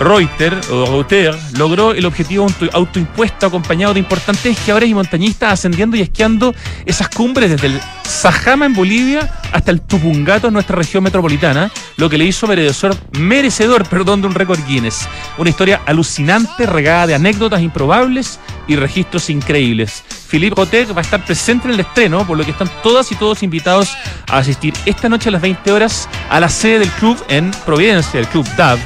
Reuter, 0.00 0.54
o 0.70 0.86
Reuter 0.86 1.34
logró 1.56 1.92
el 1.92 2.06
objetivo 2.06 2.44
auto- 2.44 2.68
autoimpuesto 2.72 3.46
acompañado 3.46 3.94
de 3.94 4.00
importantes 4.00 4.56
esquiadores 4.56 4.88
y 4.88 4.94
montañistas 4.94 5.52
ascendiendo 5.54 5.96
y 5.96 6.02
esquiando 6.02 6.54
esas 6.86 7.08
cumbres 7.08 7.50
desde 7.50 7.66
el 7.66 7.80
Sajama 8.04 8.64
en 8.66 8.74
Bolivia 8.74 9.28
hasta 9.52 9.70
el 9.70 9.80
Tupungato 9.80 10.46
en 10.48 10.54
nuestra 10.54 10.76
región 10.76 11.02
metropolitana, 11.02 11.70
lo 11.96 12.08
que 12.08 12.16
le 12.16 12.24
hizo 12.24 12.46
merecedor, 12.46 12.96
merecedor 13.18 13.86
perdón, 13.88 14.20
de 14.22 14.28
un 14.28 14.34
récord 14.34 14.60
Guinness. 14.66 15.08
Una 15.36 15.50
historia 15.50 15.80
alucinante, 15.84 16.64
regada 16.64 17.08
de 17.08 17.14
anécdotas 17.16 17.60
improbables 17.60 18.38
y 18.66 18.76
registros 18.76 19.28
increíbles. 19.30 20.04
Philippe 20.30 20.54
Reuter 20.56 20.96
va 20.96 21.00
a 21.00 21.04
estar 21.04 21.24
presente 21.24 21.66
en 21.68 21.74
el 21.74 21.80
estreno, 21.80 22.26
por 22.26 22.36
lo 22.38 22.44
que 22.44 22.52
están 22.52 22.70
todas 22.82 23.10
y 23.12 23.14
todos 23.16 23.42
invitados 23.42 23.90
a 24.28 24.38
asistir 24.38 24.74
esta 24.86 25.08
noche 25.08 25.28
a 25.28 25.32
las 25.32 25.42
20 25.42 25.72
horas 25.72 26.08
a 26.30 26.38
la 26.40 26.48
sede 26.48 26.78
del 26.80 26.90
club 26.92 27.22
en 27.28 27.50
Providencia, 27.66 28.20
el 28.20 28.28
Club 28.28 28.46
DAV 28.56 28.78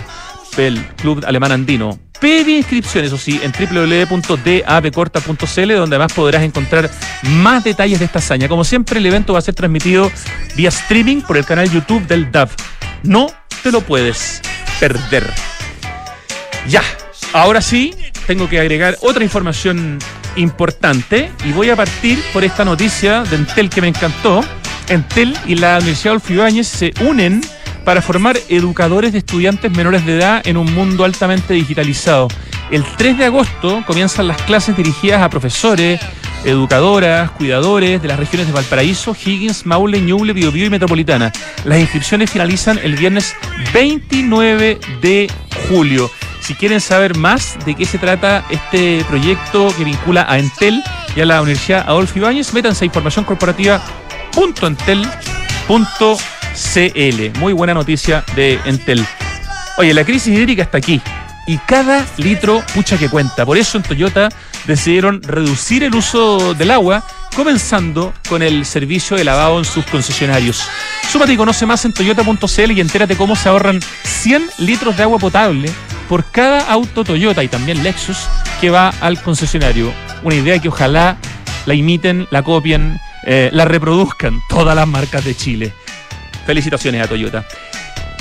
el 0.57 0.85
Club 0.97 1.25
Alemán 1.27 1.53
Andino. 1.53 1.99
previa 2.21 2.59
inscripción, 2.59 3.05
eso 3.05 3.19
sí, 3.19 3.41
en 3.43 3.53
www.dapcorta.cl, 3.53 5.73
donde 5.75 5.97
además 5.97 6.13
podrás 6.13 6.43
encontrar 6.43 6.91
más 7.23 7.65
detalles 7.65 7.99
de 7.99 8.05
esta 8.05 8.21
hazaña. 8.21 8.49
Como 8.49 8.65
siempre, 8.65 8.99
el 8.99 9.07
evento 9.07 9.33
va 9.33 9.41
a 9.41 9.43
ser 9.43 9.55
transmitido 9.55 10.11
vía 10.55 10.69
streaming 10.69 11.23
por 11.23 11.37
el 11.37 11.45
canal 11.45 11.69
YouTube 11.71 12.07
del 12.07 12.31
DAP. 12.31 12.51
No 13.03 13.27
te 13.63 13.73
lo 13.73 13.81
puedes 13.81 14.41
perder. 14.79 15.29
Ya, 16.69 16.83
ahora 17.33 17.61
sí, 17.61 17.95
tengo 18.27 18.49
que 18.49 18.61
agregar 18.61 18.97
otra 19.01 19.25
información 19.25 19.99
importante 20.37 21.31
y 21.45 21.53
voy 21.53 21.71
a 21.71 21.77
partir 21.77 22.23
por 22.33 22.45
esta 22.45 22.65
noticia 22.65 23.25
de 23.25 23.37
Entel 23.37 23.69
que 23.69 23.81
me 23.81 23.89
encantó. 23.89 24.45
Entel 24.89 25.37
y 25.47 25.57
la 25.57 25.79
Universidad 25.79 26.13
Adolfo 26.13 26.33
Ibáñez 26.33 26.69
se 26.69 26.95
unen 27.01 27.41
para 27.85 28.03
formar 28.03 28.39
educadores 28.49 29.13
de 29.13 29.19
estudiantes 29.19 29.71
menores 29.71 30.05
de 30.07 30.17
edad 30.17 30.47
en 30.47 30.57
un 30.57 30.73
mundo 30.75 31.05
altamente 31.05 31.55
digitalizado. 31.55 32.29
El 32.71 32.85
3 32.85 33.19
de 33.19 33.25
agosto 33.27 33.83
comienzan 33.87 34.29
las 34.29 34.41
clases 34.43 34.77
dirigidas 34.77 35.23
a 35.23 35.29
profesores, 35.31 36.01
educadoras, 36.45 37.31
cuidadores 37.33 38.01
de 38.01 38.09
las 38.09 38.19
regiones 38.19 38.47
de 38.47 38.53
Valparaíso, 38.53 39.15
Higgins, 39.15 39.67
Maule, 39.67 40.01
Ñuble, 40.01 40.33
Biobío 40.33 40.67
y 40.67 40.71
Metropolitana. 40.71 41.33
Las 41.65 41.79
inscripciones 41.79 42.31
finalizan 42.31 42.79
el 42.83 42.97
viernes 42.97 43.35
29 43.73 44.81
de 45.01 45.31
julio. 45.69 46.11
Si 46.41 46.55
quieren 46.55 46.81
saber 46.81 47.17
más 47.17 47.57
de 47.65 47.75
qué 47.75 47.85
se 47.85 47.99
trata 47.99 48.45
este 48.51 49.05
proyecto 49.09 49.73
que 49.77 49.85
vincula 49.85 50.27
a 50.29 50.39
Entel 50.39 50.83
y 51.15 51.21
a 51.21 51.27
la 51.27 51.41
Universidad 51.41 51.85
Adolfo 51.87 52.19
Ibáñez, 52.19 52.53
métanse 52.53 52.85
a 52.85 52.87
informacióncorporativa.entel.cl. 56.53 57.39
Muy 57.39 57.53
buena 57.53 57.75
noticia 57.75 58.25
de 58.35 58.59
Entel. 58.65 59.05
Oye, 59.79 59.95
la 59.95 60.05
crisis 60.05 60.37
hídrica 60.37 60.63
está 60.63 60.79
aquí 60.79 61.01
y 61.47 61.59
cada 61.59 62.07
litro 62.19 62.63
pucha 62.75 62.99
que 62.99 63.09
cuenta. 63.09 63.45
Por 63.45 63.59
eso 63.59 63.79
en 63.79 63.85
Toyota 63.85 64.29
decidieron 64.67 65.23
reducir 65.23 65.83
el 65.83 65.95
uso 65.95 66.55
del 66.55 66.71
agua, 66.71 67.05
comenzando 67.35 68.13
con 68.29 68.43
el 68.43 68.65
servicio 68.65 69.17
de 69.17 69.25
lavado 69.25 69.59
en 69.59 69.65
sus 69.65 69.85
concesionarios. 69.87 70.63
Súmate 71.11 71.33
y 71.33 71.37
conoce 71.37 71.67
más 71.67 71.85
en 71.85 71.93
toyota.cl 71.93 72.71
y 72.71 72.81
entérate 72.81 73.17
cómo 73.17 73.35
se 73.35 73.49
ahorran 73.49 73.81
100 74.05 74.51
litros 74.59 74.97
de 74.97 75.03
agua 75.03 75.19
potable 75.19 75.71
por 76.09 76.25
cada 76.31 76.71
auto 76.71 77.05
Toyota 77.05 77.43
y 77.43 77.49
también 77.49 77.83
Lexus 77.83 78.19
que 78.61 78.71
va 78.71 78.91
al 79.01 79.21
concesionario. 79.21 79.93
Una 80.23 80.37
idea 80.37 80.59
que 80.59 80.69
ojalá 80.69 81.17
la 81.67 81.75
imiten, 81.75 82.29
la 82.31 82.43
copien, 82.43 83.01
eh, 83.25 83.51
la 83.53 83.65
reproduzcan 83.65 84.41
todas 84.49 84.77
las 84.77 84.87
marcas 84.87 85.25
de 85.25 85.35
Chile. 85.35 85.73
Felicitaciones 86.47 87.05
a 87.05 87.09
Toyota. 87.09 87.45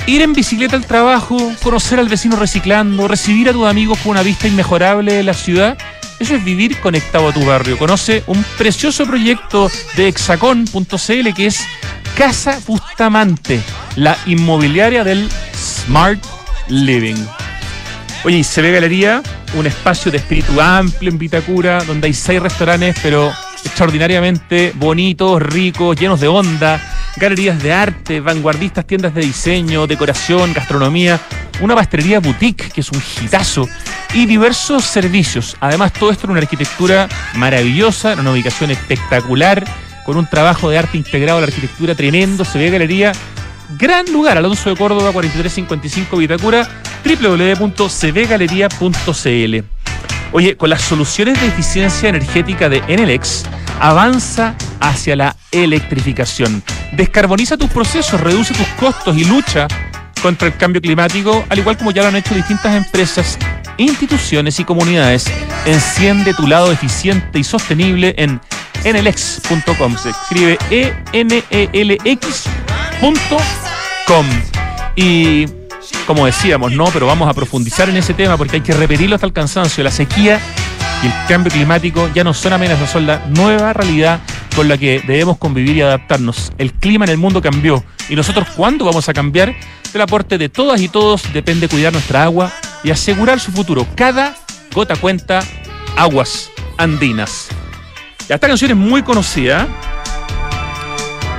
Ir 0.06 0.22
en 0.22 0.32
bicicleta 0.32 0.76
al 0.76 0.84
trabajo, 0.84 1.52
conocer 1.62 2.00
al 2.00 2.08
vecino 2.08 2.36
reciclando, 2.36 3.06
recibir 3.06 3.48
a 3.48 3.52
tus 3.52 3.66
amigos 3.66 3.98
con 3.98 4.12
una 4.12 4.22
vista 4.22 4.48
inmejorable 4.48 5.12
de 5.12 5.22
la 5.22 5.34
ciudad, 5.34 5.78
eso 6.18 6.36
es 6.36 6.44
vivir 6.44 6.78
conectado 6.80 7.28
a 7.28 7.32
tu 7.32 7.44
barrio. 7.44 7.78
Conoce 7.78 8.22
un 8.26 8.44
precioso 8.56 9.06
proyecto 9.06 9.70
de 9.96 10.08
hexacon.cl 10.08 11.34
que 11.34 11.46
es 11.46 11.60
Casa 12.16 12.60
Bustamante, 12.66 13.60
la 13.96 14.16
inmobiliaria 14.26 15.02
del 15.02 15.28
Smart 15.54 16.24
Living. 16.68 17.16
Oye, 18.24 18.38
y 18.38 18.44
se 18.44 18.62
ve 18.62 18.70
Galería, 18.70 19.20
un 19.54 19.66
espacio 19.66 20.12
de 20.12 20.18
espíritu 20.18 20.60
amplio 20.60 21.10
en 21.10 21.18
Vitacura, 21.18 21.82
donde 21.82 22.06
hay 22.06 22.14
seis 22.14 22.40
restaurantes, 22.40 22.96
pero 23.02 23.32
extraordinariamente 23.64 24.72
bonitos, 24.76 25.42
ricos, 25.42 25.98
llenos 25.98 26.20
de 26.20 26.28
onda, 26.28 26.80
galerías 27.16 27.62
de 27.62 27.72
arte, 27.72 28.20
vanguardistas, 28.20 28.86
tiendas 28.86 29.14
de 29.14 29.22
diseño, 29.22 29.86
decoración, 29.86 30.52
gastronomía, 30.52 31.20
una 31.60 31.74
pastelería 31.74 32.20
boutique, 32.20 32.70
que 32.72 32.80
es 32.80 32.90
un 32.90 33.02
hitazo, 33.22 33.68
y 34.14 34.26
diversos 34.26 34.84
servicios. 34.84 35.56
Además, 35.60 35.92
todo 35.92 36.10
esto 36.10 36.26
en 36.26 36.32
una 36.32 36.40
arquitectura 36.40 37.08
maravillosa, 37.34 38.12
en 38.12 38.20
una 38.20 38.32
ubicación 38.32 38.70
espectacular, 38.70 39.64
con 40.04 40.16
un 40.16 40.26
trabajo 40.26 40.70
de 40.70 40.78
arte 40.78 40.98
integrado 40.98 41.38
a 41.38 41.42
la 41.42 41.46
arquitectura 41.46 41.94
tremendo, 41.94 42.44
se 42.44 42.58
ve 42.58 42.70
Galería 42.70 43.12
gran 43.78 44.12
lugar, 44.12 44.36
Alonso 44.38 44.70
de 44.70 44.76
Córdoba 44.76 45.12
4355 45.12 46.16
Vitacura, 46.16 46.68
www.cvgalería.cl. 47.04 49.64
Oye, 50.32 50.56
con 50.56 50.70
las 50.70 50.80
soluciones 50.82 51.40
de 51.40 51.48
eficiencia 51.48 52.08
energética 52.08 52.68
de 52.68 52.82
Enelex, 52.88 53.44
avanza 53.80 54.54
hacia 54.80 55.14
la 55.16 55.36
electrificación. 55.50 56.62
Descarboniza 56.92 57.56
tus 57.56 57.70
procesos, 57.70 58.20
reduce 58.20 58.52
tus 58.54 58.66
costos 58.78 59.16
y 59.16 59.24
lucha 59.24 59.66
contra 60.22 60.48
el 60.48 60.56
cambio 60.56 60.80
climático, 60.80 61.44
al 61.48 61.58
igual 61.58 61.76
como 61.76 61.90
ya 61.90 62.02
lo 62.02 62.08
han 62.08 62.16
hecho 62.16 62.34
distintas 62.34 62.74
empresas, 62.74 63.38
instituciones 63.78 64.60
y 64.60 64.64
comunidades. 64.64 65.26
Enciende 65.64 66.34
tu 66.34 66.46
lado 66.46 66.70
eficiente 66.70 67.38
y 67.38 67.44
sostenible 67.44 68.14
en 68.18 68.40
enelex.com. 68.84 69.96
Se 69.96 70.10
escribe 70.10 70.58
e 70.70 70.94
n 71.12 71.42
e 71.50 71.68
l 71.72 71.98
x.com. 72.04 72.26
Y 74.94 75.46
como 76.06 76.26
decíamos, 76.26 76.72
no, 76.72 76.84
pero 76.86 77.06
vamos 77.06 77.28
a 77.28 77.32
profundizar 77.34 77.88
en 77.88 77.96
ese 77.96 78.12
tema 78.14 78.36
porque 78.36 78.56
hay 78.56 78.62
que 78.62 78.74
repetirlo 78.74 79.14
hasta 79.14 79.26
el 79.26 79.32
cansancio. 79.32 79.82
La 79.82 79.90
sequía 79.90 80.40
y 81.02 81.06
el 81.06 81.12
cambio 81.26 81.50
climático 81.50 82.10
ya 82.14 82.22
no 82.22 82.34
son 82.34 82.52
amenazas, 82.52 82.90
son 82.90 83.06
la 83.06 83.22
nueva 83.28 83.72
realidad 83.72 84.20
con 84.54 84.68
la 84.68 84.76
que 84.78 85.02
debemos 85.06 85.38
convivir 85.38 85.76
y 85.76 85.82
adaptarnos. 85.82 86.52
El 86.58 86.72
clima 86.72 87.04
en 87.04 87.10
el 87.10 87.18
mundo 87.18 87.40
cambió 87.40 87.82
y 88.08 88.16
nosotros 88.16 88.48
cuándo 88.56 88.84
vamos 88.84 89.08
a 89.08 89.12
cambiar? 89.12 89.54
Del 89.92 90.02
aporte 90.02 90.38
de 90.38 90.48
todas 90.48 90.80
y 90.80 90.88
todos 90.88 91.32
depende 91.32 91.68
cuidar 91.68 91.92
nuestra 91.92 92.22
agua 92.24 92.50
y 92.82 92.90
asegurar 92.90 93.40
su 93.40 93.52
futuro. 93.52 93.86
Cada 93.94 94.34
gota 94.74 94.96
cuenta, 94.96 95.42
aguas 95.96 96.50
andinas. 96.78 97.48
Esta 98.20 98.38
canción 98.38 98.70
es 98.70 98.76
muy 98.76 99.02
conocida, 99.02 99.68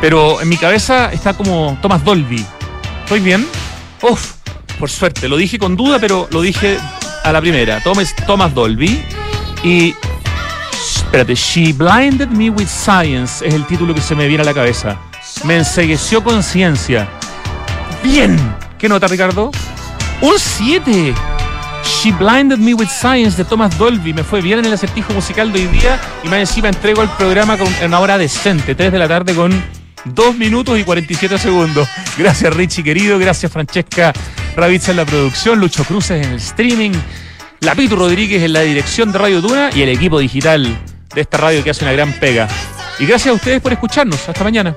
pero 0.01 0.41
en 0.41 0.49
mi 0.49 0.57
cabeza 0.57 1.11
está 1.11 1.34
como 1.34 1.78
Thomas 1.82 2.03
Dolby. 2.03 2.45
¿Estoy 3.03 3.20
bien? 3.22 3.47
Uf, 4.01 4.34
por 4.80 4.89
suerte, 4.89 5.28
lo 5.28 5.38
dije 5.38 5.57
con 5.57 5.76
duda, 5.76 5.97
pero 5.99 6.28
lo 6.32 6.41
dije 6.41 6.78
a 7.24 7.32
la 7.32 7.41
primera. 7.41 7.82
Thomas, 7.82 8.16
Thomas 8.28 8.53
Dolby. 8.53 9.01
Y. 9.64 9.95
Espérate, 11.14 11.36
She 11.36 11.74
Blinded 11.74 12.30
Me 12.30 12.49
with 12.49 12.66
Science 12.66 13.45
es 13.45 13.53
el 13.53 13.68
título 13.68 13.93
que 13.93 14.01
se 14.01 14.16
me 14.16 14.28
viene 14.28 14.41
a 14.41 14.45
la 14.47 14.53
cabeza. 14.55 14.97
Me 15.45 15.57
ensegueció 15.57 16.24
con 16.24 16.41
ciencia. 16.41 17.07
Bien. 18.03 18.36
¿Qué 18.80 18.89
nota, 18.89 19.05
Ricardo? 19.05 19.51
Un 20.22 20.39
7. 20.39 21.14
She 21.84 22.11
Blinded 22.14 22.57
Me 22.57 22.74
with 22.74 22.88
Science 22.88 23.38
de 23.38 23.45
Thomas 23.45 23.78
Dolby. 23.78 24.11
Me 24.11 24.24
fue 24.24 24.41
bien 24.41 24.57
en 24.57 24.66
el 24.66 24.74
acertijo 24.74 25.14
musical 25.14 25.53
de 25.53 25.59
hoy 25.59 25.68
día 25.68 26.01
y 26.24 26.30
más 26.30 26.39
encima 26.39 26.70
entrego 26.70 27.03
el 27.03 27.09
programa 27.09 27.59
con 27.59 27.68
una 27.86 27.99
hora 27.99 28.18
decente, 28.18 28.74
3 28.74 28.91
de 28.91 28.97
la 28.97 29.07
tarde 29.07 29.36
con 29.36 29.51
2 30.05 30.36
minutos 30.36 30.80
y 30.80 30.84
47 30.84 31.38
segundos. 31.38 31.88
Gracias 32.18 32.51
Richie 32.55 32.84
querido, 32.84 33.20
gracias 33.20 33.51
Francesca 33.51 34.14
Ravizza 34.55 34.89
en 34.89 34.97
la 34.97 35.05
producción, 35.05 35.59
Lucho 35.59 35.84
Cruces 35.84 36.26
en 36.26 36.32
el 36.32 36.38
streaming, 36.38 36.93
Lapito 37.59 37.97
Rodríguez 37.97 38.41
en 38.41 38.53
la 38.53 38.61
dirección 38.61 39.11
de 39.11 39.20
Radio 39.20 39.41
Duna 39.41 39.70
y 39.76 39.84
el 39.84 39.89
equipo 39.89 40.18
digital 40.18 40.76
de 41.14 41.22
esta 41.22 41.38
radio 41.38 41.64
que 41.64 41.70
hace 41.70 41.84
una 41.84 41.93
gran 41.93 42.14
pega. 42.20 42.47
Y 42.99 43.05
gracias 43.05 43.32
a 43.32 43.36
ustedes 43.36 43.61
por 43.61 43.74
escucharnos. 43.74 44.28
Hasta 44.28 44.43
mañana. 44.43 44.76